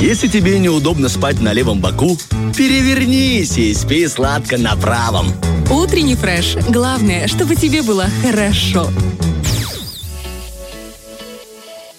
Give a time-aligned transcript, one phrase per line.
[0.00, 2.16] Если тебе неудобно спать на левом боку,
[2.56, 5.32] перевернись и спи сладко на правом.
[5.70, 6.56] Утренний фреш.
[6.68, 8.88] Главное, чтобы тебе было хорошо.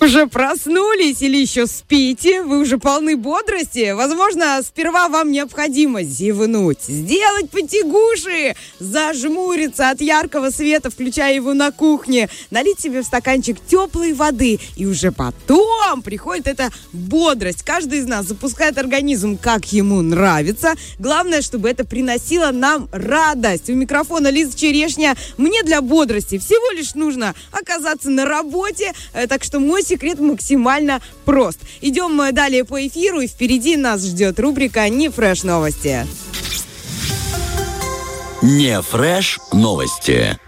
[0.09, 2.41] Уже проснулись или еще спите?
[2.41, 3.91] Вы уже полны бодрости?
[3.91, 12.27] Возможно, сперва вам необходимо зевнуть, сделать потягуши, зажмуриться от яркого света, включая его на кухне,
[12.49, 17.61] налить себе в стаканчик теплой воды, и уже потом приходит эта бодрость.
[17.61, 20.73] Каждый из нас запускает организм, как ему нравится.
[20.97, 23.69] Главное, чтобы это приносило нам радость.
[23.69, 25.15] У микрофона Лиза Черешня.
[25.37, 29.83] Мне для бодрости всего лишь нужно оказаться на работе, э, так что мой
[30.19, 31.59] максимально прост.
[31.81, 36.07] Идем э, далее по эфиру, и впереди нас ждет рубрика «Не фреш новости».
[38.41, 40.39] Не фреш новости.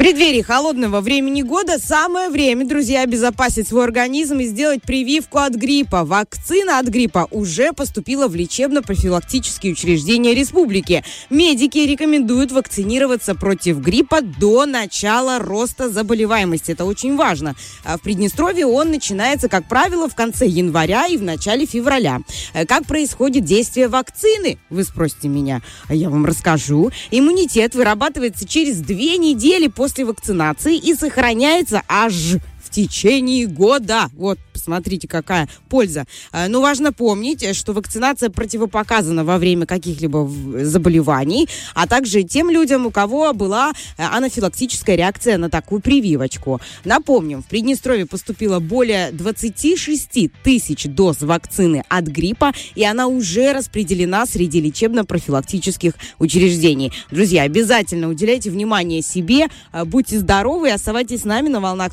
[0.00, 6.06] Преддверии холодного времени года самое время, друзья, обезопасить свой организм и сделать прививку от гриппа.
[6.06, 11.04] Вакцина от гриппа уже поступила в лечебно-профилактические учреждения республики.
[11.28, 16.72] Медики рекомендуют вакцинироваться против гриппа до начала роста заболеваемости.
[16.72, 17.54] Это очень важно.
[17.84, 22.20] А В Приднестровье он начинается, как правило, в конце января и в начале февраля.
[22.54, 24.56] Э, Как происходит действие вакцины?
[24.70, 25.60] Вы спросите меня.
[25.88, 26.90] А Я вам расскажу.
[27.10, 32.36] Иммунитет вырабатывается через две недели после вакцинации и сохраняется аж
[32.70, 34.10] в течение года.
[34.14, 36.04] Вот, посмотрите, какая польза.
[36.32, 40.30] Э, Но важно помнить, э, что вакцинация противопоказана во время каких-либо
[40.62, 46.60] заболеваний, а также тем людям, у кого была э, анафилактическая реакция на такую прививочку.
[46.84, 54.26] Напомним, в Приднестровье поступило более 26 тысяч доз вакцины от гриппа, и она уже распределена
[54.26, 56.92] среди лечебно-профилактических учреждений.
[57.10, 59.48] Друзья, обязательно уделяйте внимание себе,
[59.86, 61.92] будьте здоровы и оставайтесь с нами на волнах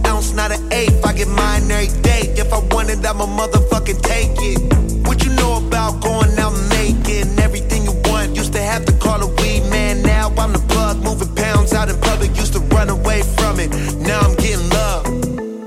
[0.41, 1.05] not an eighth.
[1.05, 2.21] I get mine every day.
[2.41, 4.59] If I want it, I'ma motherfucking take it.
[5.05, 8.35] What you know about going out and making everything you want?
[8.35, 10.97] Used to have to call a weed man, now I'm the plug.
[11.03, 13.69] Moving pounds out in public, used to run away from it.
[14.09, 15.05] Now I'm getting love.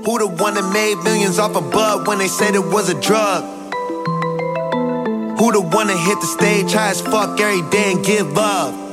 [0.05, 2.99] Who the one that made millions off a bud when they said it was a
[2.99, 3.43] drug?
[5.39, 8.84] Who the one that hit the stage high as fuck every day and give love?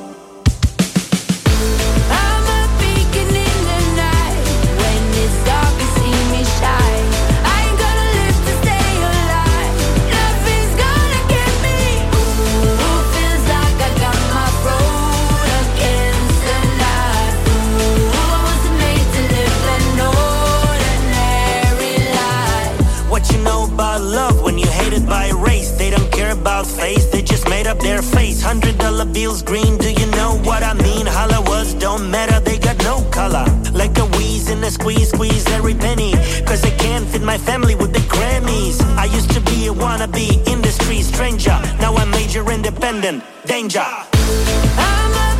[23.92, 25.72] About love when you hated by race?
[25.72, 28.40] They don't care about face, they just made up their face.
[28.40, 31.06] Hundred dollar bills green, do you know what I mean?
[31.06, 33.44] Holla was don't matter, they got no color.
[33.72, 36.12] Like a wheeze in a squeeze, squeeze every penny.
[36.46, 38.80] Cause they can't fit my family with the Grammys.
[38.96, 41.58] I used to be a wannabe industry stranger.
[41.80, 43.22] Now I'm major independent.
[43.44, 43.84] Danger.
[44.88, 45.31] I'm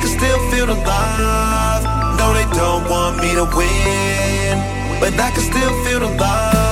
[0.00, 1.84] can still feel the love.
[2.18, 4.56] No, they don't want me to win,
[5.00, 6.69] but I can still feel the love.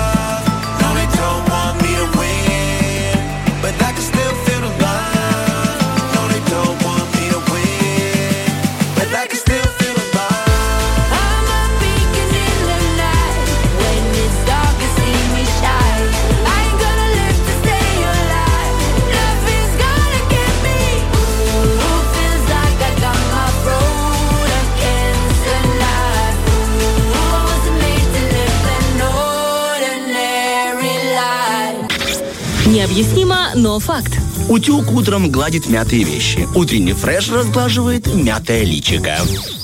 [32.99, 34.19] Необъяснимо, но факт.
[34.49, 36.49] Утюг утром гладит мятые вещи.
[36.53, 39.19] Утренний фреш разглаживает мятое личико.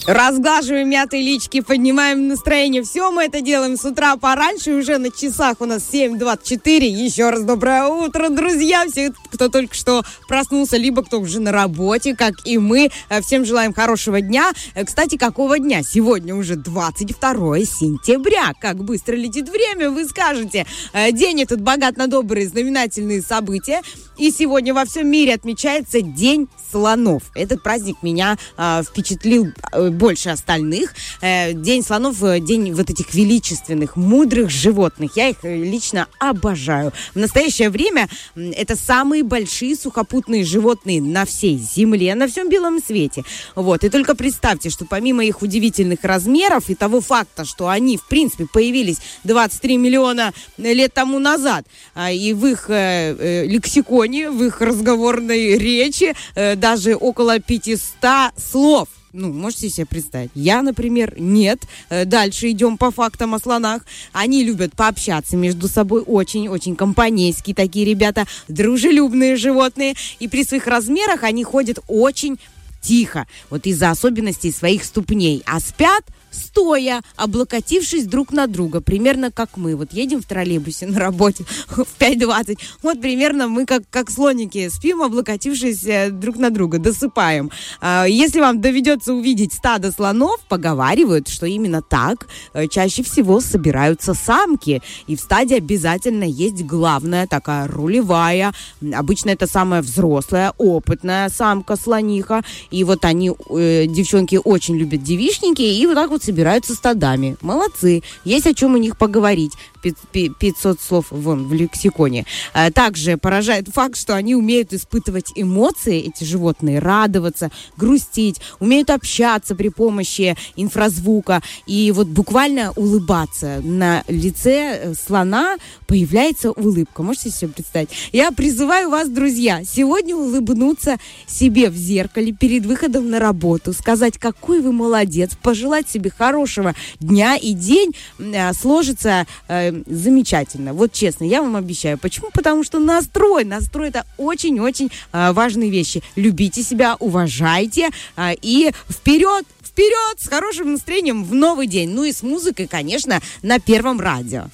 [0.07, 2.83] Разглаживаем мятые лички, поднимаем настроение.
[2.83, 4.73] Все мы это делаем с утра пораньше.
[4.73, 6.85] Уже на часах у нас 7.24.
[6.85, 8.85] Еще раз доброе утро, друзья.
[8.87, 12.91] Все, кто только что проснулся, либо кто уже на работе, как и мы.
[13.09, 14.53] Э, Всем желаем хорошего дня.
[14.75, 15.83] Э, Кстати, какого дня?
[15.83, 18.53] Сегодня уже 22 сентября.
[18.61, 20.67] Как быстро летит время, вы скажете.
[20.93, 23.81] Э, День этот богат на добрые знаменательные события.
[24.19, 27.23] И сегодня во всем мире отмечается День слонов.
[27.35, 29.47] Этот праздник меня э, впечатлил
[29.95, 30.95] больше остальных.
[31.21, 35.13] Э, день слонов, э, день вот этих величественных, мудрых животных.
[35.17, 36.93] Я их э, лично обожаю.
[37.15, 43.25] В настоящее время это самые большие сухопутные животные на всей земле, на всем белом свете.
[43.55, 43.85] Вот.
[43.85, 48.47] И только представьте, что помимо их удивительных размеров и того факта, что они, в принципе,
[48.53, 56.15] появились 23 миллиона лет тому назад, а, и в их лексиконе, в их разговорной речи
[56.35, 58.89] даже около 500 слов.
[59.17, 60.33] Ну, можете себе представить.
[60.35, 61.61] Я, например, нет.
[61.89, 63.87] Э, Дальше идем по фактам о слонах.
[64.13, 66.03] Они любят пообщаться между собой.
[66.05, 68.27] Очень-очень компанейские такие ребята.
[68.49, 69.95] Дружелюбные животные.
[70.19, 72.41] И при своих размерах они ходят очень
[72.83, 73.29] тихо.
[73.51, 75.45] Вот из-за особенностей своих ступней.
[75.47, 76.03] А спят
[76.35, 79.77] стоя, облокотившись друг на друга, примерно как мы.
[79.77, 85.03] Вот едем в троллейбусе на работе в 5.20, вот примерно мы как, как слоники спим,
[85.03, 87.51] облокотившись э, друг на друга, досыпаем.
[87.81, 94.15] А, Если вам доведется увидеть стадо слонов, поговаривают, что именно так э, чаще всего собираются
[94.15, 94.83] самки.
[95.07, 98.53] И в стаде обязательно есть главная такая рулевая.
[98.93, 102.43] Обычно это самая взрослая, опытная самка-слониха.
[102.71, 107.37] И вот они, э, девчонки, очень любят девичники, и вот так вот собираются стадами.
[107.41, 108.03] Молодцы.
[108.25, 109.53] Есть о чем у них поговорить.
[109.83, 112.25] Пи- пи- 500 слов вон в лексиконе.
[112.55, 119.55] А, Также поражает факт, что они умеют испытывать эмоции, эти животные, радоваться, грустить, умеют общаться
[119.55, 123.61] при помощи инфразвука и вот буквально улыбаться.
[123.63, 125.57] На лице э, слона
[125.87, 127.03] появляется улыбка.
[127.03, 127.91] Можете себе представить?
[128.13, 134.61] Я призываю вас, друзья, сегодня улыбнуться себе в зеркале перед выходом на работу, сказать, какой
[134.61, 140.73] вы молодец, пожелать себе хорошего дня и день э, сложится э, замечательно.
[140.73, 141.99] Вот честно, я вам обещаю.
[141.99, 142.29] Почему?
[142.33, 146.03] Потому что настрой, настрой это очень-очень э, важные вещи.
[146.17, 151.91] Любите себя, уважайте э, и вперед, вперед с хорошим настроением в новый день.
[151.91, 154.47] Ну и с музыкой, конечно, на первом радио.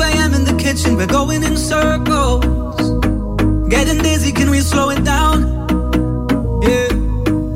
[0.00, 0.34] 2 a.m.
[0.34, 2.44] in the kitchen, we're going in circles.
[3.68, 5.69] Getting dizzy, can we slow it down?
[6.62, 6.88] Yeah.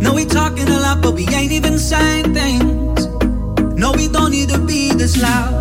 [0.00, 3.06] No, we talking a lot, but we ain't even saying things.
[3.76, 5.52] No, we don't need to be this loud.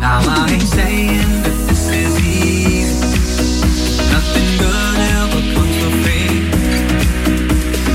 [0.00, 3.08] Now I ain't saying that this is easy.
[4.12, 6.30] Nothing good ever comes for free.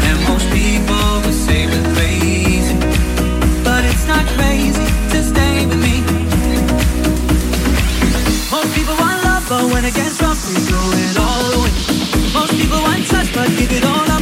[0.08, 2.76] And most people would say we're crazy.
[3.64, 6.02] But it's not crazy to stay with me.
[8.52, 11.74] Most people want love, but when it gets rough, they throw it all away.
[12.34, 14.13] Most people want trust, but give it all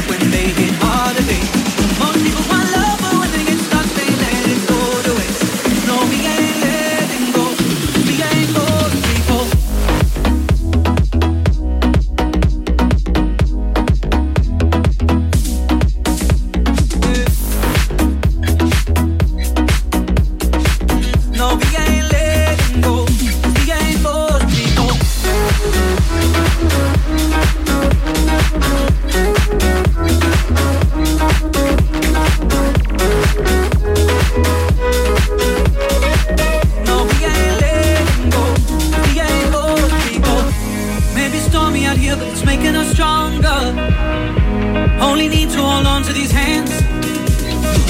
[45.01, 46.71] Only need to hold on to these hands.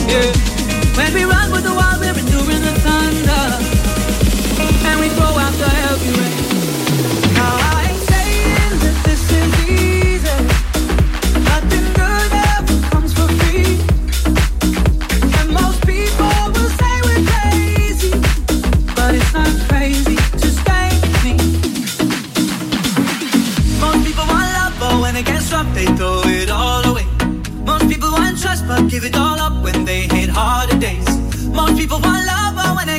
[0.08, 0.32] Yeah.
[0.96, 2.31] When we run with the wild, we're enduring
[28.92, 31.08] give it all up when they hit harder days.
[31.48, 32.90] Most people want love, but when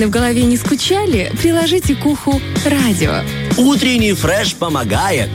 [0.00, 3.22] тараканы в голове не скучали, приложите к уху радио.
[3.58, 5.28] Утренний фреш помогает.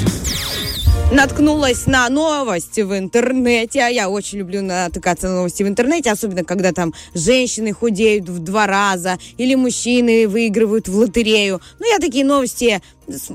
[1.11, 3.81] наткнулась на новости в интернете.
[3.81, 8.39] А я очень люблю натыкаться на новости в интернете, особенно когда там женщины худеют в
[8.39, 11.61] два раза или мужчины выигрывают в лотерею.
[11.79, 12.81] Ну, я такие новости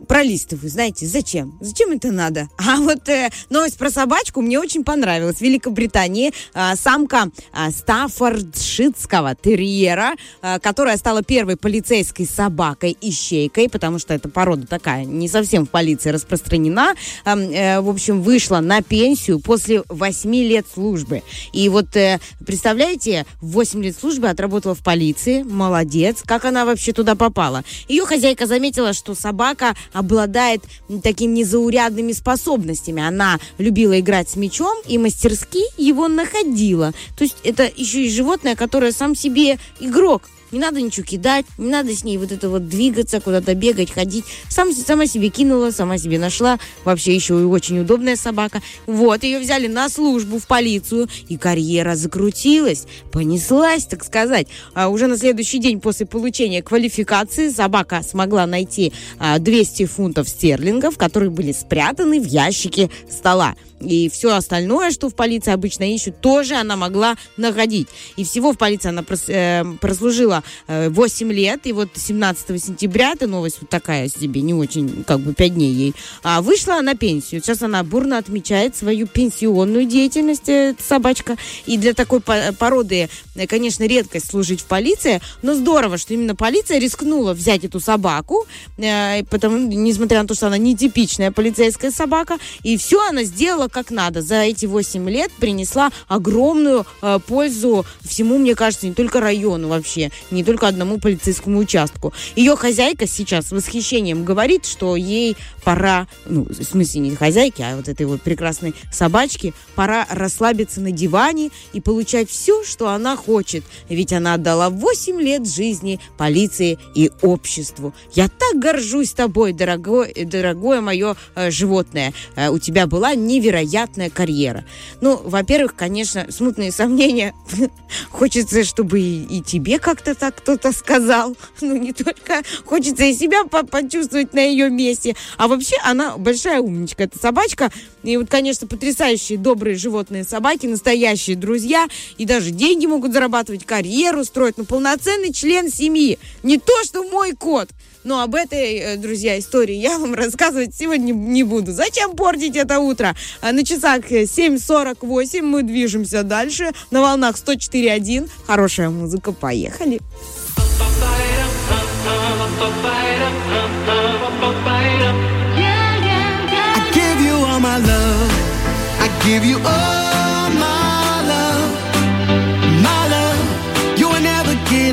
[0.09, 1.59] пролистываю, знаете, зачем?
[1.61, 2.49] Зачем это надо?
[2.71, 5.39] А вот э, новость про собачку мне очень понравилась.
[5.39, 14.15] В Великобритании а, самка а, стаффордширского терьера, а, которая стала первой полицейской собакой-ищейкой, потому что
[14.15, 19.41] эта порода такая не совсем в полиции распространена, а, э, в общем, вышла на пенсию
[19.41, 21.23] после 8 лет службы.
[21.53, 26.23] И вот, э, представляете, 8 лет службы отработала в полиции, молодец.
[26.25, 27.65] Как она вообще туда попала?
[27.89, 29.60] Ее хозяйка заметила, что собака
[29.93, 33.03] обладает м, такими незаурядными способностями.
[33.03, 36.93] Она любила играть с мячом и мастерски его находила.
[37.17, 40.23] То есть это еще и животное, которое сам себе игрок.
[40.53, 44.25] Не надо ничего кидать, не надо с ней вот это вот двигаться, куда-то бегать, ходить.
[44.49, 46.59] Сам, сама себе кинула, сама себе нашла.
[46.85, 48.63] Вообще еще и очень удобная собака.
[48.87, 54.49] Вот, ее взяли на службу в полицию, и карьера закрутилась, понеслась, так сказать.
[54.75, 60.97] А уже на следующий день после получения квалификации собака смогла найти а, 200 фунтов стерлингов,
[60.97, 63.55] которые были спрятаны в ящике стола.
[63.81, 67.89] И все остальное, что в полиции обычно ищут, тоже она могла находить.
[68.17, 71.61] И всего в полиции она э, прослужила э, 8 лет.
[71.67, 75.73] И вот 17 сентября, эта новость вот такая себе, не очень, как бы 5 дней
[75.73, 77.41] ей, а, вышла на пенсию.
[77.43, 81.37] Сейчас она бурно отмечает свою пенсионную деятельность, э, эта собачка.
[81.67, 86.35] И для такой по- породы, э, конечно, редкость служить в полиции, но здорово, что именно
[86.35, 88.47] полиция рискнула взять эту собаку,
[88.79, 93.91] э, потому, несмотря на то, что она нетипичная полицейская собака, и все она сделала как
[93.91, 94.23] надо.
[94.23, 96.87] За эти 8 лет принесла огромную
[97.27, 102.13] пользу всему, мне кажется, не только району вообще, не только одному полицейскому участку.
[102.37, 107.77] Ее хозяйка сейчас с восхищением говорит, что ей пора, ну, в смысле не хозяйки, а
[107.77, 113.65] вот этой вот прекрасной собачке, пора расслабиться на диване и получать все, что она хочет.
[113.89, 117.95] Ведь она отдала 8 лет жизни полиции и обществу.
[118.13, 122.13] Я так горжусь тобой, дорогое, дорогое мое э, животное.
[122.37, 124.65] Э, у тебя была невероятная карьера.
[125.01, 127.35] Ну, во-первых, конечно, смутные сомнения.
[128.11, 131.37] Хочется, чтобы и, и тебе как-то так кто-то сказал.
[131.63, 135.15] Ну, не только хочется и себя по- почувствовать на ее месте.
[135.37, 137.71] А вообще она большая умничка, эта собачка.
[138.03, 141.87] И вот, конечно, потрясающие добрые животные собаки, настоящие друзья.
[142.19, 144.57] И даже деньги могут зарабатывать, карьеру строить.
[144.57, 146.19] Ну, полноценный член семьи.
[146.43, 147.69] Не то, что мой кот.
[148.05, 151.73] Но об этой, э, друзья, истории я вам рассказывать сегодня не буду.
[151.73, 153.15] Зачем портить это утро?
[153.41, 158.31] А На часах э, 7.48 мы движемся дальше на волнах 104.1.
[158.47, 160.01] Хорошая музыка, поехали.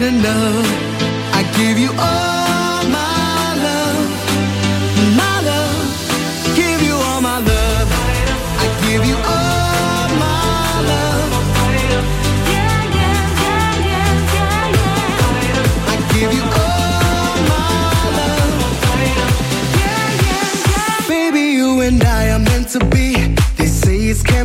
[0.08, 0.67] Enough.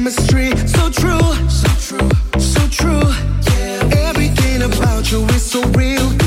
[0.03, 0.51] Chemistry.
[0.67, 1.21] So true.
[1.49, 2.41] So true.
[2.41, 3.09] So true.
[3.55, 4.09] Yeah.
[4.09, 6.22] Everything about you is so real.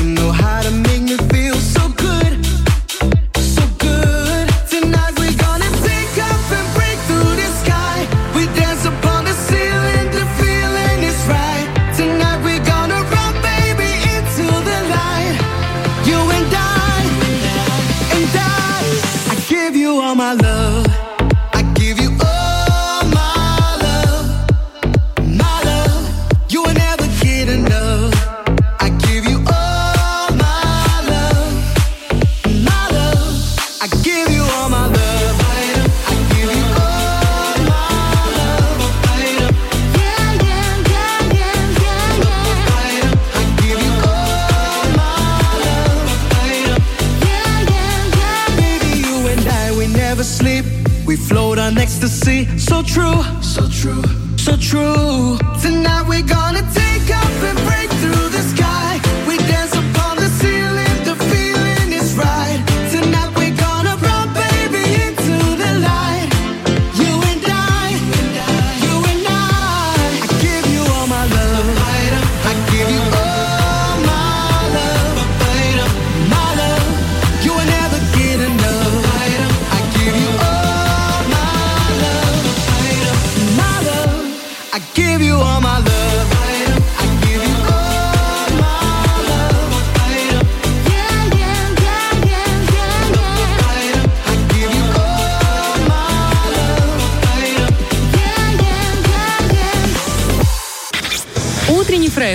[51.66, 52.46] On ecstasy.
[52.58, 54.02] So true, so true,
[54.36, 55.36] so true.
[55.60, 56.85] Tonight we're gonna take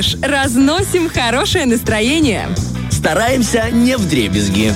[0.01, 0.17] фреш.
[0.22, 2.50] Разносим хорошее настроение.
[2.91, 4.74] Стараемся не в дребезги.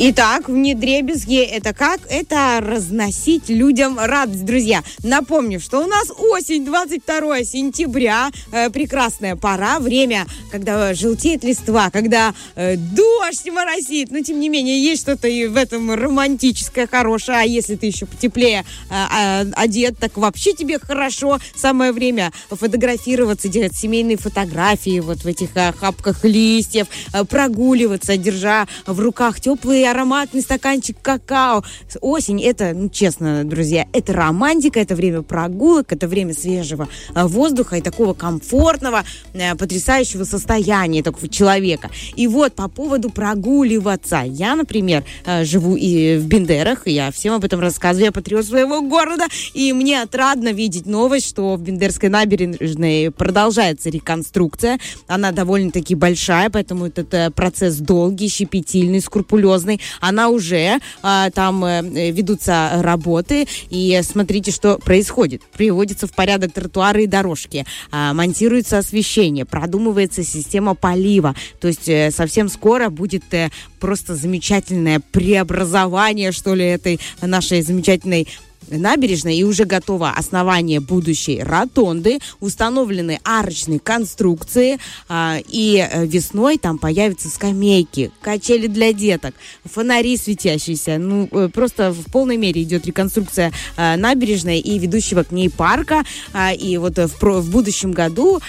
[0.00, 1.98] Итак, в недребезге это как?
[2.08, 4.84] Это разносить людям радость, друзья.
[5.02, 12.32] Напомню, что у нас осень, 22 сентября, э, прекрасная пора, время, когда желтеет листва, когда
[12.54, 17.42] э, дождь моросит, но тем не менее есть что-то и в этом романтическое, хорошее, а
[17.42, 21.40] если ты еще потеплее э, э, одет, так вообще тебе хорошо.
[21.56, 28.68] Самое время фотографироваться, делать семейные фотографии вот в этих э, хапках листьев, э, прогуливаться, держа
[28.86, 31.64] в руках теплые ароматный стаканчик какао.
[32.00, 37.76] Осень, это, ну, честно, друзья, это романтика, это время прогулок, это время свежего э, воздуха
[37.76, 41.90] и такого комфортного, э, потрясающего состояния такого человека.
[42.16, 44.22] И вот по поводу прогуливаться.
[44.24, 48.44] Я, например, э, живу и в Бендерах, и я всем об этом рассказываю, я патриот
[48.44, 54.78] своего города, и мне отрадно видеть новость, что в Бендерской набережной продолжается реконструкция.
[55.06, 62.70] Она довольно-таки большая, поэтому этот процесс долгий, щепетильный, скрупулезный она уже а, там э, ведутся
[62.82, 65.42] работы, и смотрите, что происходит.
[65.52, 71.34] Приводится в порядок тротуары и дорожки, а, монтируется освещение, продумывается система полива.
[71.60, 78.28] То есть э, совсем скоро будет э, просто замечательное преобразование, что ли, этой нашей замечательной
[78.70, 84.78] набережной и уже готово основание будущей ротонды, установлены арочные конструкции,
[85.08, 90.98] а, и э, весной там появятся скамейки, качели для деток, фонари светящиеся.
[90.98, 96.04] Ну, э, просто в полной мере идет реконструкция а, набережной и ведущего к ней парка,
[96.32, 98.40] а, и вот в, в будущем году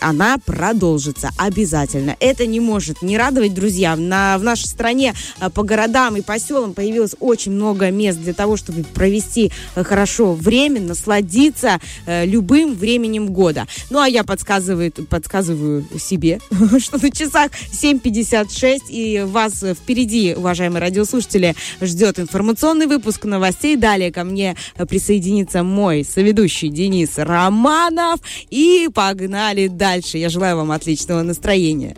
[0.00, 2.16] она продолжится обязательно.
[2.20, 3.96] Это не может не радовать, друзья.
[3.96, 5.14] На, в нашей стране
[5.54, 10.80] по городам и поселам появилось очень много мест для того, чтобы провести э, хорошо время,
[10.80, 13.66] насладиться э, любым временем года.
[13.90, 16.40] Ну, а я подсказываю, подсказываю себе,
[16.78, 23.76] что на часах 7.56, и вас э, впереди, уважаемые радиослушатели, ждет информационный выпуск новостей.
[23.76, 28.20] Далее ко мне э, присоединится мой соведущий Денис Романов.
[28.50, 30.18] И погнали дальше.
[30.18, 31.94] Я желаю вам отличного настроения.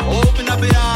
[0.00, 0.95] Open up your eyes.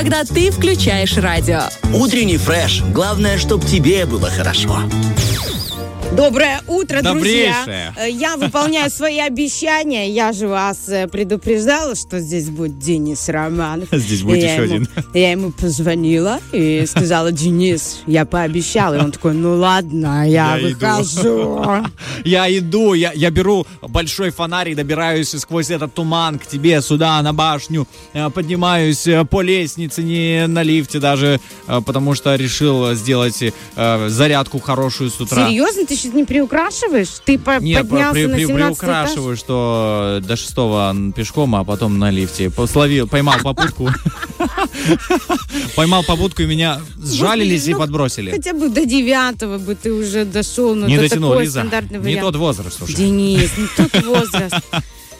[0.00, 1.60] Когда ты включаешь радио.
[1.92, 2.82] Утренний фреш.
[2.94, 4.78] Главное, чтобы тебе было хорошо.
[6.16, 7.54] Доброе утро, друзья.
[7.64, 7.94] Добрейшее.
[7.96, 10.10] Э, Я выполняю свои обещания.
[10.10, 13.88] Я же вас э, предупреждала, что здесь будет Денис Романов.
[13.92, 14.88] Здесь будет И я еще ему- один.
[15.14, 18.94] Я ему позвонила и сказала, Денис, я пообещала.
[18.94, 20.74] И он такой, ну ладно, я, Я иду».
[20.80, 21.86] выхожу.
[22.24, 27.20] Я иду, я, я беру большой фонарь и добираюсь сквозь этот туман к тебе сюда,
[27.22, 27.86] на башню.
[28.12, 33.42] Э, Поднимаюсь э, по лестнице, не на лифте даже, э, потому что решил сделать
[33.76, 35.46] зарядку хорошую с утра.
[35.48, 37.08] Серьезно, ты сейчас не приукрашиваешь?
[37.24, 38.78] Ты по- Не, поднялся при- на при- 17 этаж?
[38.78, 42.50] приукрашиваю, что до шестого пешком, а потом на лифте.
[42.70, 43.88] Словил, поймал попутку.
[45.76, 48.30] Поймал попутку и меня сжалились и ну, подбросили.
[48.30, 50.74] Хотя бы до девятого бы ты уже дошел.
[50.74, 51.66] Ну, Не дотянул, Лиза.
[52.02, 52.94] Не тот возраст, слушай.
[52.94, 53.50] Денис,
[53.88, 54.54] тот возраст.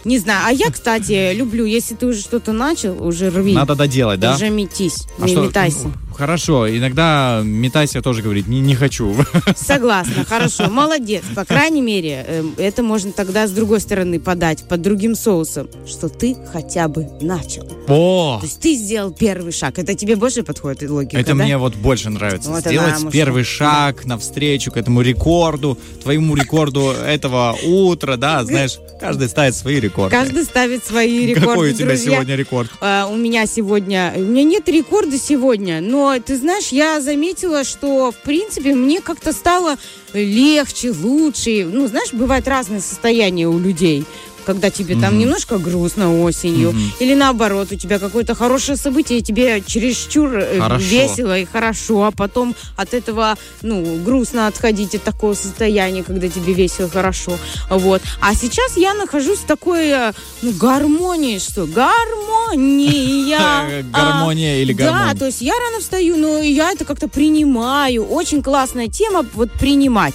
[0.05, 0.47] Не знаю.
[0.47, 3.53] А я, кстати, люблю, если ты уже что-то начал, уже рви.
[3.53, 4.35] Надо доделать, да?
[4.35, 5.91] Уже метись, А не что- метайся.
[6.21, 9.17] Хорошо, иногда метайся тоже говорит, не, не хочу.
[9.57, 11.23] Согласна, хорошо, молодец.
[11.35, 16.11] По крайней мере, эм, это можно тогда с другой стороны подать, под другим соусом, что
[16.11, 17.67] ты хотя бы начал.
[17.89, 19.79] О, То есть ты сделал первый шаг.
[19.79, 21.43] Это тебе больше подходит логика, это да?
[21.43, 22.51] мне вот больше нравится.
[22.51, 23.11] Вот она, Сделать мужчина.
[23.11, 29.81] первый шаг навстречу к этому рекорду, твоему рекорду этого утра, да, знаешь, каждый ставит свои
[29.81, 30.15] рекорды.
[30.15, 32.13] Каждый ставит свои рекорды, Какой у тебя друзья.
[32.13, 32.71] сегодня рекорд?
[32.83, 34.13] А, у меня сегодня...
[34.17, 39.33] У меня нет рекорда сегодня, но, ты знаешь, я заметила, что, в принципе, мне как-то
[39.33, 39.77] стало
[40.13, 41.69] легче, лучше.
[41.71, 44.05] Ну, знаешь, бывает разное состояние у людей
[44.45, 49.63] когда тебе там немножко грустно осенью, или наоборот, у тебя какое-то хорошее событие, и тебе
[49.65, 50.85] чересчур э, Хорошо.
[50.85, 56.53] весело и хорошо, а потом от этого, ну, грустно отходить от такого состояния, когда тебе
[56.53, 57.39] весело и хорошо.
[57.69, 58.03] Вот.
[58.21, 61.67] А сейчас я нахожусь в такой, э, ну, гармонии, что?
[61.67, 63.85] Гармония!
[63.93, 68.05] Гармония или А, Да, то есть я рано встаю, но я это как-то принимаю.
[68.05, 70.15] Очень классная тема, вот принимать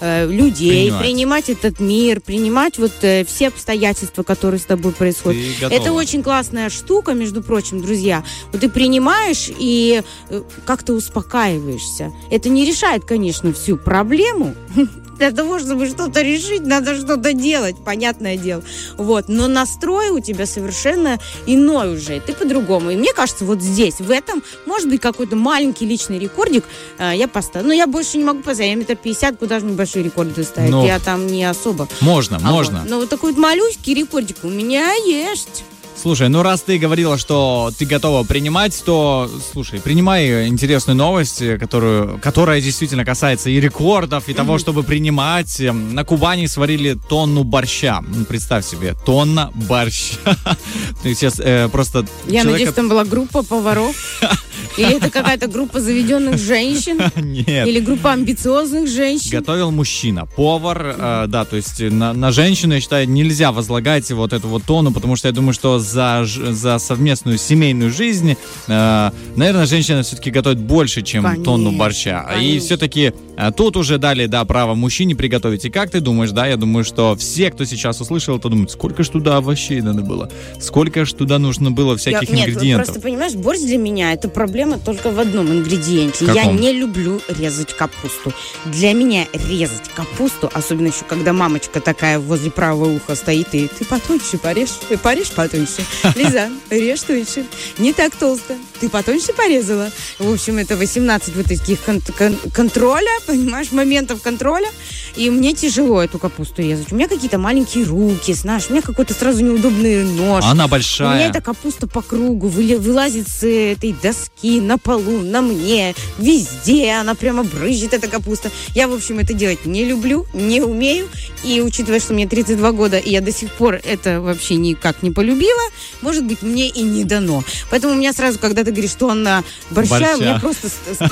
[0.00, 1.02] э, людей, Принимать.
[1.02, 1.48] принимать.
[1.48, 5.40] этот мир, принимать вот э, все обстоятельства, которые с тобой происходят.
[5.60, 8.24] Это очень классная штука, между прочим, друзья.
[8.52, 12.12] Вот ты принимаешь и э, как-то успокаиваешься.
[12.30, 14.54] Это не решает, конечно, всю проблему.
[15.18, 18.62] Для того, чтобы что-то решить, надо что-то делать, понятное дело.
[18.96, 19.28] Вот.
[19.28, 22.20] Но настрой у тебя совершенно иной уже.
[22.20, 22.90] Ты по-другому.
[22.90, 26.64] И мне кажется, вот здесь, в этом, может быть, какой-то маленький личный рекордик
[26.98, 27.68] э, я поставлю.
[27.68, 28.70] Но я больше не могу поставить.
[28.70, 30.70] Я метр пятьдесят, куда же мне большие рекорды ставить?
[30.70, 30.84] Ну.
[30.84, 31.88] Я там не особо.
[32.00, 32.80] Можно, А можно.
[32.80, 32.90] вот.
[32.90, 35.64] Но вот такой вот малюський рекордик у меня есть.
[36.00, 41.56] Слушай, ну раз ты говорила, что ты готова принимать, то, слушай, принимай интересную новость, э,
[41.56, 45.60] которую, которая действительно касается и рекордов, и того, чтобы принимать.
[45.60, 48.00] Эм, На Кубани сварили тонну борща.
[48.06, 50.18] Ну, представь себе, тонна борща.
[51.02, 52.06] Ты сейчас э, просто...
[52.26, 53.96] Я человек надеюсь, там была группа поваров.
[54.76, 57.00] Или это какая-то группа заведенных женщин?
[57.16, 57.66] Нет.
[57.68, 59.30] Или группа амбициозных женщин?
[59.30, 64.32] Готовил мужчина, повар, э, да, то есть на, на женщину, я считаю, нельзя возлагать вот
[64.32, 69.66] эту вот тону, потому что я думаю, что за, за совместную семейную жизнь, э, наверное,
[69.66, 72.26] женщина все-таки готовит больше, чем Конечно, тонну борща.
[72.32, 72.60] И конечно.
[72.66, 75.64] все-таки э, тут уже дали, да, право мужчине приготовить.
[75.64, 79.02] И как ты думаешь, да, я думаю, что все, кто сейчас услышал, это думают, сколько
[79.02, 82.86] ж туда овощей надо было, сколько ж туда нужно было Я- всяких нет, ингредиентов.
[82.86, 86.24] просто понимаешь, борщ для меня это проблема только в одном ингредиенте.
[86.26, 86.60] Я Каком?
[86.60, 88.32] не люблю резать капусту.
[88.66, 93.84] Для меня резать капусту, особенно еще когда мамочка такая возле правого уха стоит и ты
[93.84, 95.82] потоньше порежь, ты порежь потоньше.
[96.16, 97.44] Лиза, режь тоньше.
[97.78, 98.54] Не так толсто.
[98.80, 99.90] Ты потоньше порезала.
[100.18, 104.68] В общем, это 18 вот таких кон- кон- контроля, понимаешь, моментов контроля.
[105.16, 106.90] И мне тяжело эту капусту резать.
[106.90, 110.42] У меня какие-то маленькие руки, знаешь, у меня какой-то сразу неудобный нож.
[110.44, 111.28] Она У меня большая.
[111.30, 116.92] эта капуста по кругу вылазит с этой доски на полу, на мне, везде.
[116.92, 118.50] Она прямо брызжет, эта капуста.
[118.74, 121.08] Я, в общем, это делать не люблю, не умею.
[121.44, 125.10] И учитывая, что мне 32 года, и я до сих пор это вообще никак не
[125.12, 125.62] полюбила,
[126.02, 127.44] может быть, мне и не дано.
[127.70, 130.16] Поэтому у меня сразу, когда ты говоришь, что она борща, Борща.
[130.16, 130.68] у меня просто,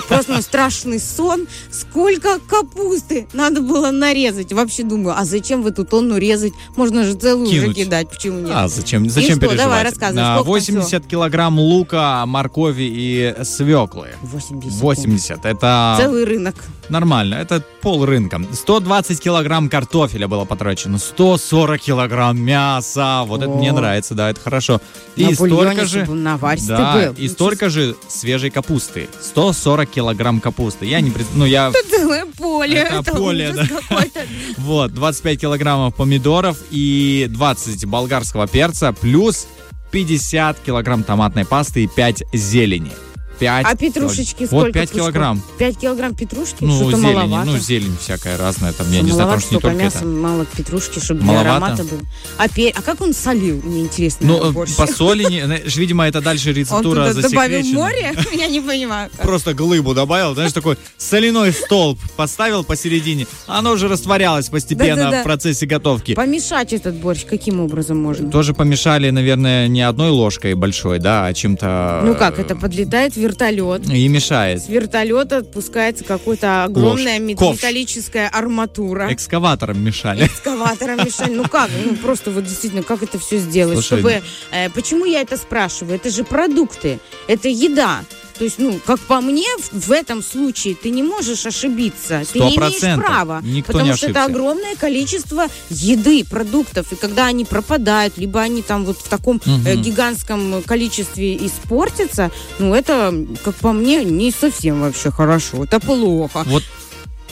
[0.09, 1.47] просто страшный сон.
[2.03, 4.53] Сколько капусты надо было нарезать.
[4.53, 6.53] Вообще думаю, а зачем в эту тонну резать?
[6.75, 7.77] Можно же целую уже Кинуть.
[7.77, 8.09] кидать.
[8.09, 8.51] Почему нет?
[8.53, 9.41] А, зачем, зачем что?
[9.43, 9.59] переживать?
[9.59, 14.09] Давай, рассказывай, На сколько там 80 килограмм лука, моркови и свеклы.
[14.23, 14.81] 80.
[14.81, 15.45] 80.
[15.45, 16.57] Это Целый рынок.
[16.89, 17.37] нормально.
[17.37, 18.41] Это пол рынка.
[18.53, 20.99] 120 килограмм картофеля было потрачено.
[20.99, 23.23] 140 килограмм мяса.
[23.27, 23.57] Вот это О.
[23.57, 24.81] мне нравится, да, это хорошо.
[25.15, 26.07] И На столько же...
[26.67, 29.09] Да, и столько же свежей капусты.
[29.21, 30.87] 140 килограмм капусты.
[30.87, 31.13] Я не...
[31.35, 31.71] Ну, я...
[31.93, 32.79] Целое поле.
[32.79, 34.07] Это поле, ужас да.
[34.59, 39.47] Вот, 25 килограммов помидоров и 20 болгарского перца, плюс
[39.91, 42.93] 50 килограмм томатной пасты и 5 зелени.
[43.43, 43.67] 5.
[43.67, 44.55] А петрушечки сколько?
[44.67, 45.01] Вот 5 пучков?
[45.01, 45.43] килограмм.
[45.59, 46.59] 5 килограмм петрушки?
[46.61, 47.51] Ну, Что-то зелень, маловато.
[47.51, 50.07] ну, зелень всякая разная, там, я не знаю, потому что не только мяса, это.
[50.07, 51.51] мало петрушки, чтобы для Маловато?
[51.57, 52.01] аромата было.
[52.39, 53.61] А, пе- а как он солил?
[53.65, 54.29] Мне интересно.
[54.29, 55.43] Ну, э, по соли, не-
[55.77, 58.15] видимо, это дальше Он рецептура туда добавил море?
[58.33, 59.11] Я не понимаю.
[59.17, 59.27] как.
[59.27, 65.67] Просто глыбу добавил, знаешь, такой соляной столб поставил посередине, оно уже растворялось постепенно в процессе
[65.67, 66.15] готовки.
[66.15, 68.31] Помешать этот борщ каким образом можно?
[68.31, 72.03] Тоже помешали, наверное, не одной ложкой большой, да, а чем-то...
[72.05, 73.89] Ну как, это подлетает вертолет.
[73.91, 74.63] И мешает.
[74.63, 77.29] С вертолета отпускается какая-то огромная Ложь.
[77.29, 77.57] мет- Ковш.
[77.57, 79.13] металлическая арматура.
[79.13, 80.27] Экскаватором мешали.
[80.27, 81.35] экскаватором мешали.
[81.35, 81.71] Ну как?
[81.85, 83.75] Ну просто вот действительно, как это все сделать?
[83.75, 84.23] Слушай, чтобы...
[84.53, 85.97] э, почему я это спрашиваю?
[85.97, 88.01] Это же продукты, это еда.
[88.39, 92.21] То есть, ну, как по мне, в, в этом случае ты не можешь ошибиться.
[92.21, 93.41] Ты Сто не имеешь права.
[93.43, 94.39] Никто потому не что это ошибся.
[94.39, 96.93] огромное количество еды, продуктов.
[96.93, 99.83] И когда они пропадают, либо они там вот в таком э, Мгм.
[99.83, 103.15] гигантском количестве испортятся, ну, это,
[103.45, 105.65] как по мне, не совсем вообще хорошо.
[105.65, 106.43] Это плохо.
[106.47, 106.63] Вот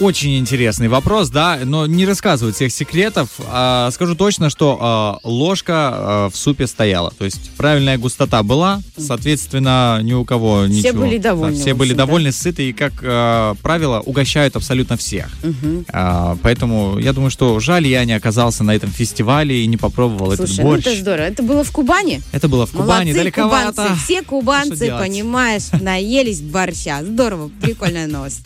[0.01, 3.29] очень интересный вопрос, да, но не рассказывают всех секретов.
[3.49, 7.13] А, скажу точно, что а, ложка а, в супе стояла.
[7.19, 11.01] То есть правильная густота была, соответственно, ни у кого Все ничего.
[11.03, 12.07] были довольны, Да, все были общем, да.
[12.07, 15.29] довольны, сыты и, как а, правило, угощают абсолютно всех.
[15.43, 15.85] Мгм.
[15.93, 20.33] А, поэтому я думаю, что жаль, я не оказался на этом фестивале и не попробовал
[20.33, 20.87] этот Слушай, ну борщ.
[20.87, 21.25] это здорово.
[21.27, 22.21] Это было в Кубани?
[22.33, 23.73] Это было в Кубани, Молодцы, далековато.
[23.83, 24.05] кубанцы.
[24.05, 27.03] Все кубанцы, понимаешь, наелись борща.
[27.05, 28.43] Здорово, прикольная новость.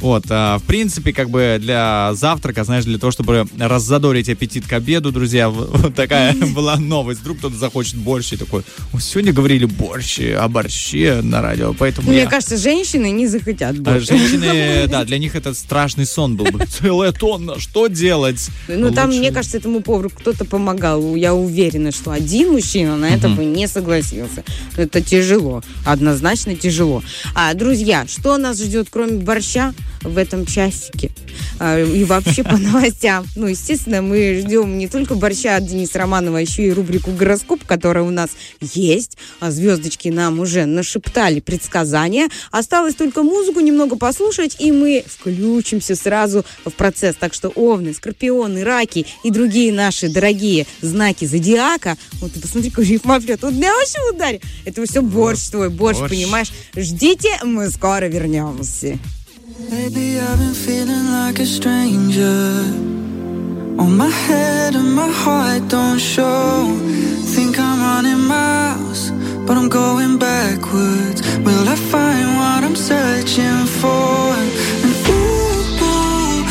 [0.00, 4.72] Вот, а, в принципе, как бы для завтрака, знаешь, для того, чтобы раззадорить аппетит к
[4.72, 7.20] обеду, друзья, вот такая была новость.
[7.20, 12.10] Вдруг кто-то захочет борщ и такой, «О, сегодня говорили борщ, о борще на радио, поэтому
[12.10, 12.26] Мне я...
[12.26, 14.16] кажется, женщины не захотят А больше.
[14.16, 16.64] Женщины, да, для них это страшный сон был бы.
[16.66, 18.48] Целая тонна, что делать?
[18.68, 21.14] Ну, там, мне кажется, этому повару кто-то помогал.
[21.16, 24.44] Я уверена, что один мужчина на это бы не согласился.
[24.76, 25.62] Это тяжело.
[25.84, 27.02] Однозначно тяжело.
[27.34, 31.10] А, друзья, что нас ждет, кроме борща, в этом часике?
[31.58, 33.26] А, и вообще по новостям.
[33.36, 37.64] Ну, естественно, мы ждем не только борща от Дениса Романова, а еще и рубрику «Гороскоп»,
[37.64, 39.16] которая у нас есть.
[39.40, 42.28] А звездочки нам уже нашептали предсказания.
[42.50, 47.16] Осталось только музыку немного послушать, и мы включимся сразу в процесс.
[47.16, 51.96] Так что овны, скорпионы, раки и другие наши дорогие знаки зодиака.
[52.20, 53.42] Вот ты посмотри, какой рифмоплет.
[53.42, 54.40] Вот меня вообще ударил.
[54.64, 56.10] Это все борщ твой, борщ, борщ.
[56.10, 56.52] понимаешь?
[56.76, 58.98] Ждите, мы скоро вернемся.
[59.58, 62.62] Lately I've been feeling like a stranger.
[63.76, 66.78] On my head and my heart don't show.
[67.34, 69.10] Think I'm running miles,
[69.48, 71.22] but I'm going backwards.
[71.38, 74.30] Will I find what I'm searching for?
[74.38, 76.44] And ooh,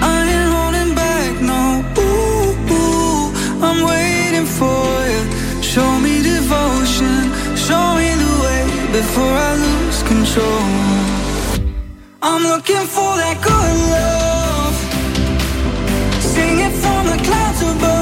[0.00, 1.84] I ain't holding back, no.
[2.00, 3.28] Ooh,
[3.62, 5.62] I'm waiting for you.
[5.62, 10.83] Show me devotion, show me the way before I lose control.
[12.26, 14.74] I'm looking for that good love.
[16.22, 17.93] Sing it from the clouds above.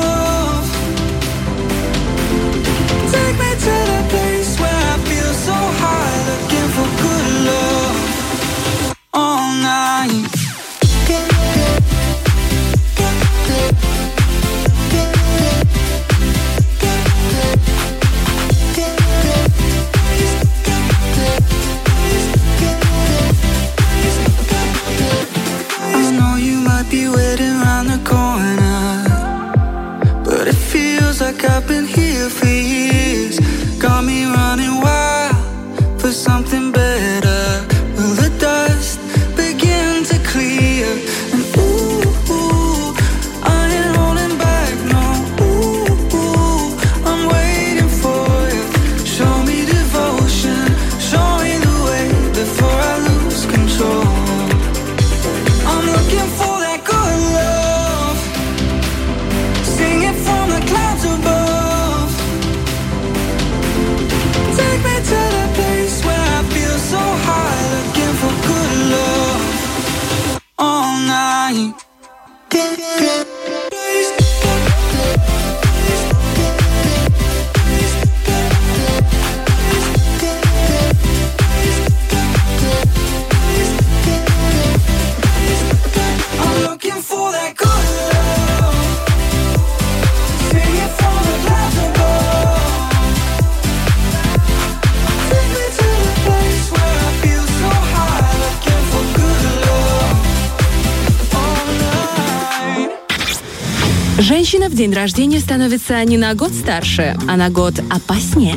[104.73, 108.57] В день рождения становится не на год старше, а на год опаснее.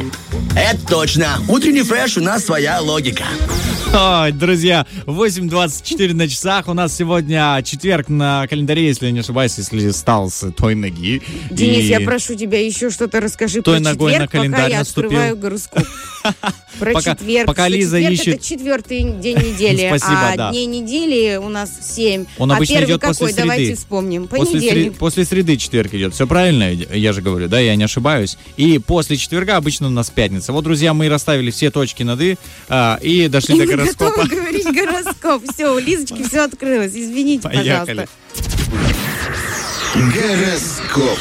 [0.55, 1.39] Это точно.
[1.49, 3.25] Утренний фреш у нас своя логика.
[3.93, 6.69] Ой, друзья, 8.24 на часах.
[6.69, 11.21] У нас сегодня четверг на календаре, если я не ошибаюсь, если стал с той ноги.
[11.51, 14.73] Денис, И я прошу тебя еще что-то расскажи Той про ногой четверг, на календарь пока
[14.73, 15.09] я наступил.
[15.09, 15.83] открываю гороскоп.
[16.85, 17.47] Про Пока- четверг.
[17.47, 20.49] пока Лиза четверг ищет- Это четвертый день недели, Спасибо, а да.
[20.51, 22.25] дней недели у нас семь.
[22.37, 23.13] Он а обычно первый идет какой?
[23.15, 23.41] после среды.
[23.41, 24.27] Давайте вспомним.
[24.27, 24.97] После, сре- Понедельник.
[24.97, 26.13] после среды четверг идет.
[26.13, 28.37] Все правильно, я же говорю, да, я не ошибаюсь.
[28.57, 30.53] И после четверга обычно у нас пятница.
[30.53, 32.37] Вот, друзья, мы расставили все точки над «и»
[32.69, 34.21] а, и дошли И до гороскопа.
[34.23, 35.43] готовы говорить гороскоп.
[35.53, 36.91] Все, у Лизочки все открылось.
[36.93, 38.07] Извините, Поехали.
[38.07, 38.07] пожалуйста.
[39.95, 41.19] Гороскоп.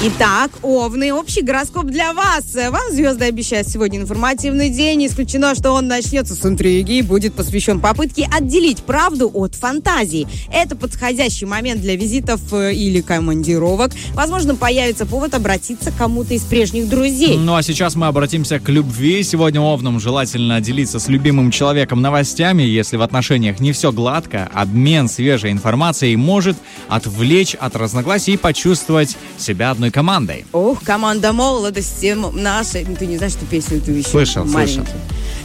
[0.00, 2.54] Итак, Овны, общий гороскоп для вас.
[2.54, 5.04] Вам звезды обещают сегодня информативный день.
[5.04, 10.28] Исключено, что он начнется с интриги и будет посвящен попытке отделить правду от фантазии.
[10.52, 13.90] Это подходящий момент для визитов э, или командировок.
[14.14, 17.36] Возможно, появится повод обратиться к кому-то из прежних друзей.
[17.36, 19.24] Ну а сейчас мы обратимся к любви.
[19.24, 22.62] Сегодня Овнам желательно делиться с любимым человеком новостями.
[22.62, 26.56] Если в отношениях не все гладко, обмен свежей информацией может
[26.88, 30.44] отвлечь от разногласий и почувствовать себя одной командой.
[30.52, 32.84] Ох, команда молодости нашей.
[32.84, 34.74] Ты не знаешь, что песню ты еще Слышал, маленький.
[34.76, 35.00] слышал.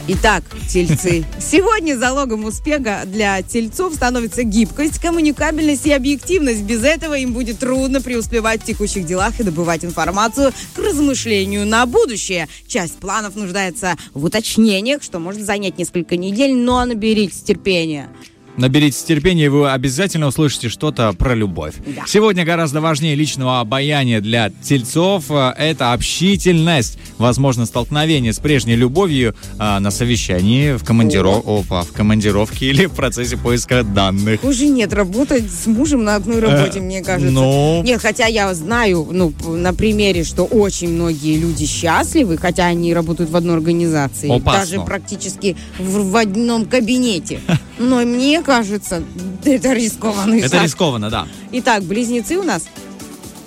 [0.06, 1.24] Итак, тельцы.
[1.40, 6.62] Сегодня залогом успеха для тельцов становится гибкость, коммуникабельность и объективность.
[6.62, 11.86] Без этого им будет трудно преуспевать в текущих делах и добывать информацию к размышлению на
[11.86, 12.48] будущее.
[12.66, 18.08] Часть планов нуждается в уточнениях, что может занять несколько недель, но наберитесь терпения.
[18.56, 21.74] Наберитесь терпения, и вы обязательно услышите что-то про любовь.
[21.84, 22.02] Да.
[22.06, 25.24] Сегодня гораздо важнее личного обаяния для тельцов.
[25.30, 26.98] э, Это общительность.
[27.18, 31.44] Возможно, столкновение с прежней любовью э, на совещании, в, командиров...
[31.46, 34.44] Опа, в командировке или в процессе поиска данных.
[34.44, 37.32] Уже нет, работать с мужем на одной работе, Э, мне кажется.
[37.32, 42.94] ну- Нет, хотя я знаю, ну, на примере, что очень многие люди счастливы, хотя они
[42.94, 44.30] работают в одной организации.
[44.30, 44.60] Опасно.
[44.60, 47.40] Даже практически в, в одном кабинете.
[47.78, 49.02] Но мне кажется,
[49.44, 50.62] это рискованный Это шаг.
[50.64, 51.26] рискованно, да.
[51.52, 52.66] Итак, близнецы у нас.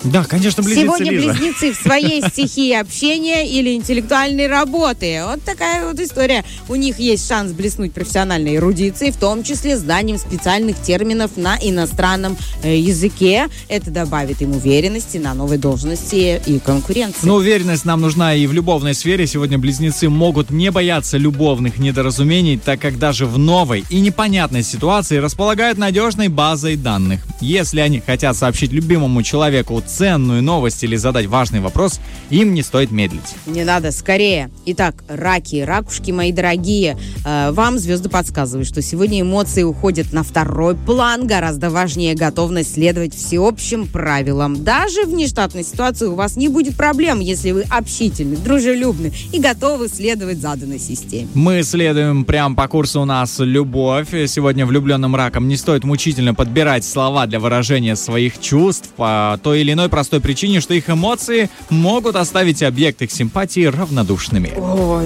[0.03, 1.33] Да, конечно, близнецы Сегодня Лиза.
[1.33, 5.21] близнецы в своей стихии общения или интеллектуальной работы.
[5.25, 6.43] Вот такая вот история.
[6.69, 12.37] У них есть шанс блеснуть профессиональной эрудицией, в том числе знанием специальных терминов на иностранном
[12.63, 13.47] э, языке.
[13.67, 17.25] Это добавит им уверенности на новой должности и конкуренции.
[17.25, 19.25] Но уверенность нам нужна и в любовной сфере.
[19.27, 25.17] Сегодня близнецы могут не бояться любовных недоразумений, так как даже в новой и непонятной ситуации
[25.17, 27.21] располагают надежной базой данных.
[27.41, 32.91] Если они хотят сообщить любимому человеку ценную новость или задать важный вопрос, им не стоит
[32.91, 33.35] медлить.
[33.45, 34.49] Не надо, скорее.
[34.65, 40.75] Итак, раки, ракушки мои дорогие, э, вам звезды подсказывают, что сегодня эмоции уходят на второй
[40.75, 41.27] план.
[41.27, 44.63] Гораздо важнее готовность следовать всеобщим правилам.
[44.63, 49.87] Даже в нештатной ситуации у вас не будет проблем, если вы общительны, дружелюбны и готовы
[49.87, 51.27] следовать заданной системе.
[51.33, 54.09] Мы следуем прямо по курсу у нас любовь.
[54.27, 59.73] Сегодня влюбленным ракам не стоит мучительно подбирать слова для выражения своих чувств по той или
[59.77, 64.51] иной простой причине, что их эмоции могут оставить объект их симпатии равнодушными.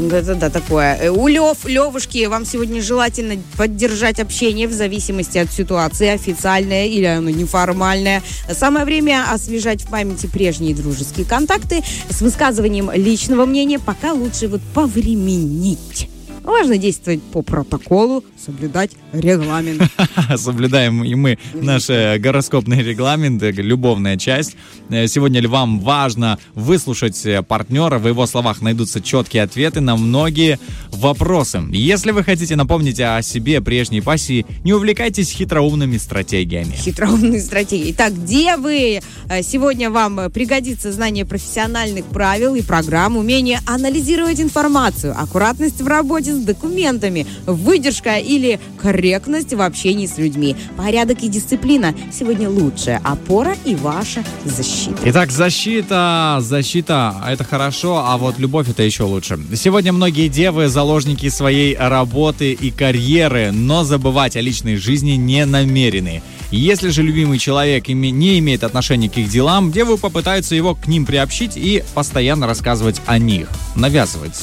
[0.10, 0.96] Да, да, да, такое.
[0.96, 7.04] Э, У Лев, Левушки, вам сегодня желательно поддержать общение в зависимости от ситуации, официальное или
[7.04, 8.24] оно неформальное.
[8.50, 14.62] Самое время освежать в памяти прежние дружеские контакты с высказыванием личного мнения, пока лучше вот
[14.74, 16.08] повременить.
[16.44, 19.84] Важно действовать по протоколу, соблюдать регламент.
[20.36, 24.56] Соблюдаем и мы наш э, гороскопный регламент, э, любовная часть.
[24.90, 28.00] Э, Сегодня львам важно выслушать партнера.
[28.00, 31.62] В его словах найдутся четкие ответы на многие вопросы.
[31.72, 36.74] Если вы хотите напомнить о себе прежней пассии, не увлекайтесь хитроумными стратегиями.
[36.74, 37.92] Хитроумные стратегии.
[37.92, 39.02] Итак, где вы?
[39.44, 46.44] Сегодня вам пригодится знание профессиональных правил и программ, умение анализировать информацию, аккуратность в работе с
[46.44, 50.56] документами, выдержка или корректность в общении с людьми.
[50.78, 54.98] Порядок и дисциплина сегодня лучшая опора и ваша защита.
[55.06, 59.40] Итак, защита, защита, это хорошо, а вот любовь это еще лучше.
[59.56, 66.22] Сегодня многие девы заложники своей работы и карьеры, но забывать о личной жизни не намерены.
[66.52, 71.06] Если же любимый человек не имеет отношения к их делам, девы попытаются его к ним
[71.06, 74.36] приобщить и постоянно рассказывать о них, навязывать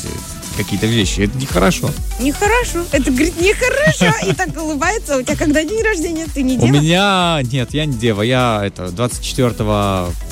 [0.59, 1.21] какие-то вещи.
[1.23, 1.91] Это нехорошо.
[2.21, 2.85] Нехорошо.
[2.93, 4.13] Это, говорит, нехорошо.
[4.29, 5.17] И так улыбается.
[5.17, 6.27] У тебя когда день рождения?
[6.35, 6.73] Ты не У дева?
[6.73, 7.41] меня...
[7.51, 8.23] Нет, я не дева.
[8.23, 9.55] Я это 24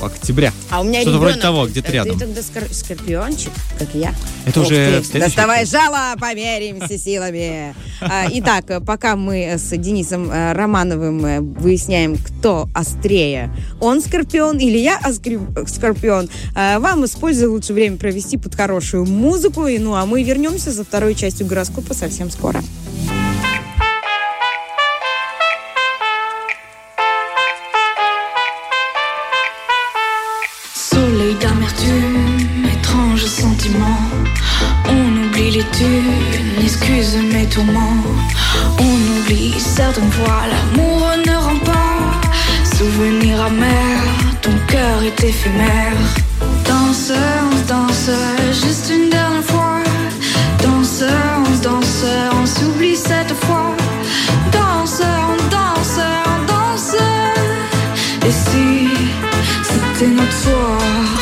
[0.00, 0.52] октября.
[0.70, 2.18] А у меня Что-то вроде того, где-то Ты рядом.
[2.18, 4.12] тогда скор- скорпиончик, как я.
[4.44, 5.20] Это уже ты.
[5.20, 7.74] Доставай жало, померимся силами.
[8.00, 14.78] А, Итак, пока мы с Денисом э, Романовым э, выясняем, кто острее, он скорпион или
[14.78, 15.00] я
[15.66, 19.66] скорпион, э, вам используя лучше время провести под хорошую музыку.
[19.78, 22.61] Ну, а мы вернемся за второй частью гороскопа совсем скоро.
[30.73, 34.01] Soleil d'amertume, étrange sentiment.
[34.87, 38.03] On oublie les thunes, excuse mes tourments.
[38.79, 42.21] On oublie certaines fois, l'amour ne rend pas.
[42.77, 44.01] Souvenir amer,
[44.41, 45.97] ton cœur est éphémère.
[46.67, 47.11] Danse,
[47.45, 48.09] on se danse,
[48.63, 49.04] juste une
[60.42, 61.15] 错。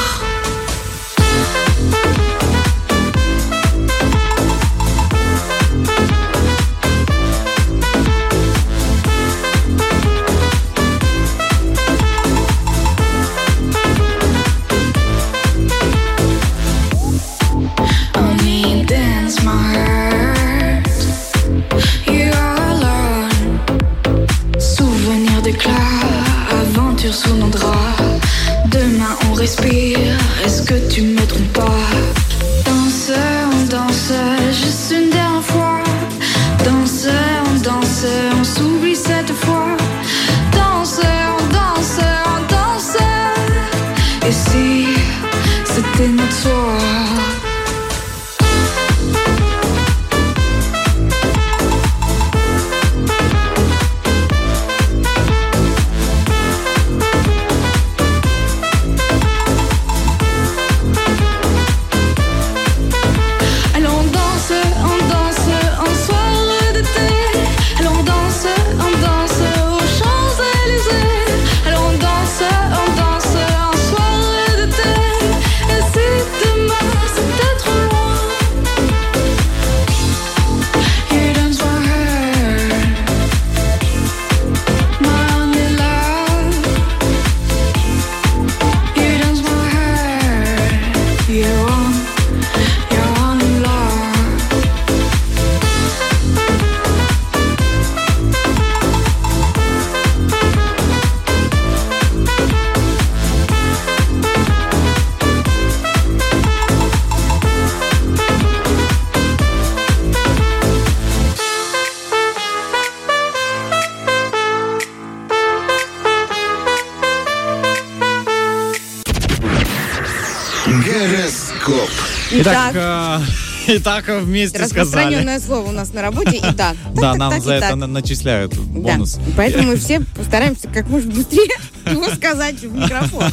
[123.76, 124.74] Итак вместе сказали.
[124.80, 126.40] распространенное слово у нас на работе.
[126.56, 129.18] Так, Да, так, нам так, за это на- начисляют Да, бонус.
[129.36, 131.48] поэтому мы все постараемся как можно быстрее
[131.90, 133.24] его сказать в микрофон.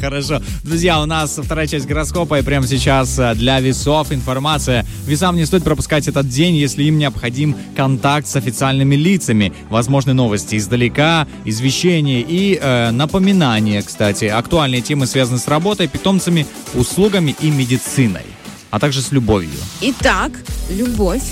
[0.00, 0.40] Хорошо.
[0.64, 4.84] Друзья, у нас вторая часть гороскопа, и прямо сейчас э, для весов информация.
[5.06, 9.52] Весам не стоит пропускать этот день, если им необходим контакт с официальными лицами.
[9.68, 14.24] Возможны новости издалека, извещения и э, напоминания, кстати.
[14.26, 18.22] Актуальные темы связаны с работой, питомцами, услугами и медициной,
[18.70, 19.58] а также с любовью.
[19.80, 20.32] Итак,
[20.70, 21.22] любовь.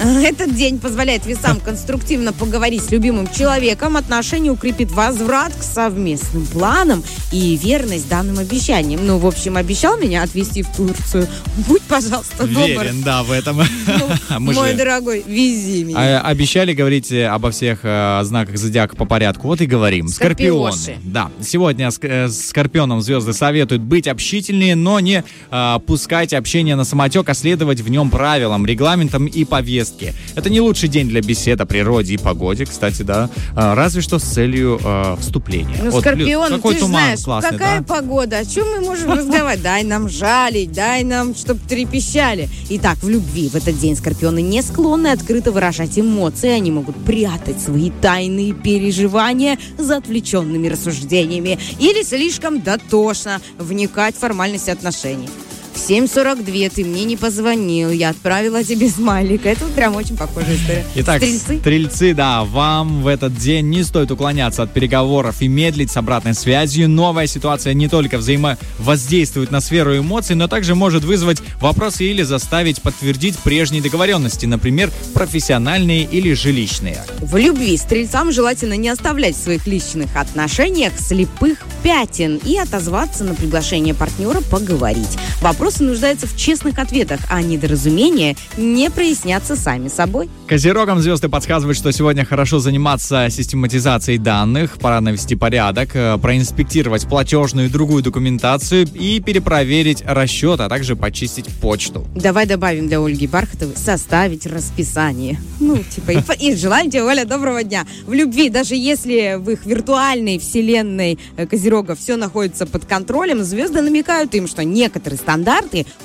[0.00, 7.04] Этот день позволяет весам конструктивно поговорить с любимым человеком, отношения укрепит возврат к совместным планам
[7.32, 9.06] и верность данным обещаниям.
[9.06, 11.28] Ну, в общем, обещал меня отвезти в Турцию.
[11.68, 12.66] Будь, пожалуйста, добр.
[12.66, 13.58] Верен, да, в этом.
[13.58, 16.20] Ну, Мой же- дорогой, вези меня.
[16.20, 19.48] А, Обещали говорить э, обо всех э, знаках зодиака по порядку.
[19.48, 20.08] Вот и говорим.
[20.08, 20.72] Скорпионы.
[20.72, 21.00] Скорпионы.
[21.04, 21.30] Да.
[21.42, 27.34] Сегодня э, скорпионам звезды советуют быть общительнее, но не э, пускать общение на самотек, а
[27.34, 29.44] следовать в нем правилам, регламентам и
[29.90, 30.14] повестке.
[30.34, 33.28] Это не лучший день для бесед о природе и погоде, кстати, да.
[33.54, 35.76] А, разве что с целью э, вступления.
[35.82, 37.84] Ну, Вот, Скорпион, какой ты туман знаешь, классный, какая да?
[37.84, 39.62] погода, о чем мы можем разговаривать?
[39.62, 42.48] Дай нам жалить, дай нам, чтобы трепещали.
[42.70, 47.60] Итак, в любви в этот день скорпионы не склонны открыто выражать эмоции, они могут прятать
[47.60, 55.28] свои тайные переживания за отвлеченными рассуждениями или слишком дотошно вникать в формальности отношений.
[55.72, 59.46] В 7.42 ты мне не позвонил, я отправила тебе смайлик.
[59.46, 60.84] Это вот прям очень похожая история.
[60.96, 61.58] Итак, Стрельцы?
[61.60, 66.34] стрельцы, да, вам в этот день не стоит уклоняться от переговоров и медлить с обратной
[66.34, 66.88] связью.
[66.88, 72.82] Новая ситуация не только взаимовоздействует на сферу эмоций, но также может вызвать вопросы или заставить
[72.82, 77.02] подтвердить прежние договоренности, например, профессиональные или жилищные.
[77.20, 83.34] В любви стрельцам желательно не оставлять в своих личных отношениях слепых пятен и отозваться на
[83.34, 85.16] приглашение партнера поговорить.
[85.60, 90.30] Вопросы нуждаются в честных ответах, а недоразумения не прояснятся сами собой.
[90.46, 97.66] Козерогам звезды подсказывают, что сегодня хорошо заниматься систематизацией данных, пора навести порядок, э, проинспектировать платежную
[97.66, 102.06] и другую документацию и перепроверить расчет, а также почистить почту.
[102.14, 105.38] Давай добавим для Ольги Бархатовой составить расписание.
[105.60, 107.84] Ну, типа, и, и желаем тебе, Оля, доброго дня.
[108.06, 113.82] В любви, даже если в их виртуальной вселенной э, Козерога все находится под контролем, звезды
[113.82, 115.49] намекают им, что некоторые стандарты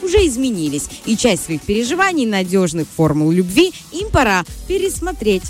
[0.02, 5.44] уже изменились, и часть своих переживаний надежных формул любви им пора пересмотреть.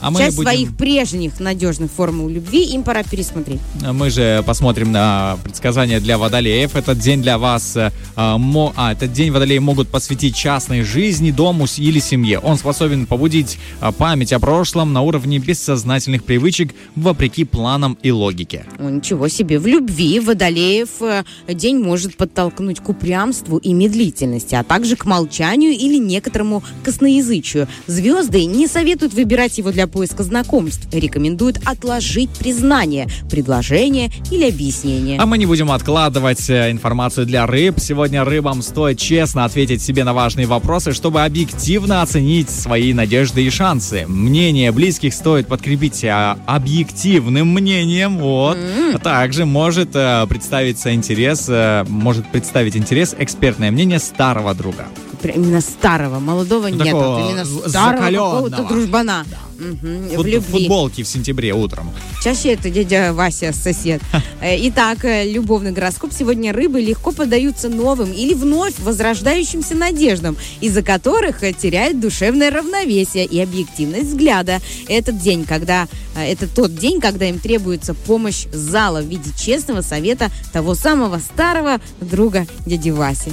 [0.00, 3.60] А мы Часть будем- своих прежних надежных формул любви им пора пересмотреть.
[3.92, 6.76] Мы же посмотрим на предсказания для водолеев.
[6.76, 11.30] Этот день для вас, э, а, мо- а, этот день водолеи могут посвятить частной жизни,
[11.30, 12.38] дому или семье.
[12.38, 18.64] Он способен побудить а, память о прошлом на уровне бессознательных привычек вопреки планам и логике.
[18.78, 19.58] О, ничего себе.
[19.58, 25.72] В любви водолеев э, день может подтолкнуть к упрямству и медлительности, а также к молчанию
[25.72, 27.68] или некоторому косноязычию.
[27.86, 30.86] Звезды не советуют выбирать его для поиска знакомств.
[30.92, 35.18] Рекомендуют отложить признание, предложение или объяснение.
[35.18, 37.78] А мы не будем откладывать э, информацию для рыб.
[37.78, 43.50] Сегодня рыбам стоит честно ответить себе на важные вопросы, чтобы объективно оценить свои надежды и
[43.50, 44.04] шансы.
[44.06, 48.18] Мнение близких стоит подкрепить э, объективным мнением.
[48.18, 48.56] Вот.
[48.94, 54.86] А Также может э, представиться интерес, э, может представить интерес экспертное мнение старого друга.
[55.22, 56.84] Именно старого, молодого Ну, нет.
[56.86, 59.24] такого вот именно старого какого-то дружбана.
[59.58, 60.40] Мгм, Фут- В любви.
[60.60, 61.90] футболки в сентябре утром.
[62.22, 64.02] Чаще это дядя Вася, сосед.
[64.40, 70.82] Э, Итак, э, любовный гороскоп сегодня рыбы легко поддаются новым или вновь возрождающимся надеждам, из-за
[70.82, 74.60] которых э, теряют душевное равновесие и объективность взгляда.
[74.88, 80.30] Этот день, когда это тот день, когда им требуется помощь зала в виде честного совета
[80.52, 83.32] того самого старого друга дяди Васи.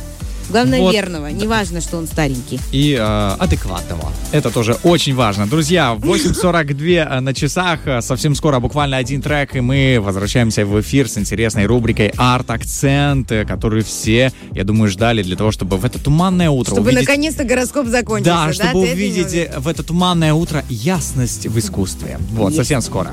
[0.50, 0.94] Главное, Вот.
[0.94, 1.28] верного.
[1.28, 2.60] Неважно, что он старенький.
[2.72, 4.12] и э, адекватного.
[4.32, 5.48] Это тоже очень важно.
[5.48, 7.80] Друзья, 8.42 на часах.
[7.86, 13.32] Э, Совсем скоро буквально один трек, и мы возвращаемся в эфир с интересной рубрикой «Арт-акцент»,
[13.32, 17.08] э, которую все, я думаю, ждали для того, чтобы в это туманное утро Чтобы увидеть...
[17.08, 18.32] наконец-то гороскоп закончился.
[18.32, 18.54] Да, да?
[18.54, 22.18] чтобы Ты увидеть в э, в это туманное утро ясность в искусстве.
[22.32, 22.58] Вот, Есть.
[22.58, 23.12] совсем скоро.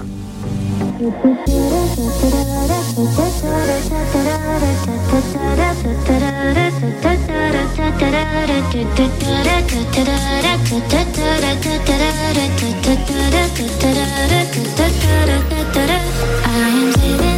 [16.43, 17.30] I am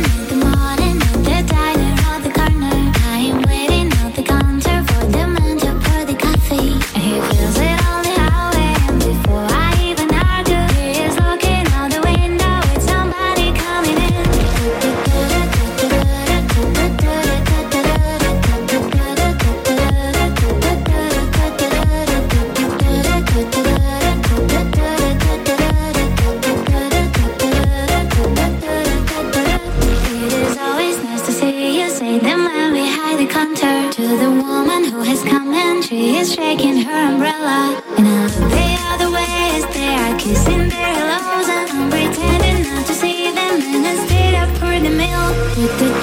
[45.54, 46.01] 对的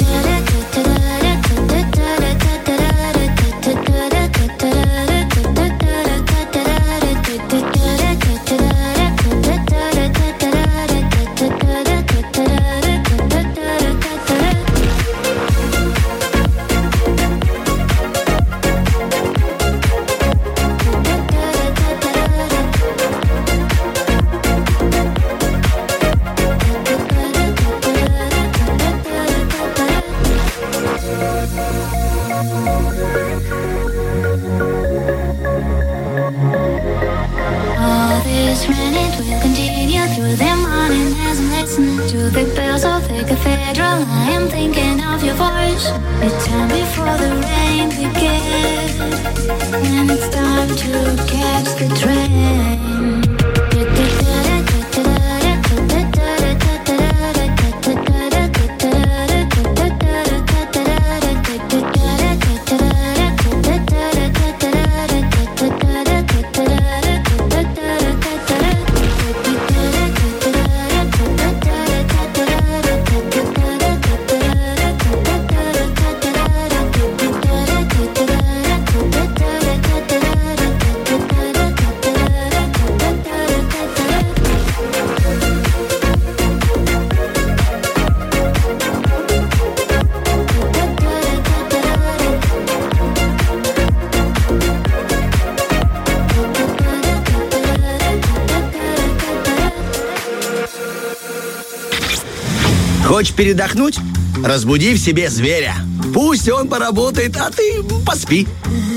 [103.40, 103.98] передохнуть?
[104.44, 105.74] Разбуди в себе зверя.
[106.14, 108.46] Пусть он поработает, а ты поспи.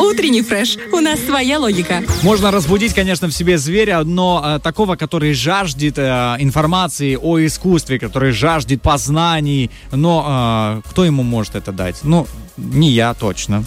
[0.00, 0.78] Утренний фреш.
[0.92, 2.02] У нас своя логика.
[2.24, 6.02] Можно разбудить, конечно, в себе зверя, но э, такого, который жаждет э,
[6.40, 12.00] информации о искусстве, который жаждет познаний, но э, кто ему может это дать?
[12.02, 12.26] Ну,
[12.56, 13.62] не я точно.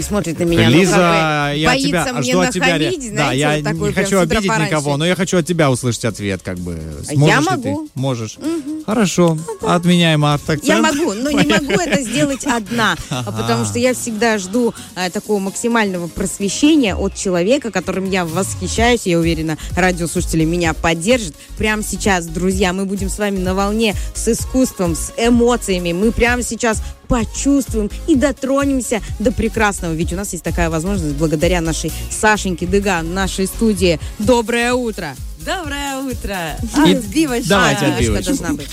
[0.00, 0.70] И смотрит на меня.
[0.70, 2.66] Лиза, ну, как бы я боится тебя мне жду от тебя.
[2.68, 4.66] нахамить, да, знаете, я вот такой не хочу обидеть пораньше.
[4.66, 6.80] никого, но я хочу от тебя услышать ответ, как бы.
[7.10, 7.62] Я Сможешь ли могу.
[7.84, 8.00] ты?
[8.00, 8.38] Можешь.
[8.86, 9.38] Хорошо.
[9.60, 10.64] Отменяем автоакцент.
[10.64, 15.10] Я могу, но не могу это сделать одна, а потому что я всегда жду э,
[15.10, 19.04] такого максимального просвещения от человека, которым я восхищаюсь.
[19.04, 21.34] Я уверена, радиослушатели меня поддержат.
[21.58, 25.92] Прямо сейчас, друзья, мы будем с вами на волне с искусством, с эмоциями.
[25.92, 29.92] Мы прямо сейчас почувствуем и дотронемся до прекрасного.
[29.92, 33.98] Ведь у нас есть такая возможность благодаря нашей Сашеньке Дыган, нашей студии.
[34.20, 35.14] Доброе утро!
[35.44, 36.36] Доброе утро.
[36.76, 37.48] Отбивочка.
[37.48, 38.24] давайте А, отбивочку.
[38.26, 38.68] должна быть.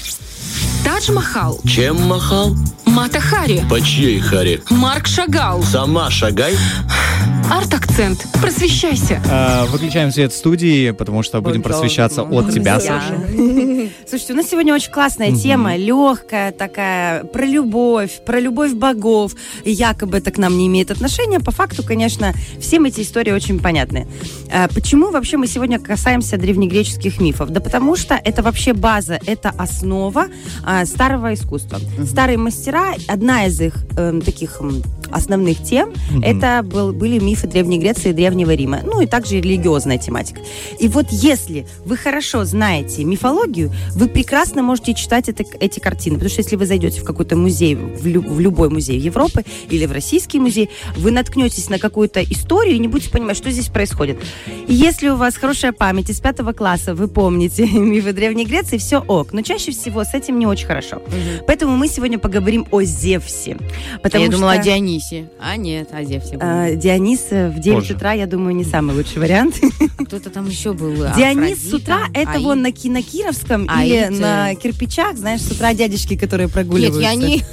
[0.83, 1.59] Тадж Махал.
[1.65, 2.55] Чем махал?
[2.85, 3.63] Мата Хари.
[3.69, 4.61] По чьей харе?
[4.69, 5.63] Марк Шагал.
[5.63, 6.55] Сама шагай.
[7.49, 8.25] Арт-акцент.
[8.41, 9.21] Просвещайся.
[9.29, 13.01] Э, Выключаем свет в студии, потому что будем просвещаться от тебя, Друзья.
[13.01, 13.15] Саша.
[14.07, 19.33] Слушайте, у нас сегодня очень классная тема, легкая такая, про любовь, про любовь богов.
[19.63, 21.39] И якобы это к нам не имеет отношения.
[21.39, 24.07] По факту, конечно, всем эти истории очень понятны.
[24.51, 27.49] Э, Почему вообще мы сегодня касаемся древнегреческих мифов?
[27.49, 30.27] Да потому что это вообще база, это основа
[30.63, 31.79] а, старого искусства.
[32.05, 34.61] Старые мастера, одна из их эм, таких
[35.11, 38.81] основных тем, это был- были мифы Древней Греции и Древнего Рима.
[38.83, 40.41] Ну и также религиозная тематика.
[40.79, 46.15] И вот если вы хорошо знаете мифологию, вы прекрасно можете читать это- эти картины.
[46.15, 49.85] Потому что если вы зайдете в какой-то музей, в, лю- в любой музей Европы или
[49.85, 54.17] в российский музей, вы наткнетесь на какую-то историю и не будете понимать, что здесь происходит.
[54.67, 58.99] И если у вас хорошая память из пятого класса, вы помните мифы Древней Греции, все
[58.99, 59.33] ок.
[59.33, 61.01] Но чаще всего с этим не очень хорошо.
[61.47, 63.57] Поэтому мы сегодня поговорим о Зевсе.
[64.03, 65.29] Потому я думала что- о Дионисе.
[65.39, 66.37] А нет, о Зевсе.
[66.39, 67.93] а, Дионис э, в 9 Позже.
[67.95, 69.55] утра, я думаю, не самый лучший вариант.
[70.05, 70.93] Кто-то там еще был.
[70.95, 72.43] Дионис Афродита, с утра, это Аид.
[72.43, 76.45] вон на, Ки- на Кировском Аид, или э, на кирпичах, знаешь, с утра дядечки, которые
[76.47, 77.01] Нет, прогуливаются.
[77.01, 77.43] я не...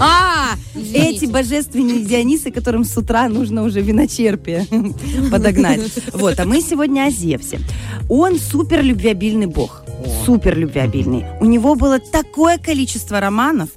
[0.00, 0.54] А,
[0.94, 4.66] Эти божественные Дионисы, которым с утра нужно уже виночерпие
[5.30, 5.80] подогнать.
[6.12, 7.60] Вот, а мы сегодня о Зевсе.
[8.08, 9.82] Он супер любвеобильный бог.
[10.24, 11.24] Супер любвеобильный.
[11.40, 13.70] У него было такое количество романов,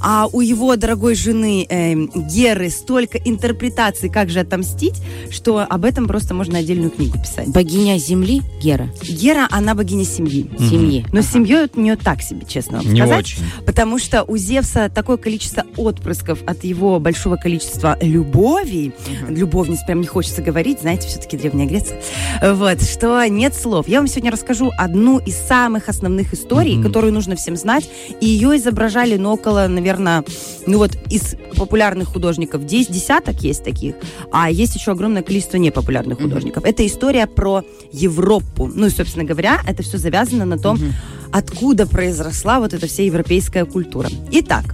[0.00, 4.94] а у его дорогой жены эм, Геры столько интерпретаций, как же отомстить,
[5.30, 7.48] что об этом просто можно отдельную книгу писать.
[7.48, 8.88] Богиня Земли Гера.
[9.02, 10.50] Гера, она богиня семьи.
[10.58, 11.04] Семьи.
[11.12, 13.24] Но с семьей у нее так себе, честно вам Не сказать.
[13.26, 13.42] очень.
[13.64, 18.92] Потому что у Зевса такое количество отпрысков от его большого количества любовей.
[19.28, 22.00] Любовниц прям не хочется говорить, знаете, все-таки Древняя Греция.
[22.42, 23.88] Вот, что нет слов.
[23.88, 26.82] Я вам сегодня расскажу одну из самых основных историй, Мгм.
[26.84, 27.88] которую нужно всем знать.
[28.20, 30.24] И ее изображали, ну, около, наверное,
[30.66, 33.94] ну вот из популярных художников 10 десяток есть таких,
[34.32, 36.64] а есть еще огромное количество непопулярных художников.
[36.64, 38.70] Это история про Европу.
[38.74, 40.78] Ну и, собственно говоря, это все завязано на том,
[41.32, 44.08] откуда произросла вот эта вся европейская культура.
[44.32, 44.64] Итак,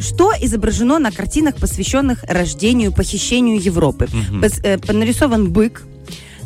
[0.00, 4.08] что изображено на картинах, посвященных рождению, похищению Европы?
[4.40, 5.82] Пос- э, нарисован бык,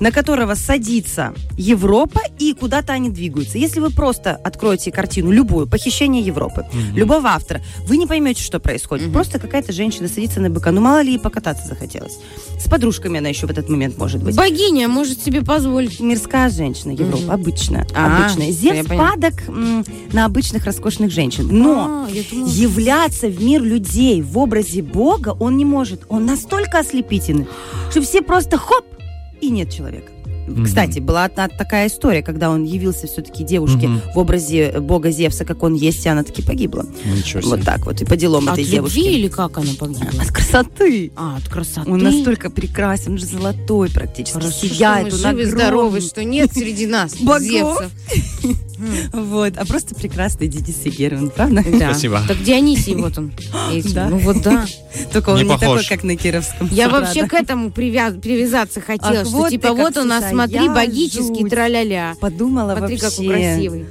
[0.00, 3.58] на которого садится Европа, и куда-то они двигаются.
[3.58, 9.12] Если вы просто откроете картину, любую, похищение Европы, любого автора, вы не поймете, что происходит.
[9.12, 10.72] Просто какая-то женщина садится на быка.
[10.72, 12.18] Ну, мало ли ей покататься захотелось.
[12.58, 14.36] С подружками она еще в этот момент может быть.
[14.36, 16.00] Богиня может себе позволить.
[16.00, 17.86] Мирская женщина, Европа, обычная.
[17.94, 18.52] А, обычная.
[18.52, 19.34] всё, я Зевс падок
[20.12, 21.48] на обычных роскошных женщин.
[21.50, 26.02] Но А, думала, являться в мир людей в образе Бога он не может.
[26.08, 27.46] Он настолько ослепительный,
[27.90, 28.84] что все просто хоп,
[29.40, 30.12] и нет человека.
[30.64, 34.00] Кстати, была одна такая история, когда он явился все-таки девушке Мгм.
[34.14, 36.86] в образе бога Зевса, как он есть, и она таки погибла.
[37.04, 37.50] Ничего себе.
[37.50, 38.98] Вот так вот, и по делам От этой любви девушки.
[38.98, 40.22] или как она погибла?
[40.22, 41.12] От красоты.
[41.16, 41.90] А, от красоты.
[41.90, 46.24] Он настолько прекрасен, он же золотой практически, Хорошо, сияет, что он мы живы, здоровы, что
[46.24, 47.12] нет среди нас.
[47.40, 47.90] Зевсов.
[49.12, 51.64] Вот, а просто прекрасный Денис Герман, правда?
[51.78, 51.90] Да.
[51.92, 52.20] Спасибо.
[52.28, 53.32] Так Дионисий вот он.
[53.94, 54.08] Да.
[54.10, 54.66] Ну вот да.
[55.12, 56.68] Только он Не не, такой, как на Кировском.
[56.70, 60.68] Я вообще к этому привяз- привязаться хотела, Ах, что вот типа вот у нас, смотри,
[60.68, 62.16] богический траля-ля.
[62.20, 63.10] Подумала Смотри, вообще.
[63.10, 63.86] как он красивый.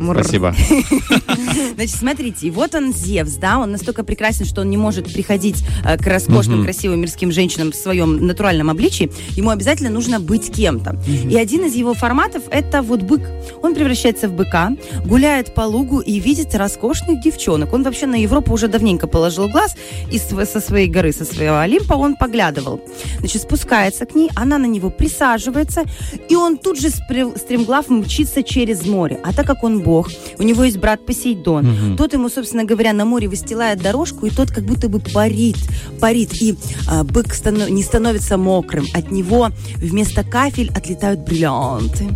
[0.00, 0.16] Мур.
[0.20, 0.54] Спасибо.
[1.74, 5.62] Значит, смотрите, и вот он Зевс, да, он настолько прекрасен, что он не может приходить
[5.84, 9.10] э, к роскошным, красивым мирским женщинам в своем натуральном обличии.
[9.30, 10.98] Ему обязательно нужно быть кем-то.
[11.06, 13.22] И один из его форматов это вот бык.
[13.62, 14.72] Он превращается в быка,
[15.04, 17.72] гуляет по лугу и видит роскошных девчонок.
[17.72, 19.76] Он вообще на Европу уже давненько положил глаз,
[20.10, 22.80] и со своей горы, со своего Олимпа он поглядывал.
[23.18, 25.84] Значит, спускается к ней, она на него присаживается,
[26.28, 29.20] и он тут же стремглав мчится через море.
[29.24, 31.64] А так как он бог, у него есть брат Посейдон.
[31.66, 31.96] Мгм.
[31.96, 35.56] Тот ему, собственно говоря, на море выстилает дорожку, и тот как будто бы парит,
[36.00, 36.42] парит.
[36.42, 36.56] И
[36.90, 38.84] а, бык станов- не становится мокрым.
[38.92, 42.08] От него вместо кафель отлетают бриллианты.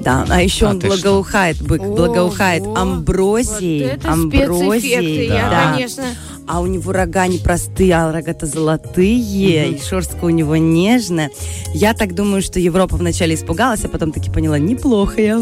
[0.00, 0.96] Да, а еще А он ты что?
[0.96, 3.82] благоухает, бык благоухает Ого, амброзией.
[3.84, 5.28] Вот это амброзией.
[5.28, 5.34] да.
[5.34, 6.04] я, конечно...
[6.52, 11.30] А у него рога не простые, а рога-то золотые, и шерстка у него нежная.
[11.74, 15.40] Я так думаю, что Европа вначале испугалась, а потом таки поняла, неплохо я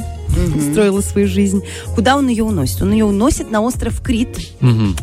[0.71, 1.63] строила свою жизнь.
[1.95, 2.83] Куда он ее уносит?
[2.83, 4.95] Он ее уносит на остров Крит, Мгм.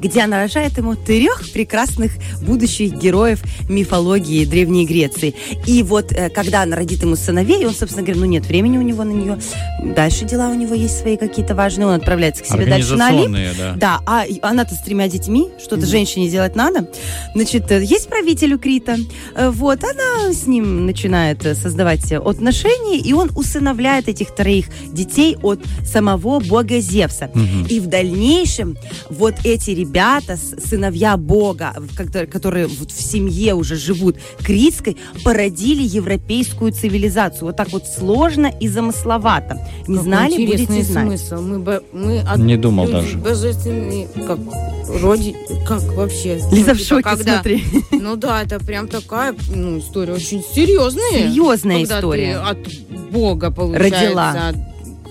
[0.00, 5.34] где она рожает ему трех прекрасных будущих героев мифологии Древней Греции.
[5.66, 8.82] И вот э, когда она родит ему сыновей, он, собственно говоря, ну нет времени у
[8.82, 9.38] него на нее.
[9.94, 11.86] Дальше дела у него есть свои какие-то важные.
[11.86, 13.36] Он отправляется к себе дальше на Олимп.
[13.56, 13.74] Да.
[13.76, 16.88] Да, а она-то с тремя детьми, что-то женщине делать надо.
[17.34, 18.96] Значит, э, есть правитель у Крита.
[19.34, 25.36] Э, Вот, она с ним начинает э, создавать отношения, и он усыновляет этих троих детей
[25.42, 27.30] от самого бога Зевса.
[27.34, 27.66] Мгм.
[27.66, 28.76] И в дальнейшем
[29.10, 31.74] вот эти ребята, сыновья бога,
[32.30, 37.46] которые, вот в семье уже живут критской, породили европейскую цивилизацию.
[37.46, 39.58] Вот так вот сложно и замысловато.
[39.86, 41.06] Не Какой знали, будете знать.
[41.20, 41.40] смысл.
[41.42, 43.18] Мы, бы- мы от Не думал люди даже.
[43.18, 44.38] божественные, как
[45.02, 45.31] роди,
[45.66, 46.40] как вообще?
[46.50, 47.64] Лиза Ну, в шоке, когда- смотри.
[47.90, 51.10] Ну да, это прям такая ну, история очень серьезная.
[51.10, 52.36] Серьезная история.
[52.38, 52.58] от
[53.10, 54.56] Бога, получается, Родила от-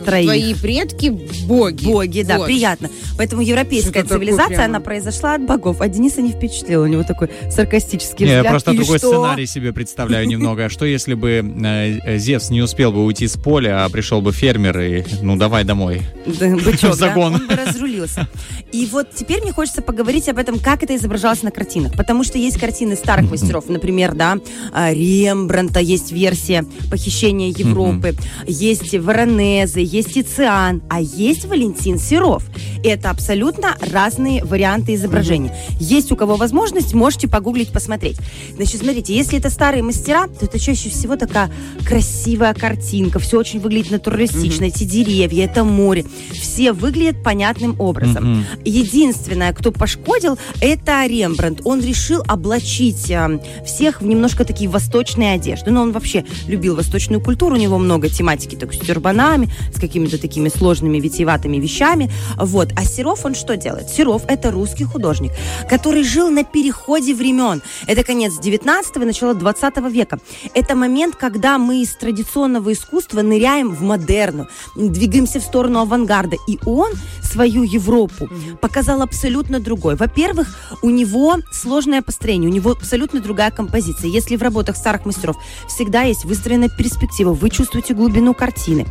[0.01, 0.25] троих.
[0.25, 1.09] Твои предки
[1.45, 1.85] боги.
[1.85, 2.45] Боги, да, Вот.
[2.47, 2.89] приятно.
[3.17, 4.65] Поэтому европейская Что-то цивилизация, прямо.
[4.65, 5.81] она произошла от богов.
[5.81, 6.83] А Дениса не впечатлила.
[6.83, 8.51] У него такой саркастический Не, я взгляд.
[8.53, 9.07] просто Или другой что?
[9.09, 10.65] сценарий себе представляю немного.
[10.65, 14.21] А Что если бы э, э, Зевс не успел бы уйти с поля, а пришел
[14.21, 16.01] бы фермер и, ну, давай домой.
[16.25, 17.35] Да, бычок, загон.
[17.35, 18.27] он бы разрулился.
[18.71, 21.93] И вот теперь мне хочется поговорить об этом, как это изображалось на картинах.
[21.93, 24.37] Потому что есть картины старых мастеров, например, да,
[24.71, 28.15] а, Рембранта, есть версия похищения Европы,
[28.47, 32.43] есть Воронезы, есть Тициан, а есть Валентин Серов.
[32.83, 35.55] Это абсолютно разные варианты изображения.
[35.79, 38.17] Есть у кого возможность, можете погуглить, посмотреть.
[38.55, 41.51] Значит, смотрите, если это старые мастера, то это чаще всего такая
[41.85, 48.45] красивая картинка, все очень выглядит натуралистично, эти деревья, это море, все выглядят понятным образом.
[48.63, 51.61] Единственное, кто пошкодил, это Рембрандт.
[51.65, 55.71] Он решил облачить э, всех в немножко такие восточные одежды.
[55.71, 60.17] Но он вообще любил восточную культуру, у него много тематики так, с тюрбанами, с какими-то
[60.17, 62.09] такими сложными витиеватыми вещами.
[62.37, 62.69] Вот.
[62.77, 63.89] А Серов, он что делает?
[63.89, 65.31] Серов– это русский художник,
[65.69, 67.61] который жил на переходе времен.
[67.87, 70.19] Это конец 19 и начало 20 века.
[70.53, 76.37] Это момент, когда мы из традиционного искусства ныряем в модерну, двигаемся в сторону авангарда.
[76.47, 78.29] И он свою Европу
[78.61, 79.95] показал абсолютно другой.
[79.95, 84.09] Во-первых, у него сложное построение, у него абсолютно другая композиция.
[84.09, 85.35] Если в работах старых мастеров
[85.67, 88.85] всегда есть выстроенная перспектива, вы чувствуете глубину картины.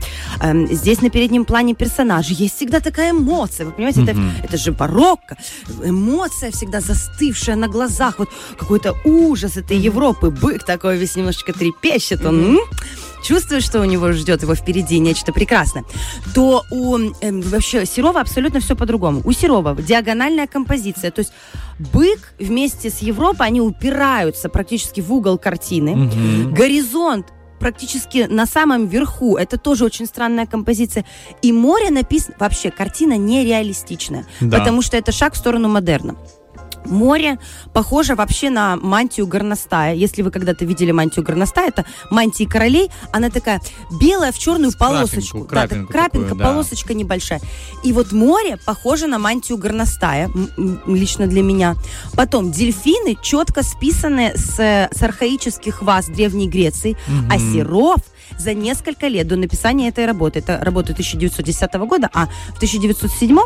[0.81, 3.67] Здесь на переднем плане персонажи есть всегда такая эмоция.
[3.67, 5.37] Вы понимаете, это, это же барокко.
[5.85, 8.19] Эмоция всегда застывшая на глазах.
[8.19, 10.31] Вот какой-то ужас этой Европы.
[10.31, 12.25] Бык такой весь немножечко трепещет.
[12.25, 12.59] Он
[13.23, 15.85] чувствует, что у него ждет его впереди нечто прекрасное.
[16.35, 19.21] То у эм, вообще Серова абсолютно все по-другому.
[19.25, 21.11] У Серова диагональная композиция.
[21.11, 21.33] То есть
[21.79, 25.95] бык вместе с Европой, они упираются практически в угол картины.
[25.95, 26.55] Мгм.
[26.55, 27.27] Горизонт
[27.61, 29.37] практически на самом верху.
[29.37, 31.05] Это тоже очень странная композиция.
[31.43, 32.35] И море написано...
[32.41, 34.27] Вообще, картина нереалистичная.
[34.41, 34.59] Да.
[34.59, 36.17] Потому что это шаг в сторону модерна.
[36.87, 37.39] Море
[37.73, 39.95] похоже вообще на мантию горностая.
[39.95, 42.91] Если вы когда-то видели мантию горностая, это мантии королей.
[43.13, 43.61] Она такая
[44.01, 45.39] белая в черную С крапинку, полосочку.
[45.41, 46.45] да, так крапинку крапинка, такую, да.
[46.45, 47.41] полосочка небольшая.
[47.85, 50.31] И вот море похоже на мантию горностая,
[50.87, 51.77] лично для меня.
[52.15, 56.97] Потом дельфины, четко списанные с, с архаических ваз Древней Греции.
[57.31, 57.53] А Мгм.
[57.53, 57.99] Серов
[58.39, 63.37] за несколько лет до написания этой работы, это работа 1910 года, а в 1907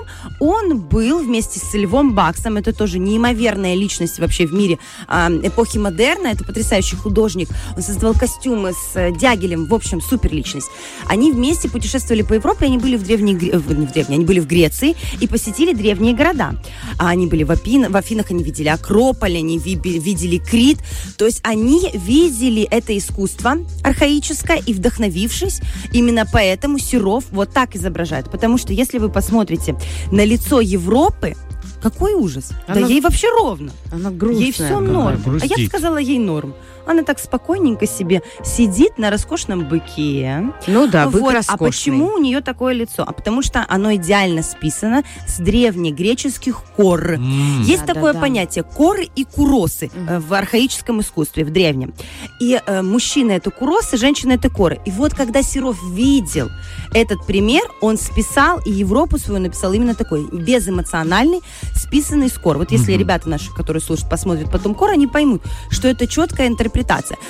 [0.41, 4.79] он был вместе с Львом Баксом, это тоже неимоверная личность вообще в мире
[5.09, 10.33] а, эпохи модерна, это потрясающий художник, он создавал костюмы с э, Дягилем, в общем, супер
[10.33, 10.69] личность.
[11.09, 14.47] Они вместе путешествовали по Европе, они были в Древней, в- в Древней, они были в
[14.47, 16.55] Греции и посетили древние города.
[16.99, 20.79] А Они были в, Афин- в Афинах, они видели Акрополь, они ви- видели Крит,
[21.17, 25.61] то есть они видели это искусство архаическое и вдохновившись,
[25.93, 28.31] именно поэтому Серов вот так изображает.
[28.31, 29.77] Потому что если вы посмотрите
[30.13, 31.35] на лицо Европы,
[31.83, 32.51] какой ужас.
[32.67, 33.73] Она- Да ей вообще ровно.
[33.93, 34.45] Она грустная.
[34.47, 35.21] Ей все норм.
[35.43, 36.55] А я бы сказала ей норм.
[36.87, 40.43] Она так спокойненько себе сидит на роскошном быке.
[40.67, 41.31] Ну да, бык Вот.
[41.35, 41.67] А роскошный.
[41.69, 43.05] почему у нее такое лицо?
[43.07, 47.13] А потому что оно идеально списано с древнегреческих кор.
[47.15, 47.63] М.
[47.63, 48.21] Есть Да, такое да, да.
[48.21, 51.95] понятие коры и куросы э, в архаическом искусстве, в древнем.
[52.41, 54.81] И э, мужчина это куросы, женщина это коры.
[54.85, 56.51] И вот когда Серов видел
[56.93, 61.41] этот пример, он списал и Европу свою написал именно такой, безэмоциональный,
[61.75, 62.59] списанный с кор.
[62.59, 63.01] Вот если Мгм.
[63.01, 66.74] ребята наши, которые слушают, посмотрят потом кор, они поймут, что это четкая интерпретация.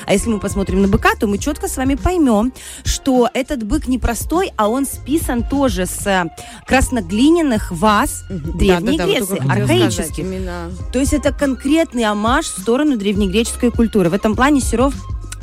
[0.07, 2.53] А если мы посмотрим на быка, то мы четко с вами поймем,
[2.85, 6.25] что этот бык не простой, а он списан тоже с э,
[6.67, 10.27] красноглиняных ваз Древней Да-да-да, вот Греции, хотела сказать, архаических.
[10.93, 14.11] То есть это конкретный амаш в сторону древнегреческой культуры.
[14.11, 14.95] В этом плане Серов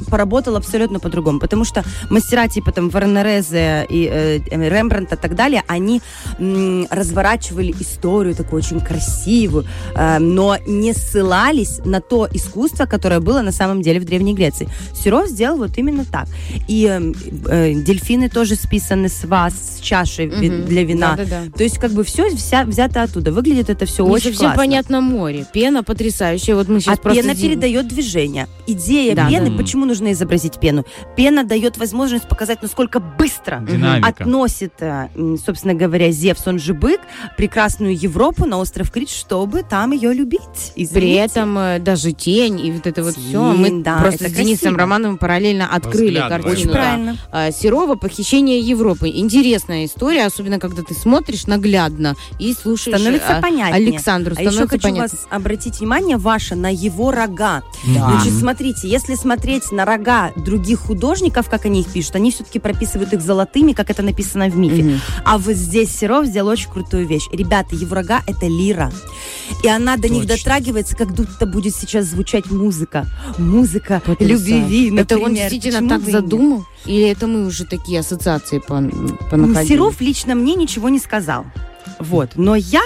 [0.09, 4.39] поработал абсолютно по-другому, потому что мастера типа там Варнерезе и э,
[4.69, 6.01] Рембрандта и так далее, они
[6.39, 13.41] м, разворачивали историю такую очень красивую, э, но не ссылались на то искусство, которое было
[13.41, 14.67] на самом деле в Древней Греции.
[14.93, 16.27] Серов сделал вот именно так.
[16.67, 17.11] И э,
[17.47, 20.65] э, дельфины тоже списаны с вас, с чашей ви- Мгм.
[20.65, 21.15] для вина.
[21.17, 21.51] Да-да-да.
[21.57, 23.31] То есть как бы все вся, взято оттуда.
[23.31, 24.57] Выглядит это все Не очень совсем классно.
[24.57, 25.45] понятно море.
[25.53, 26.55] Пена потрясающая.
[26.55, 27.21] Вот мы сейчас А просто...
[27.21, 28.47] пена ди- передает движение.
[28.67, 29.57] Идея Да, пены, да.
[29.57, 30.85] почему нужно изобразить пену?
[31.17, 34.07] Пена дает возможность показать, насколько быстро Динамика.
[34.07, 35.09] относит, э,
[35.45, 37.01] собственно говоря, Зевс, он же бык,
[37.37, 40.71] прекрасную Европу на остров Крит, чтобы там ее любить.
[40.75, 41.19] При Извините.
[41.19, 43.41] этом э, даже тень и вот это вот Тень, все.
[43.53, 44.79] Мы да, просто с Денисом красиво.
[44.79, 46.53] Романовым параллельно открыли картину.
[46.53, 46.71] Очень да.
[46.73, 47.17] правильно.
[47.31, 49.09] А, Серова «Похищение Европы».
[49.09, 53.87] Интересная история, особенно когда ты смотришь наглядно и слушаешь Становится а, понятнее.
[53.87, 54.35] Александру.
[54.37, 55.17] А еще Становится хочу понятно.
[55.17, 57.63] вас обратить внимание ваше на его рога.
[57.95, 58.09] Да.
[58.09, 63.13] Значит, смотрите, если смотреть на рога других художников, как они их пишут, они все-таки прописывают
[63.13, 64.83] их золотыми, как это написано в мифе.
[64.83, 64.99] Мгм.
[65.25, 67.27] А вот здесь Серов сделал очень крутую вещь.
[67.31, 68.91] Ребята, его рога— это лира.
[69.63, 70.37] И она до них Точно.
[70.37, 73.05] дотрагивается, как будто будет сейчас звучать музыка.
[73.37, 74.59] Музыка Потрясающе.
[74.59, 75.49] любви, Это он например.
[75.49, 76.65] действительно Почему так задумал?
[76.85, 79.67] Или это мы уже такие ассоциации пон- понаходили?
[79.73, 81.45] Серов лично мне ничего не сказал.
[81.99, 82.31] Вот.
[82.35, 82.81] Но я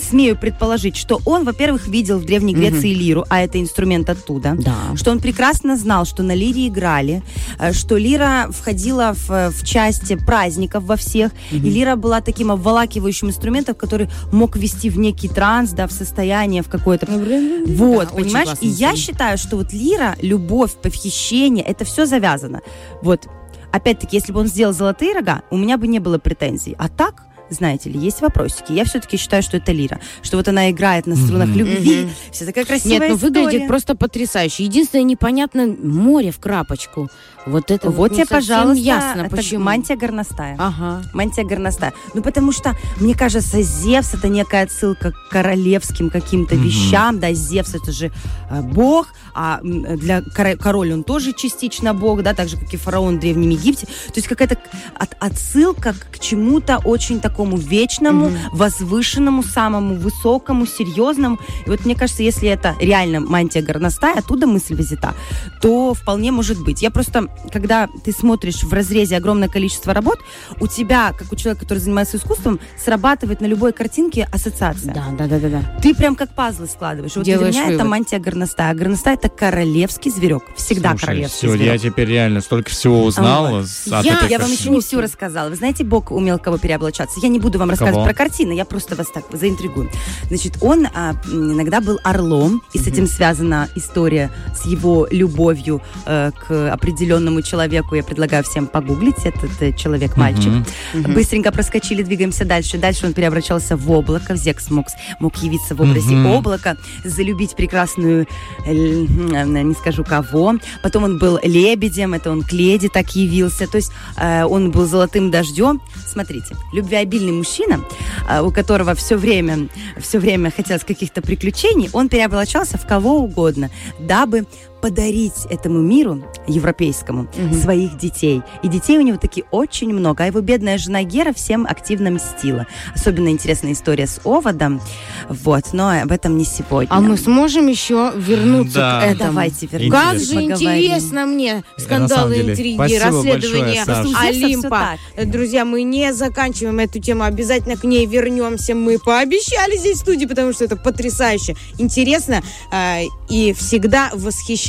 [0.00, 4.54] смею предположить, что он, во-первых, видел в Древней Греции лиру, а это инструмент оттуда.
[4.58, 4.96] Да.
[4.96, 7.22] Что он прекрасно знал, что на лире играли,
[7.58, 13.28] э, что лира входила в, в часть праздников во всех, и лира была таким обволакивающим
[13.28, 17.18] инструментом, который мог ввести в некий транс, да, в состояние, в какое-то Вот,
[17.66, 18.48] Ну, Да, очень понимаешь?
[18.60, 22.60] И я считаю, что вот лира, любовь, похищение, это все завязано.
[23.02, 23.28] Вот,
[23.72, 26.74] опять-таки, если бы он сделал золотые рога, у меня бы не было претензий.
[26.78, 28.72] А так, знаете ли, есть вопросики.
[28.72, 30.00] Я все-таки считаю, что это лира.
[30.22, 31.58] Что вот она играет на струнах Мгм.
[31.58, 32.00] любви.
[32.02, 32.10] Мгм.
[32.32, 33.66] Вся такая красивая Нет, ну выглядит история.
[33.68, 34.64] просто потрясающе.
[34.64, 37.08] Единственное, непонятно, море в крапочку.
[37.46, 39.64] Вот это Вот тебе, пожалуйста, ясно, это почему.
[39.64, 40.56] мантия горностая.
[40.58, 41.02] Ага.
[41.14, 41.94] Мантия горностая.
[42.14, 46.64] Ну, потому что, мне кажется, Зевс это некая отсылка к королевским каким-то Мгм.
[46.64, 47.18] вещам.
[47.18, 48.12] Да, Зевс это же
[48.50, 52.76] э, бог, а для коро- король он тоже частично бог, да, так же, как и
[52.76, 53.86] фараон в Древнем Египте.
[53.86, 54.58] То есть какая-то
[54.98, 61.38] от- отсылка к чему-то очень такому вечному, возвышенному, самому высокому, серьезному.
[61.66, 65.14] И вот мне кажется, если это реально мантия горностая, оттуда мысль взята,
[65.60, 66.82] то вполне может быть.
[66.82, 70.18] Я просто, когда ты смотришь в разрезе огромное количество работ,
[70.60, 74.92] у тебя, как у человека, который занимается искусством, срабатывает на любой картинке ассоциация.
[74.94, 75.78] Да, да, да, да, да.
[75.82, 77.16] Ты прям как пазлы складываешь.
[77.16, 77.90] Вот Делаешь для меня это вывод.
[77.90, 78.70] мантия горностая.
[78.70, 80.42] А горностая это королевский зверек.
[80.56, 81.72] Всегда Слушай, королевский всё, зверек.
[81.72, 85.00] я теперь реально столько всего узнал с- от Я- этой Я вам еще не все
[85.00, 85.48] рассказала.
[85.48, 87.20] Вы знаете, Бог умел кого переоблачаться.
[87.22, 88.06] Я не буду вам рассказывать Кого?
[88.06, 89.90] про картины, я просто вас так заинтригую.
[90.28, 96.30] Значит, он а, иногда был орлом, и с этим связана история с его любовью э,
[96.32, 97.94] к определенному человеку.
[97.94, 99.24] Я предлагаю всем погуглить.
[99.24, 100.52] Этот э, человек-мальчик.
[100.94, 102.78] Быстренько проскочили, двигаемся дальше.
[102.78, 104.36] Дальше он преобращался в облако.
[104.36, 104.86] Зекс мог,
[105.18, 108.26] мог явиться в образе облака, залюбить прекрасную,
[108.66, 110.54] э, не скажу кого.
[110.82, 113.66] Потом он был лебедем, это он к леди так явился.
[113.66, 115.80] То есть э, он был золотым дождем.
[116.06, 117.84] Смотрите, любвеобильный мужчина,
[118.28, 119.68] э, у которого все время,
[119.98, 124.46] все время хотелось каких-то приключений, он переоблачался в кого угодно, дабы
[124.80, 127.28] подарить этому миру европейскому
[127.62, 128.42] своих детей.
[128.62, 130.24] И детей у него таки очень много.
[130.24, 132.66] А его бедная жена Гера всем активно мстила.
[132.94, 134.80] Особенно интересная история с оводом.
[135.28, 136.88] Вот, но об этом не сегодня.
[136.92, 139.00] А мы сможем еще вернуться Да.
[139.00, 139.30] к этому?
[139.30, 139.98] Давайте вернемся.
[139.98, 140.52] Как же Поговорим.
[140.52, 144.88] интересно мне скандалы, интриги, спасибо расследования большое, Олимпа.
[145.16, 148.74] Э, Друзья, мы не заканчиваем эту тему, обязательно к ней вернемся.
[148.74, 154.10] Мы пообещали здесь в студии, потому что это потрясающе интересно э, и всегда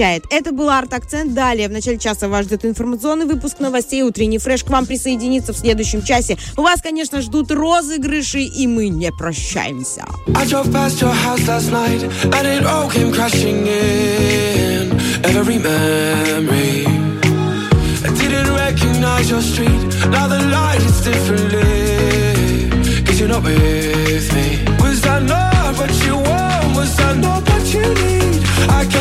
[0.01, 0.25] восхищает.
[0.29, 1.33] Это был Арт-Акцент.
[1.33, 4.01] Далее, в начале часа вас ждет информационный выпуск новостей.
[4.01, 6.37] Утренний фреш к вам присоединится в следующем часе.
[6.57, 10.05] У вас, конечно, ждут розыгрыши, и мы не прощаемся.
[23.21, 24.65] You're not with me.
[24.79, 26.75] Was I not what you want?
[26.75, 28.41] Was I not what you need?
[28.67, 29.00] I can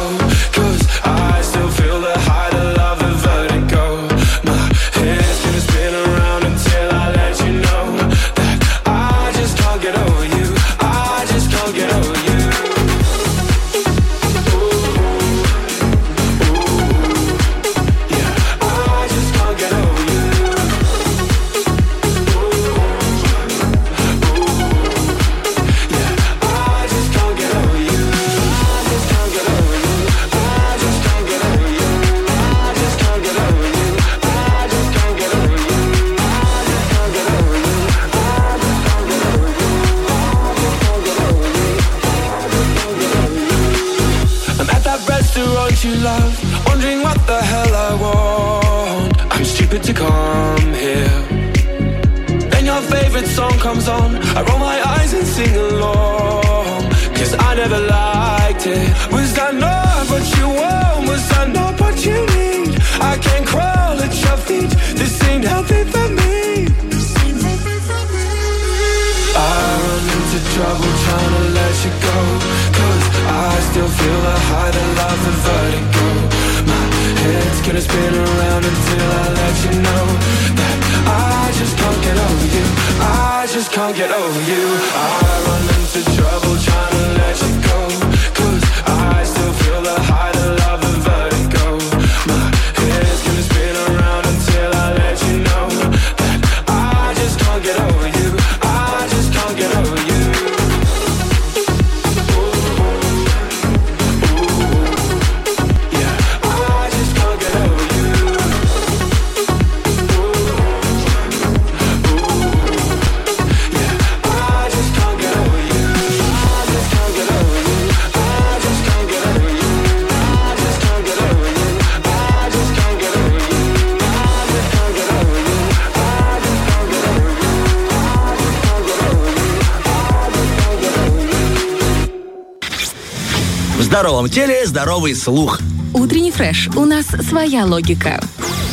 [134.01, 135.59] Здоровом теле здоровый слух.
[135.93, 136.69] Утренний фреш.
[136.75, 138.19] У нас своя логика.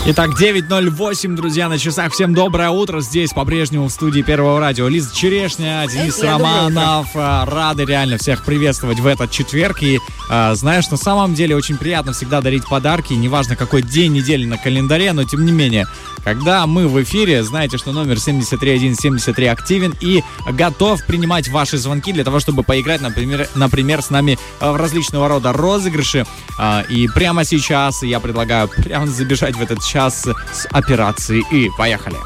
[0.07, 2.14] Итак, 9.08, друзья, на часах.
[2.14, 3.03] Всем доброе утро.
[3.03, 7.09] Здесь по-прежнему в студии Первого радио Лиза Черешня, Денис я, Романов.
[7.14, 9.83] А, Рады реально всех приветствовать в этот четверг.
[9.83, 9.99] И
[10.31, 13.12] а, знаешь, на самом деле очень приятно всегда дарить подарки.
[13.12, 15.87] Неважно, какой день недели на календаре, но тем не менее,
[16.29, 20.22] когда мы в эфире, знаете, что номер 73173 активен и
[20.53, 25.26] готов принимать ваши звонки для того, чтобы поиграть, например, например с нами а, в различного
[25.26, 26.26] рода розыгрыши.
[26.59, 31.70] А, И прямо сейчас я предлагаю прямо забежать в этот час с операцией И.
[31.79, 32.16] Поехали.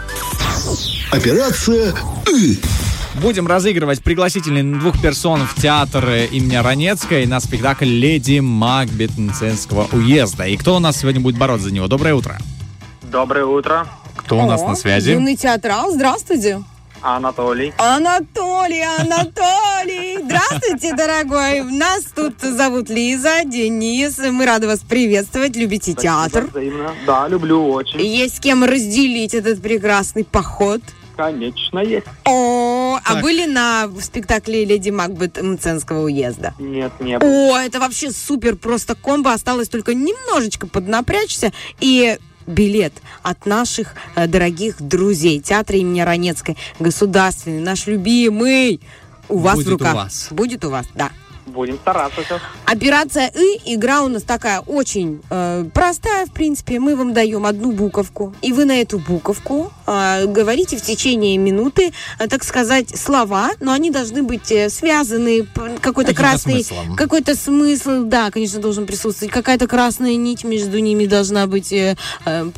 [1.12, 1.94] Операция
[2.28, 2.58] «И».
[3.22, 9.86] Будем разыгрывать пригласительные на двух персон в театр имени Ранецкой на спектакль «Леди Макбет» Мценского
[9.92, 10.48] уезда.
[10.48, 11.86] И кто у нас сегодня будет бороться за него?
[11.86, 12.38] Доброе утро.
[13.12, 13.86] Доброе утро,
[14.16, 15.10] Кто у нас О, на связи?
[15.10, 16.62] Юный театрал, здравствуйте.
[17.02, 17.74] Анатолий.
[17.76, 20.18] Анатолий, Анатолий.
[20.24, 21.60] Здравствуйте, дорогой.
[21.62, 24.16] Нас тут зовут Лиза, Денис.
[24.18, 25.56] Мы рады вас приветствовать.
[25.56, 26.46] Любите театр.
[26.50, 26.94] Взаимно.
[27.04, 28.00] Да, люблю очень.
[28.00, 30.80] Есть с кем разделить этот прекрасный поход.
[31.14, 32.06] Конечно, есть.
[32.24, 33.22] О, а Так.
[33.22, 36.54] были на спектакле «Леди Макбет» Мценского уезда?
[36.58, 37.28] Нет, не было.
[37.28, 39.34] О, это вообще супер, просто комбо.
[39.34, 42.16] Осталось только немножечко поднапрячься и
[42.46, 48.80] билет от наших э, дорогих друзей театра имени Ранецкой, государственный, наш любимый.
[49.28, 49.94] У вас Будет в у руках.
[49.94, 50.28] вас.
[50.30, 51.10] Будет у вас, да.
[51.46, 52.40] Будем стараться сейчас.
[52.66, 56.78] Операция «И» игра у нас такая очень э, простая, в принципе.
[56.78, 61.92] Мы вам даем одну буковку, и вы на эту буковку э, говорите в течение минуты,
[62.18, 65.46] э, так сказать, слова, но они должны быть э, связаны,
[65.80, 66.96] какой-то красный, смыслом.
[66.96, 72.50] какой-то смысл, да, конечно, должен присутствовать, какая-то красная нить между ними должна быть э, э,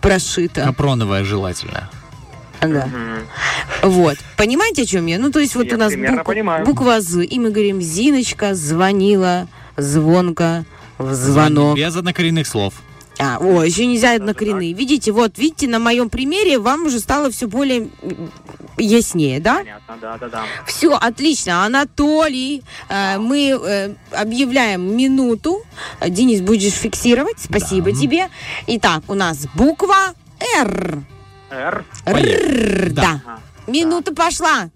[0.00, 0.62] прошита.
[0.62, 1.90] Капроновая желательно.
[2.60, 2.88] Да.
[3.82, 4.16] Вот.
[4.36, 5.18] Понимаете, о чем я?
[5.18, 6.64] Ну, то есть вот Я у нас бук- понимаю.
[6.64, 9.46] буква «З», и мы говорим «Зиночка звонила
[9.76, 10.64] звонко
[10.98, 11.76] в звонок».
[11.76, 12.74] Без однокоренных слов.
[13.18, 14.72] А, о, еще нельзя однокоренные.
[14.72, 17.88] Видите, вот, видите, на моем примере вам уже стало все более
[18.76, 19.58] яснее, да?
[19.58, 20.42] Понятно, да, да, да.
[20.66, 21.64] Все, отлично.
[21.64, 25.62] Анатолий, э, мы э, объявляем минуту.
[26.06, 27.36] Денис, будешь фиксировать.
[27.38, 28.28] Спасибо тебе.
[28.66, 30.14] Итак, у нас буква
[30.58, 30.98] Р.
[31.54, 31.84] Р.
[32.06, 33.20] Р, да.
[33.66, 34.68] Минута пошла.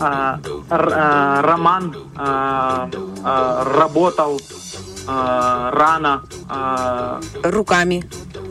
[0.00, 0.38] А,
[0.70, 2.88] а, Роман а,
[3.74, 4.40] работал
[5.06, 6.22] рано
[7.42, 8.08] Руками.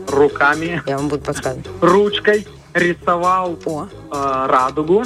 [0.08, 1.66] руками, Я вам буду подсказывать.
[1.80, 3.86] ручкой рисовал О.
[4.46, 5.04] радугу,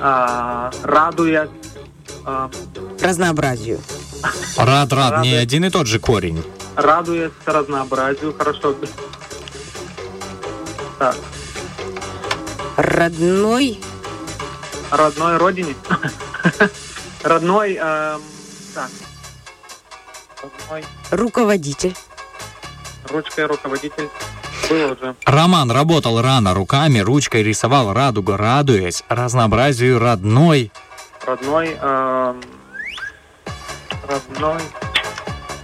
[0.00, 1.50] радуясь
[3.02, 3.80] Разнообразию.
[4.56, 6.42] Рад, рад, не один и тот же корень.
[6.76, 8.34] радуясь разнообразию.
[8.36, 8.74] Хорошо.
[10.98, 11.16] Так,
[12.76, 13.80] Родной.
[14.90, 15.74] родной родине.
[17.22, 18.22] Родной, эм,
[18.74, 18.90] так,
[20.42, 21.94] родной, Руководитель.
[23.10, 24.08] ручкой руководитель.
[24.68, 25.14] Было уже.
[25.24, 30.70] Роман работал рано руками, ручкой рисовал радугу, радуясь разнообразию родной.
[31.26, 32.40] Родной, эм,
[34.08, 34.60] родной,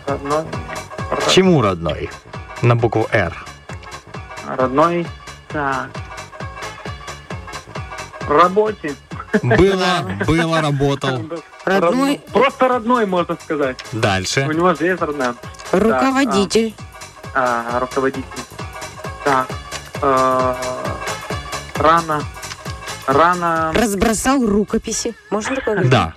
[0.07, 0.45] родной,
[1.11, 2.11] ро- Чему родной?
[2.63, 3.45] На букву «Р».
[4.47, 5.07] родной,
[5.55, 5.89] так,
[8.29, 8.97] работе.
[9.41, 11.23] Было, было, работал.
[11.65, 12.21] Родной.
[12.33, 13.79] Просто родной, можно сказать.
[13.93, 14.47] У Дальше.
[14.47, 15.37] него же есть родная.
[15.71, 16.75] Руководитель.
[17.37, 18.25] А, руководитель.
[19.25, 19.47] Так.
[20.03, 20.55] э,
[21.77, 22.23] рано.
[23.07, 23.73] Рано.
[23.75, 25.15] Разбросал рукописи.
[25.31, 25.93] Можно такое говорить?
[25.93, 26.15] Да.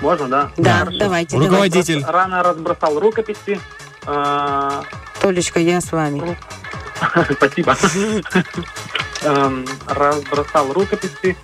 [0.00, 0.50] Можно, да?
[0.56, 0.98] Да, Хорошо.
[0.98, 1.36] давайте.
[1.36, 2.04] Руководитель.
[2.06, 3.60] Рано разбросал рукописи.
[4.06, 4.88] Э, давайте.
[5.20, 6.38] Толечка, я с вами.
[7.36, 7.76] Спасибо.
[9.22, 11.36] Эм, Разбросал рукописи.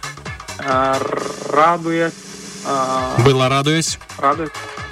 [0.58, 0.94] э,
[1.50, 2.12] Радуясь.
[2.66, 3.98] э, Было, радуясь.
[4.18, 4.50] Радуясь.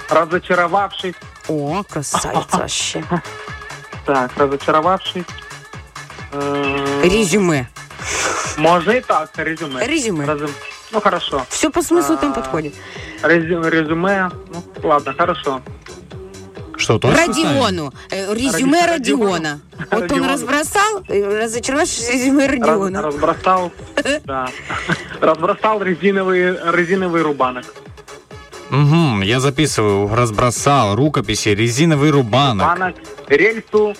[0.09, 1.15] Разочаровавшись.
[1.47, 3.03] О, красавица вообще.
[4.05, 5.23] Так, разочаровавшись.
[6.33, 7.69] э, Резюме.
[8.57, 9.85] Можно и так, резюме.
[9.87, 10.27] Резюме.
[10.91, 11.45] Ну, хорошо.
[11.49, 12.73] Все по смыслу там А, подходит.
[13.21, 14.29] Резю- Резюме.
[14.51, 15.61] Ну, ладно, хорошо.
[16.77, 17.15] Что, ставим?
[17.17, 17.93] Родиону.
[18.09, 19.59] Э, Резюме Родиона.
[19.91, 23.01] Вот он разбросал, э, разочаровавшись резюме Раз- Родиона.
[23.01, 23.71] разбросал,
[24.25, 24.49] да.
[25.21, 27.65] Разбросал резиновый, резиновый рубанок.
[28.71, 30.13] Угу, я записываю.
[30.13, 32.67] Разбросал рукописи, резиновый рубанок.
[32.73, 32.95] Рубанок,
[33.27, 33.95] рельсу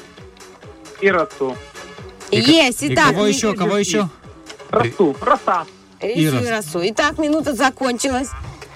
[1.02, 1.56] и росу.
[2.32, 3.10] Есть, И итак.
[3.10, 4.10] кого еще, кого еще?
[4.72, 5.66] Росу, роса.
[6.02, 6.80] Рису и росу.
[6.84, 8.30] Итак, минута закончилась.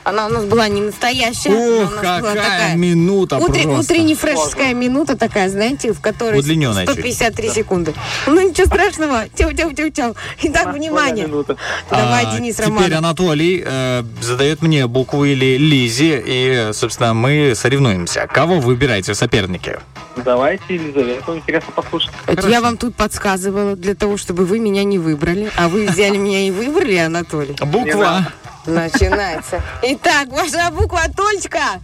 [0.08, 1.50] Она у нас была не настоящая.
[1.50, 3.94] была какая такая минута Утре- просто.
[3.94, 6.94] утренне фрешская минута такая, знаете, в которой Удлиненная чуть.
[6.96, 7.94] 153 секунды.
[8.26, 9.26] Ну ничего страшного.
[9.36, 10.16] Тяу, тяу, тяу, тяу.
[10.44, 11.28] Итак, внимание.
[11.28, 12.98] Давай, А, Денис Теперь Романов.
[12.98, 18.28] Анатолий э, задает мне букву или Лизе, и, собственно, мы соревнуемся.
[18.32, 19.80] Кого выбираете в сопернике?
[20.16, 22.12] Давайте, Елизавету, интересно послушать.
[22.28, 25.52] Это я вам тут подсказывала для того, чтобы вы меня не выбрали.
[25.58, 27.56] А вы взяли меня и выбрали, Анатолий?
[27.62, 28.26] Буква.
[28.68, 29.62] Начинается.
[29.82, 31.82] Итак, ваша буква Толечка.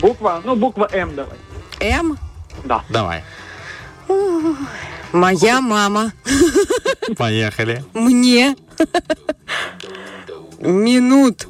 [0.00, 1.38] Буква, ну, буква М давай.
[1.80, 2.18] М.
[2.64, 2.82] Да.
[2.90, 3.22] Давай,
[5.12, 6.12] Моя мама.
[7.16, 7.84] поехали.
[7.94, 8.54] Мне.
[10.60, 11.48] Минут.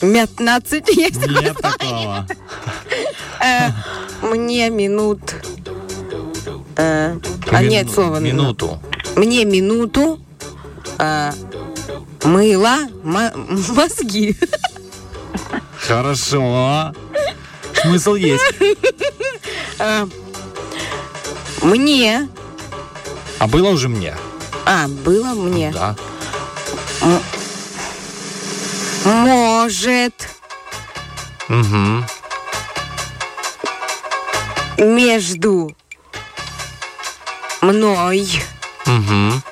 [0.00, 1.26] 15 есть.
[1.26, 2.26] Нет такого.
[3.40, 3.70] Э,
[4.22, 5.20] Мне минут.
[6.76, 7.16] э,
[7.50, 8.18] А нет слова.
[8.18, 8.78] Минуту.
[9.16, 10.20] Мне минуту.
[12.26, 13.32] Мыла мо-
[13.68, 14.36] мозги.
[15.78, 16.92] Хорошо.
[17.72, 18.44] Смысл есть.
[19.78, 20.06] Э,
[21.62, 22.28] Мне.
[23.38, 24.16] А было уже мне?
[24.64, 25.70] А, было мне.
[25.72, 25.94] Да.
[29.04, 30.28] Может.
[31.48, 32.04] Угу.
[34.78, 35.76] Между
[37.60, 38.28] мной
[38.86, 39.42] Угу.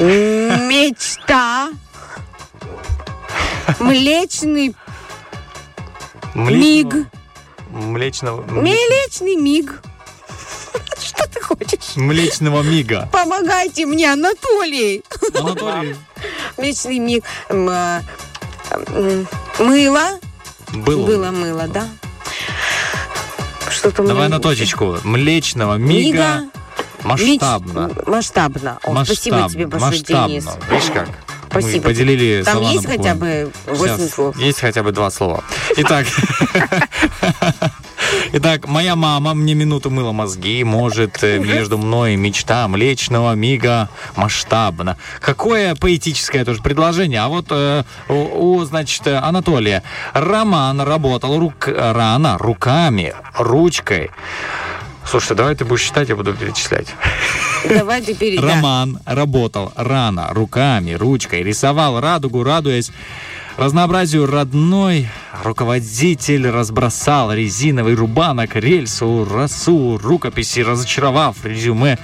[0.00, 1.70] Мечта.
[3.80, 4.74] Млечный
[6.34, 6.94] миг.
[7.70, 8.42] Млечного...
[8.42, 9.82] Млечный миг.
[11.00, 11.96] Что ты хочешь?
[11.96, 13.08] Млечного мига.
[13.12, 15.04] Помогайте мне, Анатолий.
[15.34, 15.96] Анатолий.
[16.56, 17.24] Млечный миг.
[17.50, 18.02] А,
[19.58, 20.20] Мыло.
[20.72, 21.06] Было.
[21.06, 21.88] Было мыло, да?
[23.70, 24.98] Что-то Давай на точечку.
[25.04, 26.44] Млечного мига.
[27.04, 27.90] Масштабно.
[27.94, 28.78] Меч- Масштабно.
[28.84, 30.28] О, спасибо тебе большое, масштабно.
[30.28, 30.48] Денис.
[30.70, 31.08] Видишь как?
[31.50, 31.76] Спасибо.
[31.76, 34.36] Мы поделили Там слова есть на хотя бы 8 Сейчас слов?
[34.36, 35.42] Есть хотя бы два слова.
[35.76, 36.06] Итак.
[38.32, 44.96] Итак, моя мама мне минуту мыла мозги, может э, между мной мечта млечного мига масштабно.
[45.20, 47.20] Какое поэтическое тоже предложение.
[47.20, 49.82] А вот э, у, у, значит, Анатолия.
[50.12, 54.10] Роман работал рук, рано, руками, ручкой.
[55.10, 56.94] Слушай, давай ты будешь считать, я буду перечислять.
[57.68, 58.42] Давай ты да.
[58.42, 62.90] Роман работал рано, руками, ручкой, рисовал радугу, радуясь
[63.58, 65.08] разнообразию родной.
[65.44, 71.98] Руководитель разбросал резиновый рубанок, рельсу, росу, рукописи, разочаровав резюме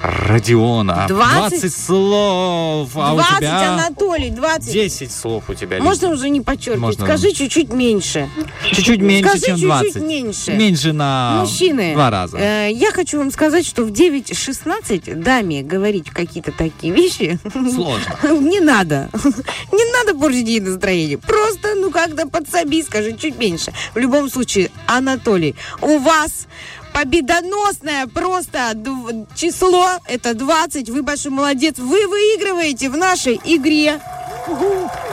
[0.00, 1.06] Родиона.
[1.08, 1.72] 20?
[1.72, 3.74] слов, а 20, у тебя...
[3.74, 4.72] Анатолий, 20.
[4.72, 5.80] 10 слов у тебя.
[5.82, 6.80] Можно уже не подчеркивать?
[6.80, 7.04] Можно.
[7.06, 8.28] Скажи чуть-чуть меньше.
[8.72, 10.02] Чуть-чуть меньше, Скажи чем чуть-чуть 20.
[10.02, 10.52] меньше.
[10.52, 12.38] Меньше на Мужчины, два раза.
[12.38, 18.16] э, я хочу вам сказать, что в 9.16 даме говорить какие-то такие вещи Сложно.
[18.40, 19.10] не надо.
[19.72, 21.18] Не портить ей настроение.
[21.18, 23.72] Просто, ну, как-то подсоби, скажи чуть меньше.
[23.94, 26.46] В любом случае, Анатолий, у вас
[26.92, 28.74] победоносное просто
[29.36, 34.00] число, это 20, вы большой молодец, вы выигрываете в нашей игре.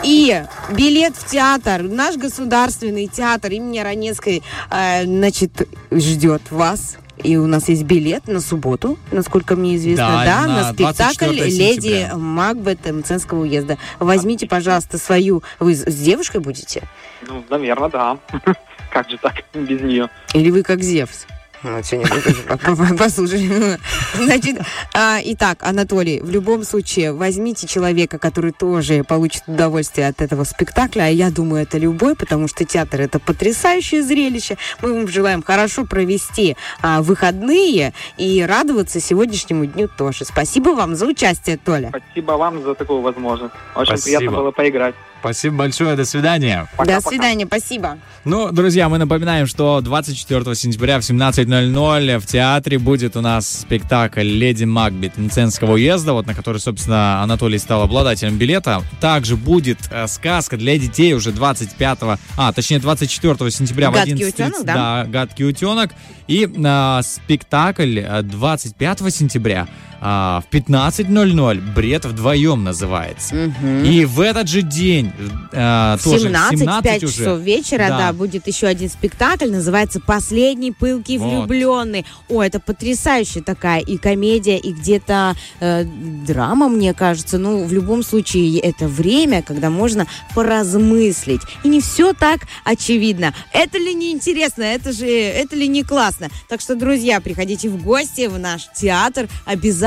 [0.04, 4.42] И билет в театр, наш государственный театр имени Ранецкой,
[4.72, 6.98] э, значит, ждет вас.
[7.24, 11.38] И у нас есть билет на субботу, насколько мне известно, Да, да, на на, спектакль
[11.38, 12.10] 24 «Леди.
[12.16, 13.78] Макбет» Мценского уезда.
[14.00, 15.44] Возьмите, пожалуйста, свою...
[15.60, 16.84] Вы с девушкой будете?
[17.28, 18.18] Ну, наверное, да.
[18.92, 20.10] Как же так, без нее?
[20.34, 21.26] Или вы как Зевс?
[21.64, 23.78] По- послушай.
[24.16, 24.60] Значит,
[24.94, 31.04] а, итак, Анатолий, в любом случае, возьмите человека, который тоже получит удовольствие от этого спектакля,
[31.04, 34.58] а я думаю, это любой, потому что театр это потрясающее зрелище.
[34.82, 40.26] Мы вам желаем хорошо провести а, выходные и радоваться сегодняшнему дню тоже.
[40.26, 41.90] Спасибо вам за участие, Толя.
[41.90, 43.54] Спасибо вам за такую возможность.
[43.76, 44.18] Очень Спасибо.
[44.20, 44.96] приятно было поиграть.
[45.28, 46.70] Спасибо большое, до свидания.
[46.78, 47.98] До свидания, спасибо.
[48.24, 54.22] Ну, друзья, мы напоминаем, что 24 сентября в 17.00 в театре будет у нас спектакль
[54.22, 58.82] «Леди Макбет» Мценского уезда, вот на который, собственно, Анатолий стал обладателем билета.
[59.02, 62.00] Также будет э, сказка для детей уже 25,
[62.38, 64.30] а, точнее 24 сентября «Гадкий в 11.30.
[64.30, 65.06] утенок», да?
[65.10, 65.92] «Гадкий утенок».
[66.28, 69.68] И э, спектакль э, 25 сентября
[70.00, 73.36] а, в 15.00 «Бред вдвоем» называется.
[73.84, 75.12] И в этот же день
[75.52, 77.14] э, В тоже 17, 17 5 уже.
[77.14, 77.98] часов вечера, да.
[77.98, 78.14] Да.
[78.14, 81.48] будет еще один спектакль, называется «Последний пылкий Вот.
[81.48, 82.06] влюбленный».
[82.30, 87.38] О, это потрясающая такая и комедия, и где-то э, драма, мне кажется.
[87.40, 90.06] Ну, в любом случае, это время, когда можно
[90.36, 91.42] поразмыслить.
[91.64, 93.34] И не все так очевидно.
[93.52, 94.62] Это ли не интересно?
[94.64, 96.28] Это же, это ли не классно?
[96.48, 99.28] Так что, друзья, приходите в гости в наш театр.
[99.46, 99.87] Обязательно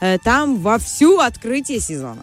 [0.00, 2.22] э, там вовсю открытие сезона.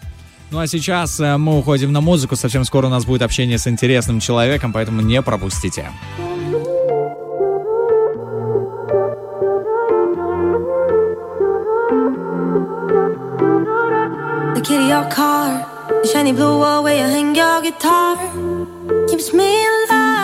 [0.52, 2.36] Ну а сейчас э, мы уходим на музыку.
[2.36, 5.92] Совсем скоро у нас будет общение с интересным человеком, поэтому не пропустите.
[14.56, 15.66] The key to your car,
[16.02, 18.18] the shiny blue wall where you hang your guitar,
[19.08, 20.20] keeps me alive.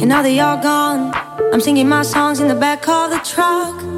[0.00, 1.12] And now that you're gone,
[1.52, 3.97] I'm singing my songs in the back of the truck.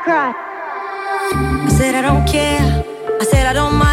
[0.00, 0.32] cry.
[0.32, 2.84] I said I don't care.
[3.20, 3.85] I said I don't mind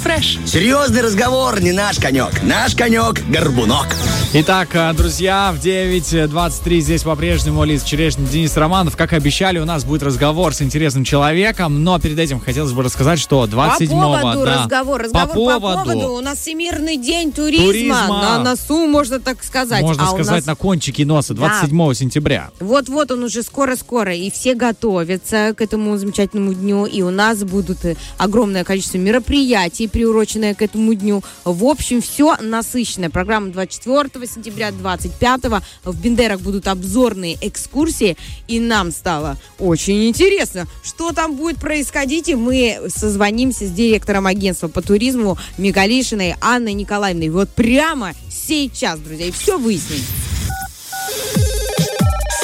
[0.00, 0.38] фреш.
[0.46, 2.42] Серьезный разговор не наш конек.
[2.42, 3.86] Наш конек– горбунок.
[4.32, 8.96] Итак, э, друзья, в 9.23 здесь по-прежнему Лиз Черешня, Денис Романов.
[8.96, 12.84] Как и обещали, у нас будет разговор с интересным человеком, но перед этим хотелось бы
[12.84, 14.12] рассказать, что 27-го...
[14.14, 15.02] По поводу да, разговор.
[15.02, 16.12] Разговор по поводу.
[16.12, 17.66] У нас Всемирный день туризма.
[17.66, 18.06] Туризма.
[18.06, 19.82] На носу, можно так сказать.
[19.82, 22.50] Можно А сказать, нас- на кончике носа, 27 сентября.
[22.60, 27.84] Вот-вот он уже скоро-скоро, и все готовятся к этому замечательному дню, и у нас будут
[27.84, 31.24] э, огромное количество мероприятий, приуроченное к этому дню.
[31.44, 33.10] В общем, все насыщенное.
[33.10, 35.40] Программа 24 сентября, 25
[35.84, 38.16] в Бендерах будут обзорные экскурсии,
[38.48, 44.68] и нам стало очень интересно, что там будет происходить, и мы созвонимся с директором агентства
[44.68, 47.28] по туризму Мигалишиной Анной Николаевной.
[47.28, 50.00] Вот прямо сейчас, друзья, и все выясним.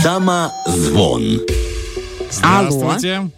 [0.01, 1.41] Самозвон.
[2.31, 3.17] Здравствуйте.
[3.17, 3.31] Алло,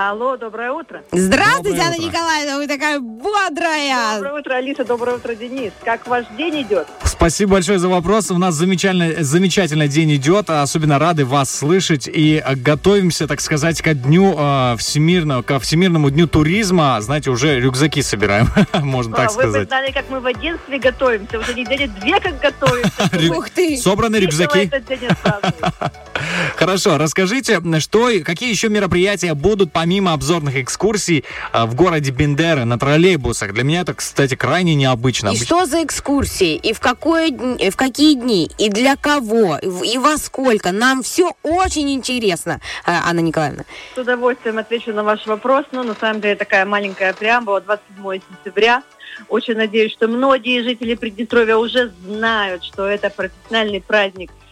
[0.00, 1.02] доброе утро.
[1.10, 2.06] Здравствуйте, Доброе Анна утро.
[2.06, 4.16] Николаевна, вы такая бодрая.
[4.16, 5.72] Доброе утро, Алиса, доброе утро, Денис.
[5.84, 6.86] Как ваш день идет?
[7.04, 8.30] Спасибо большое за вопрос.
[8.30, 10.50] У нас замечательный, замечательный день идет.
[10.50, 12.10] Особенно рады вас слышать.
[12.12, 17.00] И готовимся, так сказать, ко дню э, всемирного, ко Всемирному дню туризма.
[17.00, 19.68] Знаете, уже рюкзаки собираем, можно так А, вы бы сказать.
[19.68, 21.38] знали, как мы в агентстве готовимся.
[21.38, 23.32] Уже недели две как готовимся.
[23.34, 23.78] Ух ты.
[23.78, 24.70] Собраны рюкзаки.
[26.56, 32.64] Хорошо, расскажите, что, и- какие еще мероприятия будут помимо обзорных экскурсий э, в городе Бендеры
[32.64, 33.52] на троллейбусах?
[33.52, 35.28] Для меня это, кстати, крайне необычно.
[35.28, 36.56] И Обыч- что за экскурсии?
[36.56, 38.50] И в, какое, э, в какие дни?
[38.58, 39.58] И для кого?
[39.58, 40.72] И во сколько?
[40.72, 43.64] Нам все очень интересно, э, Анна Николаевна.
[43.94, 45.64] С удовольствием отвечу на ваш вопрос.
[45.72, 47.60] Ну, на самом деле, такая маленькая преамбула.
[47.60, 48.82] 27 сентября.
[49.28, 54.45] Очень надеюсь, что многие жители Приднестровья уже знают, что это профессиональный праздник а,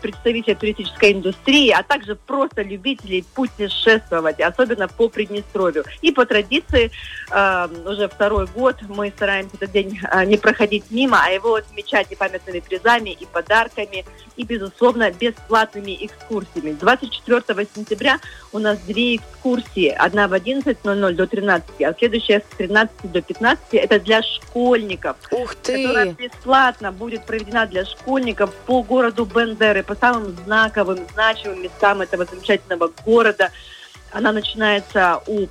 [0.00, 5.84] представителей туристической индустрии, а также просто любителей путешествовать, особенно по Приднестровью.
[6.02, 6.90] И по традиции
[7.30, 12.10] э, уже второй год мы стараемся этот день э, не проходить мимо, а его отмечать
[12.10, 14.04] и памятными призами, и подарками,
[14.36, 16.76] и, безусловно, бесплатными экскурсиями.
[16.80, 18.20] 24 сентября
[18.52, 19.88] у нас две экскурсии.
[19.88, 23.64] Одна в 11.00 до 13, а следующая с 13 до 15.
[23.72, 30.36] Это для школьников Ух которая бесплатно будет проведена для школьников по городу Бендеры, по самым
[30.44, 33.50] знаковым, значимым местам этого замечательного города.
[34.12, 35.46] Она начинается у,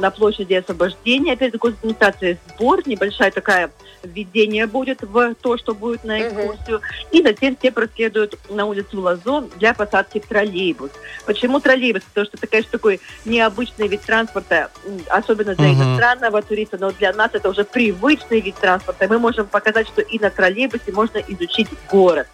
[0.00, 3.70] на площади освобождения перед администрацией сбор, небольшая такая
[4.02, 6.80] введение будет в то, что будет на экскурсию.
[7.12, 10.90] И затем все проследуют на улицу Лазон для посадки в троллейбус.
[11.26, 12.02] Почему троллейбус?
[12.04, 14.70] Потому что это, конечно, такой необычный вид транспорта,
[15.10, 15.82] особенно для Мгм.
[15.82, 19.06] иностранного туриста, но для нас это уже привычный вид транспорта.
[19.06, 22.26] Мы можем показать, что и на троллейбусе можно изучить город.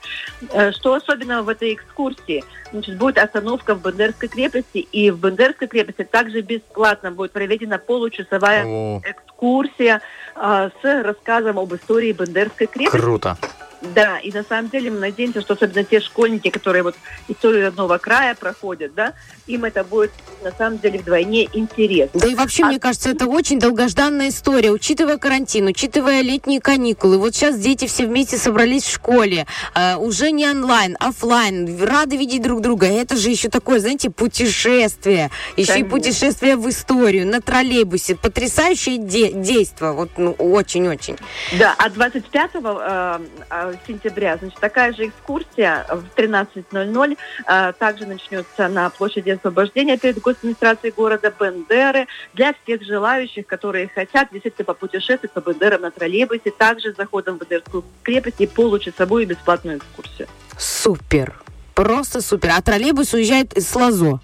[0.52, 2.44] Э, Что особенного в этой экскурсии?
[2.72, 8.64] Значит, будет остановка в Бендерской крепости, и в Бендерской крепости также бесплатно будет проведена получасовая
[8.64, 9.01] О.
[9.05, 10.01] экскурсия
[10.34, 12.97] а, с рассказом об истории Бендерской крепости.
[12.97, 13.36] Круто.
[13.82, 16.97] Да, и на самом деле мы надеемся, что особенно те школьники, которые вот
[17.28, 19.12] историю родного края проходят, да,
[19.47, 20.12] им это будет
[20.43, 22.20] на самом деле вдвойне интересно.
[22.20, 27.19] Да и вообще, мне кажется, это очень долгожданная история, учитывая карантин, учитывая летние каникулы.
[27.19, 32.43] Вот сейчас дети все вместе собрались в школе, э, уже не онлайн, оффлайн, рады видеть
[32.43, 32.86] друг друга.
[32.86, 35.90] Это же еще такое, знаете, путешествие, еще и Конечно.
[35.90, 38.16] путешествие в историю на троллейбусе.
[38.16, 41.16] Потрясающее де- действо, вот ну, очень-очень.
[41.59, 43.19] Да, а 25 э,
[43.51, 50.20] э, сентября, значит, такая же экскурсия в 13.00 э, также начнется на площади освобождения перед
[50.20, 56.93] госадминистрацией города Бендеры для всех желающих, которые хотят действительно попутешествовать по Бендерам на троллейбусе, также
[56.93, 60.28] с заходом в Бендерскую крепость и получасовую бесплатную экскурсию.
[60.59, 61.34] Супер.
[61.74, 62.51] Просто супер.
[62.56, 64.20] А троллейбус уезжает из Лазо.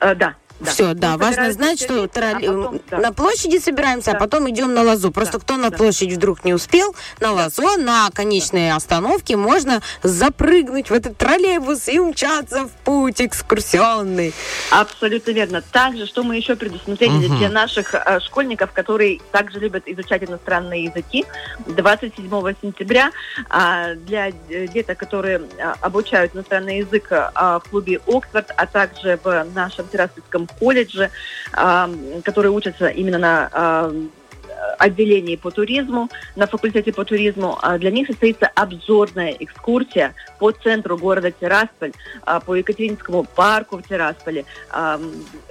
[0.00, 0.34] Э, да.
[0.60, 0.70] Да.
[0.70, 2.98] Все, да, Мы важно собираемся знать, что вместе, а потом, да.
[2.98, 5.10] на площади собираемся, а потом идем на Лазу.
[5.12, 10.92] Просто кто на площадь вдруг не успел, на Лазу, на конечной остановке можно запрыгнуть в
[10.94, 14.34] этот троллейбус и умчаться в путь экскурсионный.
[14.70, 15.62] Абсолютно верно.
[15.62, 17.38] Также, что мы еще предусмотрели Мгм.
[17.38, 21.24] для наших э, школьников, которые также любят изучать иностранные языки,
[21.66, 23.10] 27 сентября
[23.48, 29.18] а, для э, деток, которые а, обучают иностранный язык а, в клубе Оксфорд, а также
[29.22, 31.10] в нашем Тираспольском колледже,
[31.52, 31.90] а,
[32.24, 33.94] которые учатся именно на а,
[34.78, 40.96] отделении по туризму, на факультете по туризму, а, для них состоится обзорная экскурсия по центру
[40.96, 41.92] города Тирасполь,
[42.22, 44.44] а, по Екатеринскому парку в Тирасполе,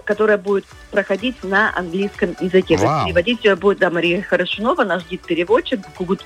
[0.04, 2.78] которая будет проходить на английском языке.
[2.78, 3.06] Вау.
[3.06, 5.80] Переводить ее будет да, Мария Хорошунова, наш гид-переводчик,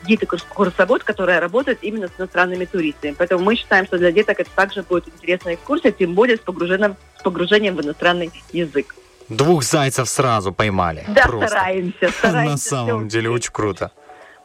[0.06, 3.16] гид и курс- курсовод, которая работает именно с иностранными туристами.
[3.18, 6.96] Поэтому мы считаем, что для деток это также будет интересная экскурсия, тем более с погружением,
[7.18, 8.96] с погружением в иностранный язык.
[9.32, 11.06] Двух зайцев сразу поймали.
[11.08, 11.48] Да, Просто.
[11.48, 12.52] стараемся, стараемся.
[12.52, 13.92] На самом деле очень круто.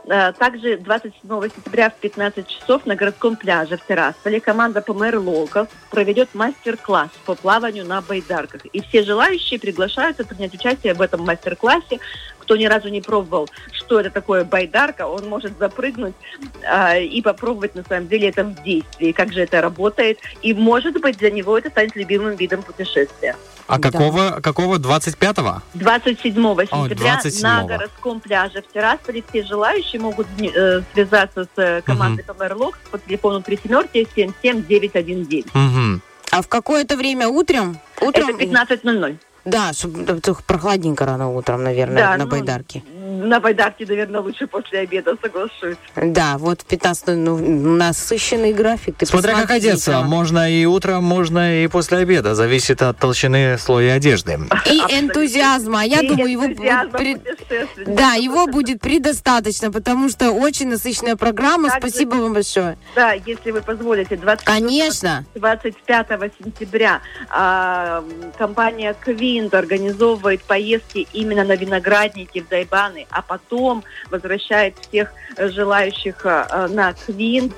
[0.09, 5.67] Э, Также 27 сентября в 15 часов на городском пляже в Террасполе команда ПМР Локов
[5.91, 8.65] проведет мастер-класс по плаванию на байдарках.
[8.67, 11.99] И все желающие приглашаются принять участие в этом мастер-классе.
[12.47, 16.14] Кто ни разу не пробовал, что это такое байдарка, он может запрыгнуть
[16.64, 20.20] а, и попробовать на самом деле это в действии, как же это работает.
[20.43, 23.35] И может быть для него это станет любимым видом путешествия.
[23.66, 25.60] А какого, какого 25-го?
[25.74, 27.43] 27 сентября 27-го.
[27.43, 32.78] на городском пляже в Тирасполе все желающие могут э, связаться с э, командой ПМР Локс
[32.93, 35.47] по телефону 3 семерки 77919.
[36.31, 37.81] А в какое-то время утром?
[38.01, 39.18] Утром Это 15.00.
[39.47, 42.82] Да, чтобы прохладненько рано утром, наверное, Да, на ну, байдарке.
[43.16, 45.76] На байдарке, наверное, лучше после обеда, соглашусь.
[45.97, 47.36] Да, вот в 15 ну,
[47.76, 48.97] насыщенный график.
[48.98, 50.06] Ты Смотря как одеться, там.
[50.06, 52.34] можно и утром, можно и после обеда.
[52.34, 54.38] Зависит от толщины слоя одежды.
[54.66, 55.84] И энтузиазма.
[55.84, 57.93] Я И думаю, его путешественника.
[57.93, 61.68] Да, его будет предостаточно, потому что очень насыщенная программа.
[61.70, 62.76] Также- Спасибо вам большое.
[62.94, 65.24] Да, если вы позволите, 20, Конечно.
[65.34, 68.05] 25 сентября а,
[68.38, 76.24] компания Квинт организовывает поездки именно на виноградники в Дайбаны, а потом возвращает всех э, желающих
[76.24, 77.55] а, а, на Квинт,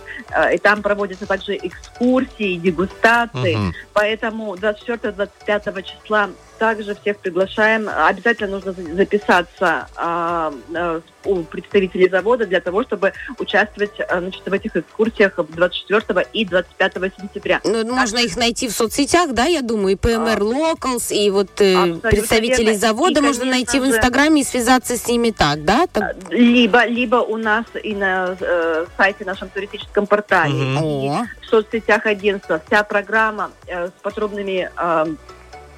[0.53, 3.55] и там проводятся также экскурсии, дегустации.
[3.57, 3.75] Мгм.
[3.93, 7.89] Поэтому 24-25 числа также всех приглашаем.
[7.89, 14.43] Обязательно нужно за- записаться а, а, у представителей завода для того, чтобы участвовать а, значит,
[14.47, 17.61] в этих экскурсиях 24 и 25 сентября.
[17.65, 21.95] Ну, можно их найти в соцсетях, да, я думаю, и PMR Locals, и вот э,
[22.03, 22.79] представителей верно.
[22.81, 25.87] завода И, можно конечно найти в Инстаграме и связаться с ними так, да?
[25.93, 30.85] Так- Либо, либо у нас и на э, сайте нашем туристическом портале, Мгм.
[30.85, 31.11] и
[31.43, 32.61] в соцсетях агентства.
[32.67, 35.07] Вся программа э, с подробными э,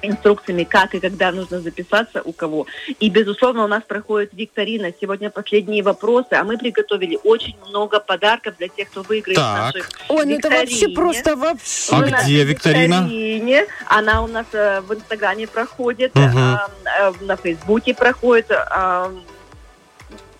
[0.01, 2.65] инструкциями, как и когда нужно записаться, у кого.
[2.99, 4.91] И, безусловно, у нас проходит викторина.
[4.99, 9.57] Сегодня последние вопросы, а мы приготовили очень много подарков для тех, кто выиграет в Так.
[9.75, 11.93] нашей Ой, ну это вообще просто вообще.
[11.95, 13.01] А нашей где викторина?
[13.03, 13.65] викторине.
[13.87, 16.37] Она у нас э, в Инстаграме проходит, Мгм.
[16.37, 16.69] а,
[16.99, 18.51] э, на Фейсбуке проходит.
[18.51, 19.11] а,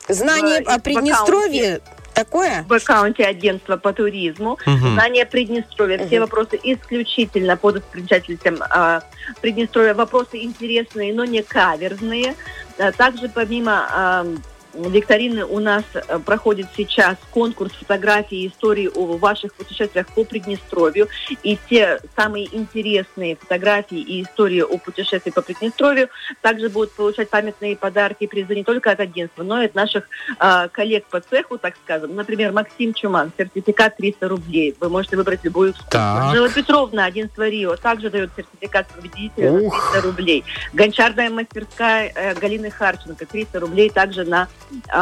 [0.08, 1.82] Знание в- о в Приднестровье
[2.14, 2.64] такое?
[2.68, 4.58] в аккаунте агентства по туризму.
[4.66, 4.94] Мгм.
[4.94, 6.06] Знание Приднестровья.
[6.06, 9.02] Все вопросы исключительно по достопримечательностям а,
[9.42, 9.94] Приднестровья.
[9.94, 12.36] Вопросы интересные, но не каверзные.
[12.78, 14.26] А Также помимо а,
[14.74, 21.08] викторины у нас э, проходит сейчас конкурс фотографий и истории о ваших путешествиях по Приднестровью.
[21.44, 26.10] И те самые интересные фотографии и истории о путешествии по Приднестровью
[26.42, 30.08] также будут получать памятные подарки и призы не только от агентства, но и от наших
[30.40, 32.16] а, коллег по цеху, так скажем.
[32.16, 34.76] Например, Максим Чуман, сертификат 300 рублей.
[34.80, 36.02] Вы можете выбрать любую экскурсию.
[36.02, 40.44] Анжела Петровна, агентство Рио, также дает сертификат победителя на 300 рублей.
[40.74, 44.48] Гончарная мастерская э, Галины Харченко, 300 рублей также на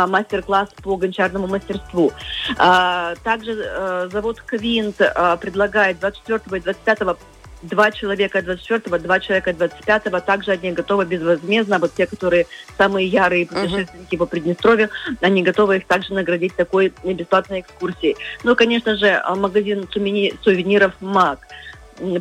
[0.07, 2.11] мастер-класс по гончарному мастерству.
[2.57, 6.99] А, также э, завод Квинт а, предлагает 24 и 25
[7.61, 10.21] Два человека 24-го, два человека 25-го.
[10.21, 11.77] Также они готовы безвозмездно.
[11.79, 12.47] Вот те, которые
[12.77, 14.89] самые ярые путешественники по Приднестровью,
[15.19, 18.15] они готовы их также наградить такой бесплатной экскурсией.
[18.43, 21.39] Ну, конечно же, а, магазин сувени- сувениров МАК.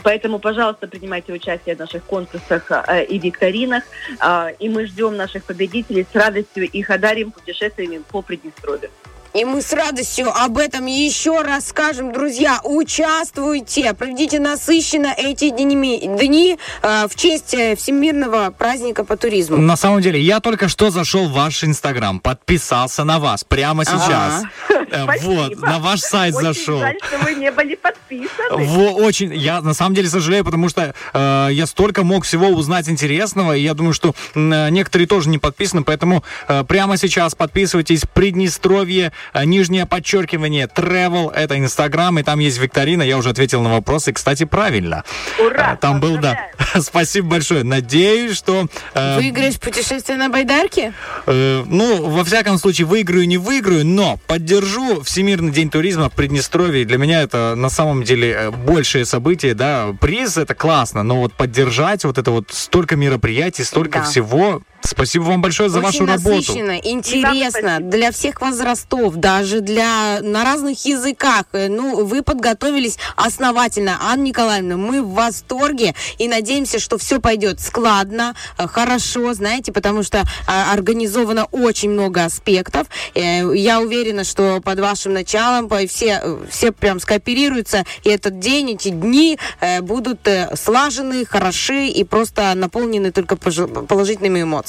[0.03, 3.85] Поэтому, пожалуйста, принимайте участие в наших конкурсах а, и викторинах.
[4.21, 6.07] А, И мы ждем наших победителей.
[6.11, 8.91] С радостью их одарим путешествиями по Приднестровью.
[9.35, 16.01] И мы с радостью об этом еще раз скажем, друзья, участвуйте, проведите насыщенно эти дни,
[16.19, 19.59] дни э, в честь э, Всемирного праздника по туризму.
[19.59, 24.45] На самом деле, я только что зашел в ваш Инстаграм, подписался на вас прямо сейчас.
[24.91, 26.79] Э, Вот, на ваш сайт Очень зашел.
[26.79, 28.29] жаль, что вы не были подписаны.
[28.65, 32.89] Во, очень, я на самом деле сожалею, потому что э, я столько мог всего узнать
[32.89, 38.05] интересного, и я думаю, что э, некоторые тоже не подписаны, поэтому э, прямо сейчас подписывайтесь.
[38.15, 39.13] Приднестровье,
[39.45, 44.45] нижнее подчеркивание, travel, это Инстаграм, и там есть викторина, я уже ответил на вопросы, кстати,
[44.45, 45.05] правильно.
[45.39, 45.75] Ура!
[45.75, 46.49] Э, Там был, да.
[46.81, 47.65] Спасибо большое.
[47.65, 48.67] Надеюсь, что...
[48.95, 50.93] э, Выиграешь путешествие на байдарке?
[51.27, 56.85] Э, ну, во всяком случае, выиграю, не выиграю, но поддержу Всемирный день туризма в Приднестровье.
[56.85, 59.95] Для меня это на самом деле э, большее событие, да.
[60.01, 64.05] Приз это классно, но вот поддержать вот это вот столько мероприятий, столько Да.
[64.05, 64.63] всего.
[64.83, 66.37] Спасибо вам большое за Очень вашу работу.
[66.37, 71.45] насыщенно, интересно, для всех возрастов, даже для на разных языках.
[71.53, 73.99] Э, Ну, вы подготовились основательно.
[74.01, 80.03] Анна Николаевна, мы в восторге и надеемся, что все пойдет складно, э, хорошо, знаете, потому
[80.03, 82.87] что а, организовано очень много аспектов.
[83.15, 88.73] Э, Я уверена, что под вашим началом, все, э, все прям скооперируются, и этот день,
[88.73, 94.68] эти дни э, будут э, слажены, хороши и просто наполнены только положительными эмоциями.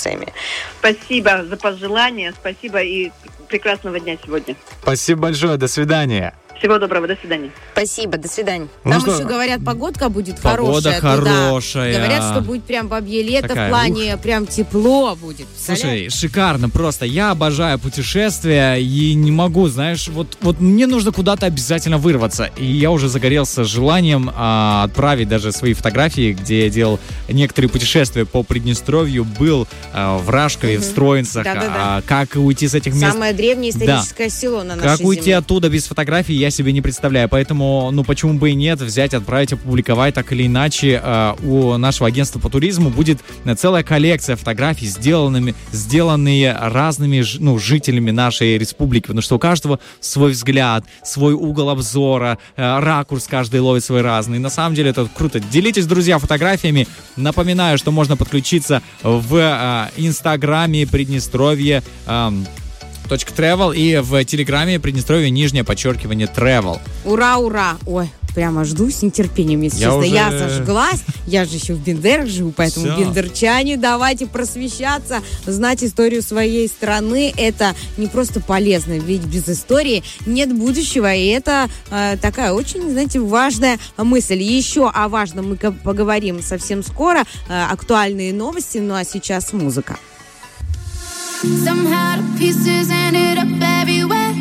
[0.80, 3.12] Спасибо за пожелания, спасибо и
[3.48, 4.56] прекрасного дня сегодня.
[4.82, 6.34] Спасибо большое, до свидания.
[6.60, 7.52] Всего доброго, до свидания.
[7.72, 8.68] Спасибо, до свидания.
[8.84, 9.14] Ну Там что?
[9.16, 11.00] еще говорят, погодка будет Погода хорошая.
[11.18, 11.32] туда.
[11.48, 11.94] хорошая.
[11.96, 15.48] Говорят, что будет прям бабье лето Такая, в плане прям тепло будет.
[15.58, 17.06] Слушай, шикарно просто.
[17.06, 22.50] Я обожаю путешествия и не могу, знаешь, вот, вот мне нужно куда-то обязательно вырваться.
[22.58, 27.00] И я уже загорелся желанием а, отправить даже свои фотографии, где я делал
[27.30, 31.46] некоторые путешествия по Приднестровью, был а, в Рашкове, в Строинцах.
[31.46, 31.74] Да-да-да.
[31.78, 33.14] а, как уйти с этих мест?
[33.14, 33.80] Самое древнее Да.
[33.86, 35.38] историческое село на нашей Как уйти земле.
[35.38, 37.30] оттуда без фотографий, я себе не представляю.
[37.30, 41.00] Поэтому, ну, почему бы и нет, взять, отправить, опубликовать так или иначе.
[41.04, 47.38] э, у нашего агентства по туризму будет э, целая коллекция фотографий, сделанными, сделанные разными, ж-
[47.40, 49.04] ну, жителями нашей республики.
[49.04, 54.40] Потому что у каждого свой взгляд, свой угол обзора, э, ракурс каждый ловит свой разный.
[54.40, 55.40] На самом деле это круто.
[55.40, 56.88] Делитесь, друзья, фотографиями.
[57.16, 61.84] Напоминаю, что можно подключиться в э, инстаграме Приднестровье.
[62.06, 62.34] Точка
[63.18, 66.80] travel и в телеграме Приднестровье нижнее подчеркивание travel.
[67.06, 67.78] Ура, ура!
[67.86, 70.00] Ой, прямо жду с нетерпением, если Я честно.
[70.00, 72.98] уже- Я зажглась, я же еще в Бендерах живу, поэтому Всё.
[73.00, 77.34] бендерчане, давайте просвещаться, знать историю своей страны.
[77.36, 83.20] Это не просто полезно, ведь без истории нет будущего, и это э, такая очень, знаете,
[83.20, 84.42] важная мысль.
[84.42, 87.24] Еще о важном мы поговорим совсем скоро.
[87.50, 89.98] Э, актуальные новости, ну а сейчас музыка.
[91.40, 94.34] Somehow the pieces ended up everywhere.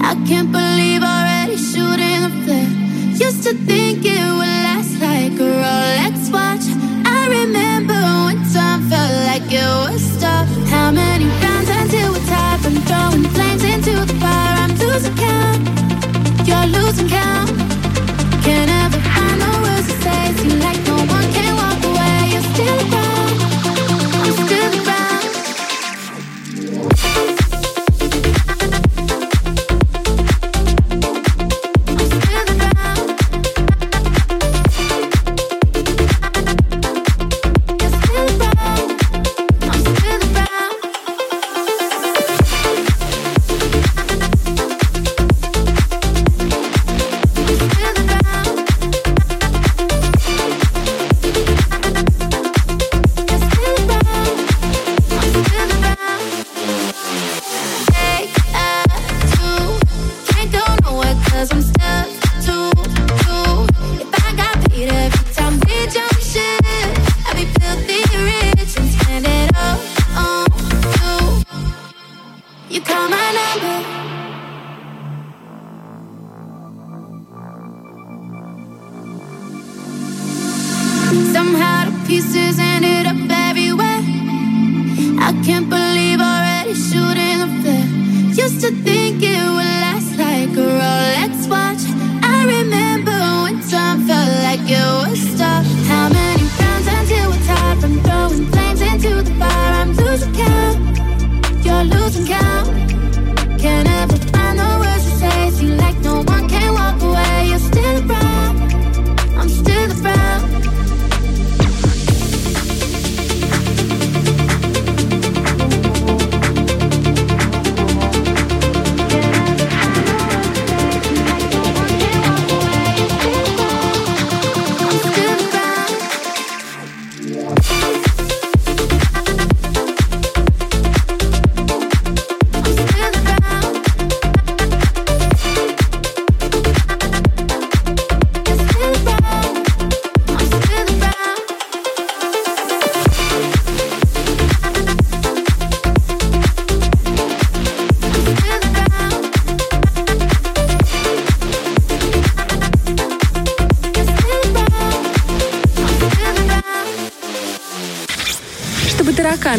[0.00, 2.70] I can't believe already shooting the flare.
[3.18, 6.62] Used to think it would last like a Rolex watch.
[7.04, 10.46] I remember when time felt like it was stop.
[10.70, 14.62] How many rounds until we're tired from throwing flames into the fire?
[14.62, 15.29] I'm losing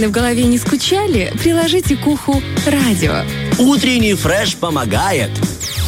[0.02, 3.24] Тараканы в голове не скучали, приложите к уху радио.
[3.60, 5.30] Утренний фреш помогает.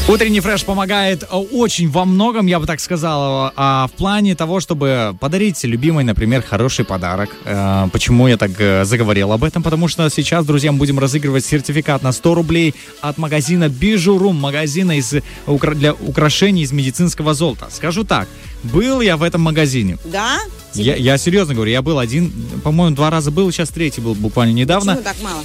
[0.07, 4.59] Утренний фреш помогает э, очень во многом, я бы так сказал, а, в плане того,
[4.59, 7.29] чтобы подарить любимой, например, хороший подарок.
[7.45, 9.63] Э, Почему я так э, заговорил об этом?
[9.63, 14.97] Потому что сейчас, друзья, мы будем разыгрывать сертификат на 100 рублей от магазина Бижурум, магазина
[14.97, 15.15] из,
[15.47, 17.69] для украшений из медицинского золота.
[17.71, 18.27] Скажу так,
[18.63, 19.97] был я в этом магазине.
[20.05, 20.39] Да?
[20.73, 22.33] Я, я серьезно говорю, я был один,
[22.63, 24.95] по-моему, два раза был, сейчас третий был буквально недавно.
[24.95, 25.43] Почему так мало?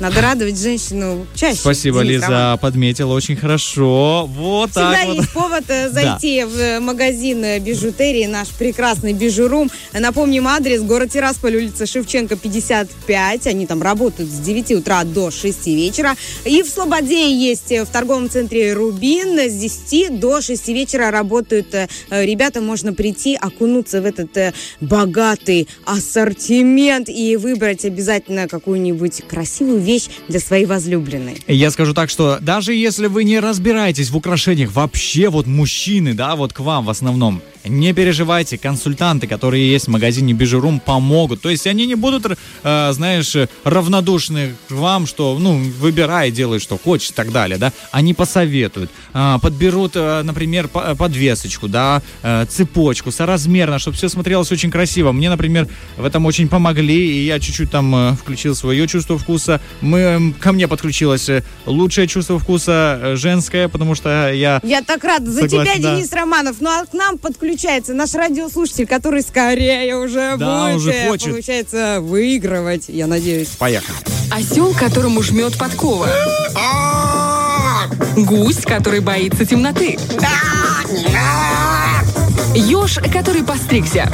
[0.00, 1.58] Надо радовать женщину чаще.
[1.58, 4.26] Спасибо, Денис Лиза, подметила очень хорошо.
[4.32, 5.16] Вот Всегда так вот.
[5.16, 9.68] есть повод э, зайти в э, магазин э, бижутерии, наш прекрасный бижурум.
[9.92, 13.48] Напомним адрес, город Тирасполь, улица Шевченко, 55.
[13.48, 16.14] Они там работают с 9 утра до 6 вечера.
[16.44, 21.74] И в Слободе есть в торговом центре Рубин с 10 до 6 вечера работают
[22.10, 22.60] ребята.
[22.60, 30.66] Можно прийти, окунуться в этот богатый ассортимент и выбрать обязательно какую-нибудь красивую вещь для своей
[30.66, 31.38] возлюбленной.
[31.48, 36.36] Я скажу так, что даже если вы не разбираетесь в украшениях, вообще вот мужчины, да,
[36.36, 41.40] вот к вам в основном, не переживайте, консультанты, которые есть в магазине Бижурум, помогут.
[41.40, 43.34] То есть они не будут, э, знаешь,
[43.64, 47.72] равнодушны к вам, что, ну, выбирай, делай, что хочешь и так далее, да.
[47.90, 54.52] Они посоветуют, а, подберут, э, например, по- подвесочку, да, э, цепочку, соразмерно, чтобы все смотрелось
[54.52, 55.12] очень красиво.
[55.12, 55.66] Мне, например,
[55.96, 59.60] в этом очень помогли, и я чуть-чуть там э, включил свое чувство вкуса.
[59.80, 64.60] Мы, м, ко мне подключилось э, лучшее чувство вкуса э, женское, потому что я...
[64.62, 65.94] Я так рада за Согласен, тебя, да.
[65.96, 66.56] Денис Романов.
[66.60, 71.30] Ну а к нам подключается наш радиослушатель, который скорее уже Да, будет, уже э, хочет.
[71.30, 73.48] получается, выигрывать, я надеюсь.
[73.58, 73.96] Поехали.
[74.30, 76.08] Осел, которому жмет подкова.
[78.16, 79.96] Гусь, который боится темноты.
[82.54, 84.10] Еж, который постригся.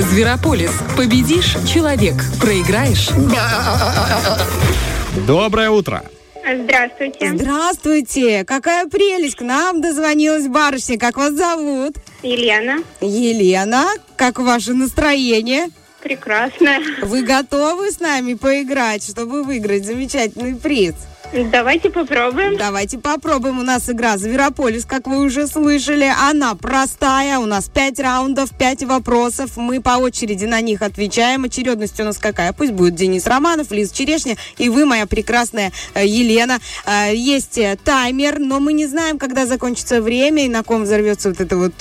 [0.00, 0.70] Зверополис.
[0.96, 2.14] Победишь– человек.
[2.40, 3.10] Проиграешь–
[5.26, 6.02] Доброе утро.
[6.42, 7.32] Здравствуйте.
[7.34, 8.44] Здравствуйте.
[8.44, 9.36] Какая прелесть.
[9.36, 10.98] К нам дозвонилась барышня.
[10.98, 11.96] Как вас зовут?
[12.22, 12.82] Елена.
[13.02, 13.88] Елена.
[14.16, 15.68] Как ваше настроение?
[16.02, 16.78] Прекрасно.
[17.02, 20.94] Вы готовы с нами поиграть, чтобы выиграть замечательный приз?
[21.32, 22.56] Давайте попробуем.
[22.56, 23.60] Давайте попробуем.
[23.60, 26.12] У нас игра Зверополис, как вы уже слышали.
[26.28, 27.38] Она простая.
[27.38, 29.56] У нас пять раундов, пять вопросов.
[29.56, 31.44] Мы по очереди на них отвечаем.
[31.44, 32.52] Очередность у нас какая?
[32.52, 36.58] Пусть будет Денис Романов, Лиз Черешня и вы, моя прекрасная э, Елена.
[36.84, 41.28] Э, Есть э, таймер, но мы не знаем, когда закончится время и на ком взорвется
[41.28, 41.74] вот это вот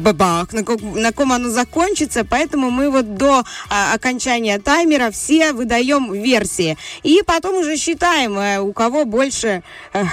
[0.00, 2.24] бабах, на ком, на ком оно закончится.
[2.28, 6.76] Поэтому мы вот до окончания таймера все выдаем версии.
[7.04, 9.62] И потом уже считаем, у кого больше
[9.92, 10.04] э,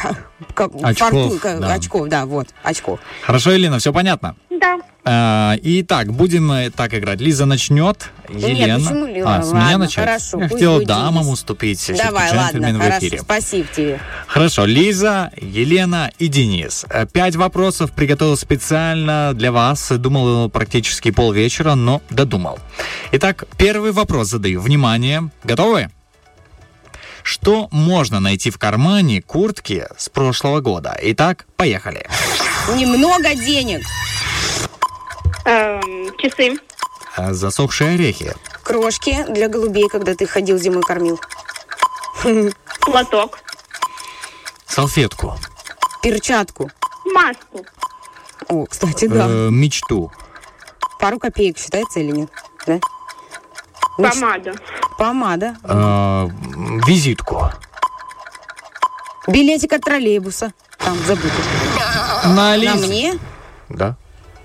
[0.53, 1.73] как- Очков, форту- как- да.
[1.75, 2.99] очков, да, вот, очков.
[3.23, 4.35] Хорошо, Елена, все понятно?
[4.49, 4.79] Да.
[5.05, 7.21] А, Итак, будем э, так играть.
[7.21, 8.79] Лиза начнет, нет, Елена.
[8.83, 9.35] почему Лиза?
[9.37, 10.05] А, с Ладно, меня начать?
[10.05, 11.33] хорошо, Я хотел будет дамам Денис.
[11.33, 11.91] уступить.
[11.97, 13.19] Давай, ладно, в хорошо, эфире.
[13.21, 13.99] спасибо тебе.
[14.27, 16.85] Хорошо, Лиза, Елена и Денис.
[16.89, 19.89] Э, Пять вопросов приготовил специально для вас.
[19.89, 22.59] Думал практически полвечера, но додумал.
[23.13, 24.59] Итак, первый вопрос задаю.
[24.59, 25.89] Внимание, готовы?
[27.29, 30.97] Что можно найти в кармане куртки с прошлого года?
[30.99, 32.09] Итак, поехали.
[32.73, 33.85] Немного денег,
[35.45, 36.57] Эм, часы.
[37.17, 38.33] Э, Засохшие орехи.
[38.63, 41.19] крошки для голубей, когда ты ходил зимой кормил.
[42.81, 43.37] Платок.
[44.65, 45.35] Салфетку.
[46.01, 46.71] Перчатку.
[47.13, 47.63] Маску.
[48.47, 49.27] О, кстати, да.
[49.29, 50.11] Э, мечту.
[50.99, 52.31] Пару копеек считается или нет?
[52.65, 52.79] Да?
[53.97, 54.53] Помаду.
[54.99, 55.55] Помада.
[55.63, 56.27] Э,
[56.85, 57.49] визитку.
[59.27, 60.51] Билетик от троллейбуса.
[60.77, 61.35] Там забыто.
[62.25, 63.13] На На мне?
[63.69, 63.95] Да.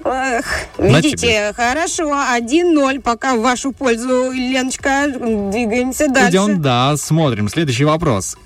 [0.05, 0.45] Эх,
[0.79, 5.09] На видите, хорошо, 1-0 пока в вашу пользу, Леночка.
[5.09, 6.31] Двигаемся дальше.
[6.31, 7.49] Идем, да, смотрим.
[7.49, 8.37] Следующий вопрос.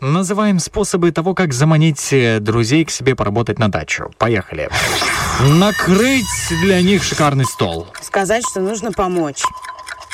[0.00, 4.10] Называем способы того, как заманить э, друзей к себе поработать на дачу.
[4.16, 4.70] Поехали.
[5.40, 6.24] Накрыть
[6.62, 7.88] для них шикарный стол.
[8.00, 9.42] Сказать, что нужно помочь.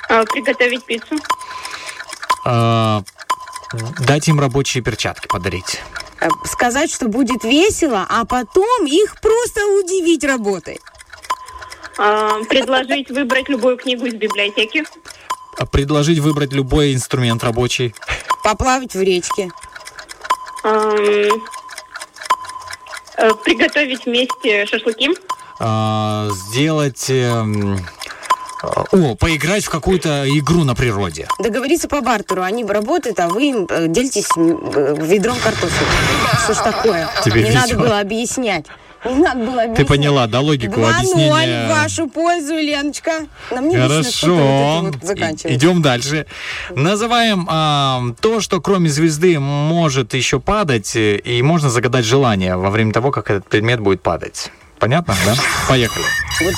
[0.09, 1.17] Э, приготовить пиццу.
[2.45, 3.01] Э,
[4.01, 5.81] дать им рабочие перчатки подарить.
[6.21, 10.81] Э, Сказать, что будет весело, а потом их просто удивить работой.
[12.49, 14.85] Предложить выбрать любую книгу из библиотеки.
[15.57, 17.95] А Предложить выбрать любой инструмент рабочий.
[18.43, 19.51] Поплавать в речке.
[20.65, 21.43] Эм,
[23.17, 25.11] э, приготовить вместе шашлыки.
[25.61, 27.11] А, Сделать...
[28.93, 31.29] э, О, поиграть в какую-то игру на природе.
[31.39, 32.43] Договориться по бартеру.
[32.43, 35.89] Они работают, а вы им э, делитесь э, ведром картофеля.
[36.45, 37.09] Что ж такое?
[37.25, 37.81] Тебе Не надо весело.
[37.81, 38.67] было объяснять.
[39.05, 39.77] Не надо было объяснять.
[39.77, 41.67] Ты поняла, да, логику 2-0 объяснения?
[41.67, 43.27] в вашу пользу, Леночка.
[43.51, 44.83] Нам не лично что-то вот Хорошо.
[44.83, 45.57] вот заканчивать.
[45.57, 46.27] Идем дальше.
[46.75, 52.71] Называем а, то, что кроме звезды может еще падать, э, и можно загадать желание во
[52.71, 54.51] время того, как этот предмет будет падать.
[54.85, 55.35] Понятно, да?
[55.67, 56.05] Поехали.
[56.43, 56.55] Вот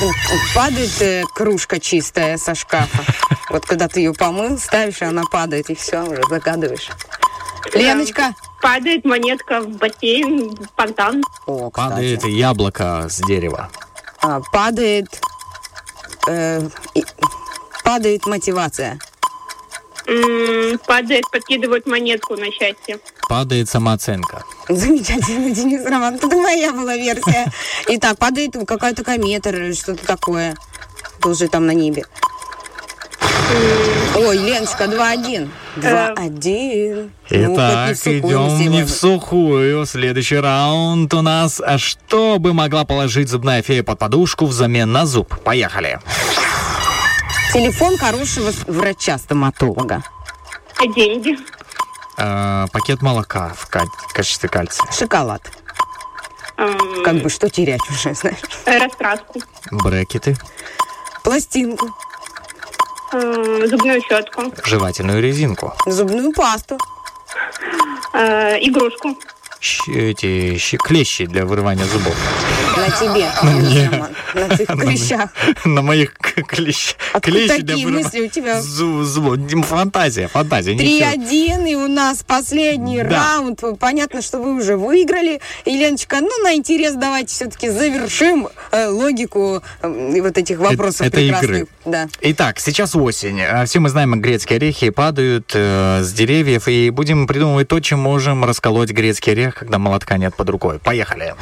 [0.53, 3.05] падает э, кружка чистая со шкафа.
[3.51, 6.89] Вот когда ты ее помыл, ставишь, и она падает, и все, уже загадываешь.
[7.73, 8.35] Леночка.
[8.61, 11.23] Падает монетка в бассейн, в фонтан.
[11.47, 13.71] О, Падает яблоко с дерева.
[14.21, 15.21] А, падает...
[16.27, 17.05] э, и-
[17.85, 18.99] падает мотивация.
[20.87, 22.99] Падает, подкидывают монетку на счастье.
[23.29, 24.45] Падает самооценка.
[24.69, 26.15] Замечательно, Денис Роман.
[26.15, 27.51] Это моя была версия.
[27.89, 30.55] Итак, падает какая-то комета или что-то такое.
[31.21, 32.05] Тоже там на небе.
[34.17, 35.49] Ой, Леночка, 2-1.
[35.77, 37.11] 2-1.
[37.31, 38.85] Ну, хоть Итак, не сухую идем не сегодня.
[38.87, 39.87] в сухую.
[39.87, 41.61] Следующий раунд у нас.
[41.65, 45.39] А Что бы могла положить зубная фея под подушку взамен на зуб?
[45.43, 46.01] Поехали.
[47.53, 50.03] Телефон хорошего врача-стоматолога.
[50.79, 51.39] А деньги?
[52.19, 54.91] Э, пакет молока в ка- качестве кальция.
[54.93, 55.43] Шоколад.
[56.59, 58.39] М, Как бы что терять уже, знаешь.
[58.67, 59.41] Раскраску.
[59.71, 60.37] Брекеты.
[61.23, 61.95] Пластинку.
[63.13, 64.53] М, Зубную щетку.
[64.65, 65.73] Жевательную резинку.
[65.87, 66.79] Зубную пасту.
[68.13, 69.17] Э, Игрушку.
[69.89, 72.15] Эти щи- клещи для вырывания зубов.
[72.77, 73.91] На тебе, На мне.
[74.35, 75.31] На твоих клещах.
[75.65, 78.59] На моих к- клещ- Откуда клещи для такие вырыва- мысли у тебя?
[78.61, 79.39] зу- зубов.
[79.67, 80.75] Фантазия, фантазия.
[80.75, 80.89] ничего.
[80.89, 83.63] 3-1, и у нас последний раунд.
[83.81, 85.41] Понятно, что вы уже выиграли.
[85.65, 91.21] И, Леночка, ну, на интерес давайте все-таки завершим э, логику э, вот этих вопросов это
[91.21, 91.67] игры.
[91.85, 92.09] Да.
[92.21, 93.41] Итак, сейчас осень.
[93.43, 98.01] А Все мы знаем, грецкие орехи падают э, с деревьев, и будем придумывать то, чем
[98.01, 100.79] можем расколоть грецкий орех, когда молотка нет под рукой.
[100.79, 101.35] Поехали.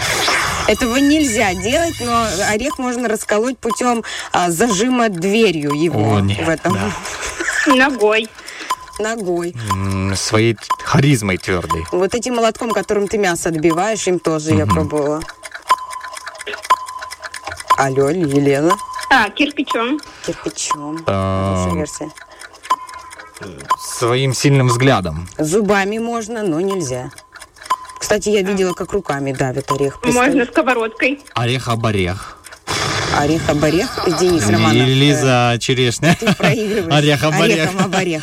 [0.69, 6.49] Этого нельзя делать, но орех можно расколоть путем а, зажима дверью его О, нет, в
[6.49, 6.79] этом.
[7.67, 8.29] Ногой.
[9.01, 9.55] Ногой.
[9.73, 11.85] М, Своей харизмой твердой.
[11.91, 15.21] Вот этим молотком, которым ты мясо отбиваешь, им тоже я пробовала.
[17.77, 18.77] Алло, Елена.
[19.11, 20.01] А, кирпичом.
[20.25, 21.03] Кирпичом.
[21.07, 22.09] А, версия.
[23.81, 25.29] Своим сильным взглядом.
[25.39, 27.11] Зубами можно, но нельзя.
[28.05, 29.99] Кстати, я видела, как руками давят орех.
[29.99, 30.27] Представь.
[30.27, 31.21] Можно сковородкой.
[31.33, 32.37] Орех об орех.
[33.19, 34.07] Орех об орех.
[34.21, 34.75] Денис Романов.
[34.75, 36.15] И Лиза Черешня.
[36.21, 36.93] Ты проигрываешь.
[36.93, 37.71] Орех об орех.
[37.71, 38.23] Орехом об орех.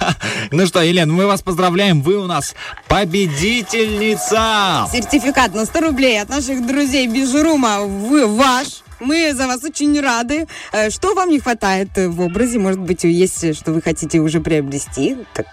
[0.50, 2.02] Ну что, Елена, мы вас поздравляем.
[2.02, 2.54] Вы у нас
[2.88, 4.86] победительница.
[4.92, 8.82] Сертификат на 100 рублей от наших друзей Бижурума вы ваш.
[9.00, 10.46] Мы за вас очень рады.
[10.72, 12.58] Э, Что вам не хватает э, в образе?
[12.58, 15.16] Может быть, есть, э, что вы хотите уже приобрести?
[15.32, 15.46] Так,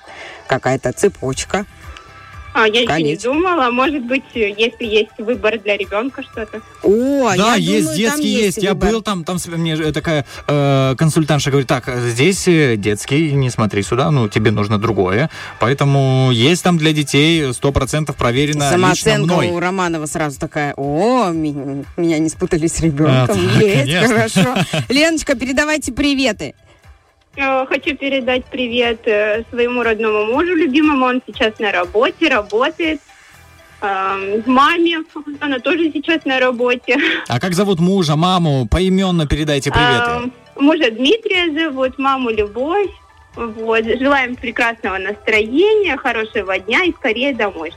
[0.48, 1.66] какая-то цепочка.
[2.54, 3.70] А, я еще не думала.
[3.72, 6.62] Может быть, если есть выбор для ребенка что-то.
[6.84, 8.58] О, да, я есть думаю, там детский, есть.
[8.58, 8.92] Я выбор.
[8.92, 14.12] был там, там мне такая э, консультантша говорит, так, здесь э, детский, не смотри сюда,
[14.12, 15.30] ну, тебе нужно другое.
[15.60, 19.48] Поэтому есть там для детей, сто процентов проверено лично Самооценка мной.
[19.50, 23.38] у Романова сразу такая, о, меня не спутали с ребенком.
[23.58, 24.08] А, Есть, конечно.
[24.08, 24.56] хорошо.
[24.90, 26.56] Леночка, передавайте приветы.
[27.36, 31.06] Э, Хочу передать привет э, своему родному мужу любимому.
[31.06, 33.00] Он сейчас на работе, работает.
[33.82, 35.04] Эм, Маме,
[35.40, 36.98] она тоже сейчас на работе.
[37.28, 38.68] А как зовут мужа, маму?
[38.70, 40.10] Поименно передайте приветы.
[40.10, 42.90] Эм, Мужа Дмитрия зовут, маму Любовь.
[43.36, 43.86] Вот.
[43.86, 47.72] Желаем прекрасного настроения, хорошего дня и скорее домой.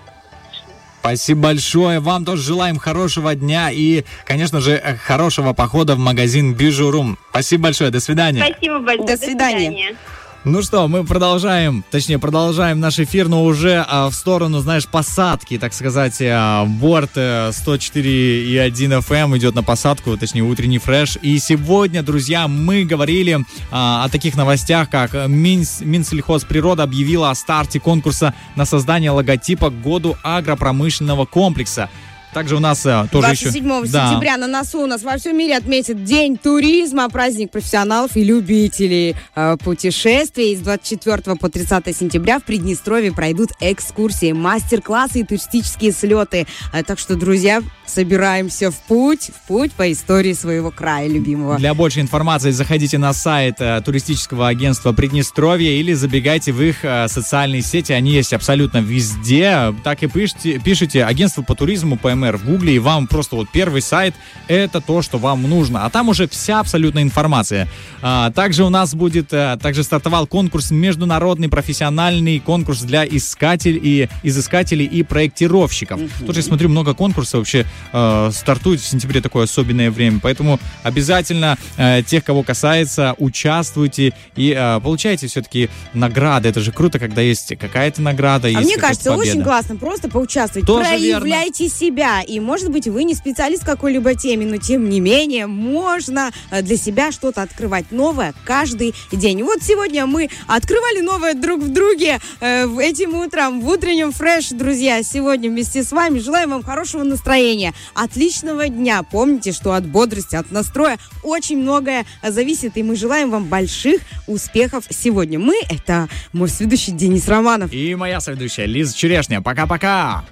[1.02, 1.98] Спасибо большое.
[1.98, 7.18] Вам тоже желаем хорошего дня и, конечно же, э, хорошего похода в магазин Бижурум.
[7.30, 7.90] Спасибо большое.
[7.90, 8.46] До свидания.
[8.48, 9.08] Спасибо большое.
[9.08, 9.96] До свидания.
[10.44, 15.56] Ну что, мы продолжаем, точнее, продолжаем наш эфир, но уже а, в сторону, знаешь, посадки,
[15.56, 21.16] так сказать, а, борт э, 104.1 FM идет на посадку, точнее, утренний фреш.
[21.22, 23.38] И сегодня, друзья, мы говорили
[23.70, 29.80] а, о таких новостях, как Минс, Минсельхозприрода объявила о старте конкурса на создание логотипа к
[29.80, 31.88] году агропромышленного комплекса.
[32.32, 33.92] Также у нас а, тоже 27 еще...
[33.92, 34.08] Да.
[34.08, 39.14] сентября на носу у нас во всем мире отметят День туризма, праздник профессионалов и любителей
[39.34, 40.56] э, путешествий.
[40.56, 46.46] С 24 по 30 сентября в Приднестровье пройдут экскурсии, мастер-классы и туристические слеты.
[46.72, 47.62] А, так что, друзья,
[47.92, 51.58] собираемся в путь, в путь по истории своего края любимого.
[51.58, 57.08] Для большей информации заходите на сайт э, туристического агентства Приднестровье или забегайте в их э,
[57.08, 57.92] социальные сети.
[57.92, 59.74] Они есть абсолютно везде.
[59.84, 63.82] Так и пишите, пишите агентство по туризму ПМР в Гугле, и вам просто вот первый
[63.82, 64.14] сайт—
[64.48, 65.84] это то, что вам нужно.
[65.84, 67.68] А там уже вся абсолютная информация.
[68.00, 74.08] А, также у нас будет, э, также стартовал конкурс, международный профессиональный конкурс для искателей и
[74.22, 76.00] изыскателей и проектировщиков.
[76.26, 81.58] Тоже я смотрю, много конкурсов вообще э, стартует в сентябре такое особенное время, поэтому обязательно
[81.76, 86.48] э, тех, кого касается, участвуйте и э, получайте все-таки награды.
[86.48, 88.48] Это же круто, когда есть какая-то награда.
[88.48, 89.30] А есть мне кажется, победа.
[89.30, 90.66] очень классно просто поучаствовать.
[90.66, 92.22] Тоже Проявляйте себя.
[92.22, 96.62] И, может быть, вы не специалист в какой-либо теме, но, тем не менее, можно э,
[96.62, 99.42] для себя что-то открывать новое каждый день.
[99.42, 105.02] Вот сегодня мы открывали новое друг в друге э, этим утром в утреннем фреш, друзья.
[105.02, 106.18] Сегодня вместе с вами.
[106.18, 107.61] Желаем вам хорошего настроения.
[107.62, 107.74] Настроения.
[107.94, 109.02] Отличного дня.
[109.02, 114.84] Помните, что от бодрости, от настроя очень многое зависит, и мы желаем вам больших успехов
[114.90, 115.38] сегодня.
[115.38, 117.72] Мы— это мой сведущий Денис Романов.
[117.72, 119.40] И моя соведущая Лиза Черешня.
[119.40, 120.24] Пока-пока.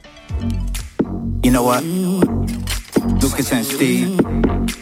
[1.43, 1.83] You know what?
[3.23, 4.17] Lucas and Steve,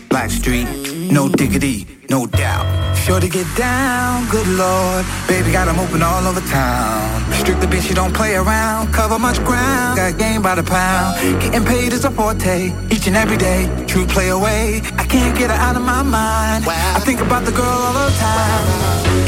[0.09, 0.67] Blackstreet,
[1.11, 2.67] no diggity, no doubt.
[2.97, 5.05] Sure to get down, good lord.
[5.27, 7.23] Baby got 'em open all over town.
[7.41, 8.93] Strictly bitch, you don't play around.
[8.93, 11.17] Cover much ground, got game by the pound.
[11.41, 13.69] Getting paid is a forte, each and every day.
[13.87, 16.67] True play away, I can't get her out of my mind.
[16.97, 18.65] I think about the girl all the time.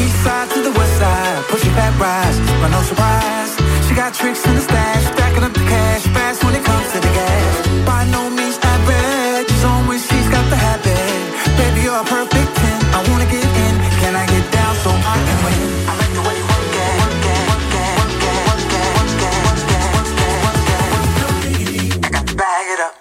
[0.05, 3.53] East side to the west side, pushing back rise, but no surprise.
[3.87, 7.01] She got tricks in the stash, stacking up the cash, fast when it comes to
[7.01, 7.55] the gas.
[7.87, 8.30] By no
[12.05, 12.81] perfect 10.
[12.95, 13.75] I wanna get in.
[14.01, 15.61] Can I get down so I can win?
[15.89, 17.41] I like the way you Work it.
[22.05, 22.95] I got to bag it up.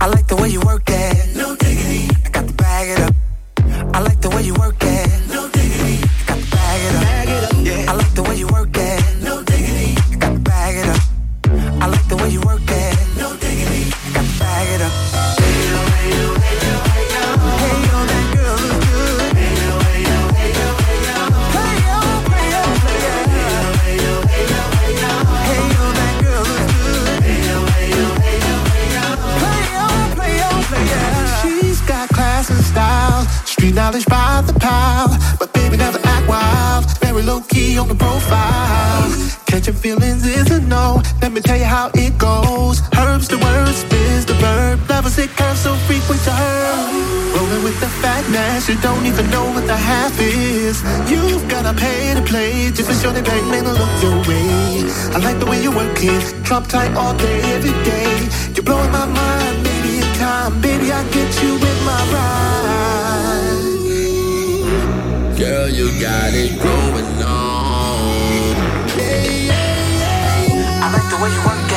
[0.00, 1.15] I like the way you work it.
[33.86, 35.12] Knowledge by the pound.
[35.38, 39.06] But baby never act wild, very low key on the profile.
[39.46, 41.02] Catching feelings is a no.
[41.22, 42.82] Let me tell you how it goes.
[42.98, 44.80] Herbs the word, spins the verb.
[44.88, 46.66] Levels it curves so frequent to her.
[47.36, 50.82] Rolling with the fatness, you don't even know what the half is.
[51.08, 54.82] You've gotta pay to play just to show the bank man look your way.
[55.14, 58.10] I like the way you work it, drop tight all day, every day.
[58.54, 63.25] You're blowing my mind, maybe in time, baby I get you in my ride.
[65.38, 68.56] Girl, you got it going on.
[68.96, 70.80] Yeah, yeah.
[70.82, 71.76] I like the way you work it.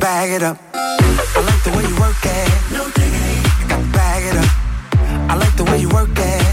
[0.00, 0.58] Bag it up.
[0.74, 2.72] I like the way you work it.
[2.72, 3.40] No diggity.
[3.60, 5.30] I got to bag it up.
[5.30, 6.43] I like the way you work it.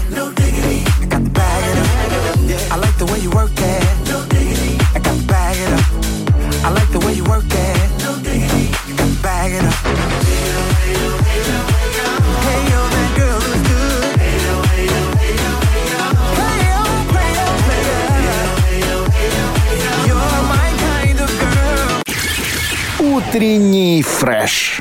[23.34, 24.78] Утренний фреш.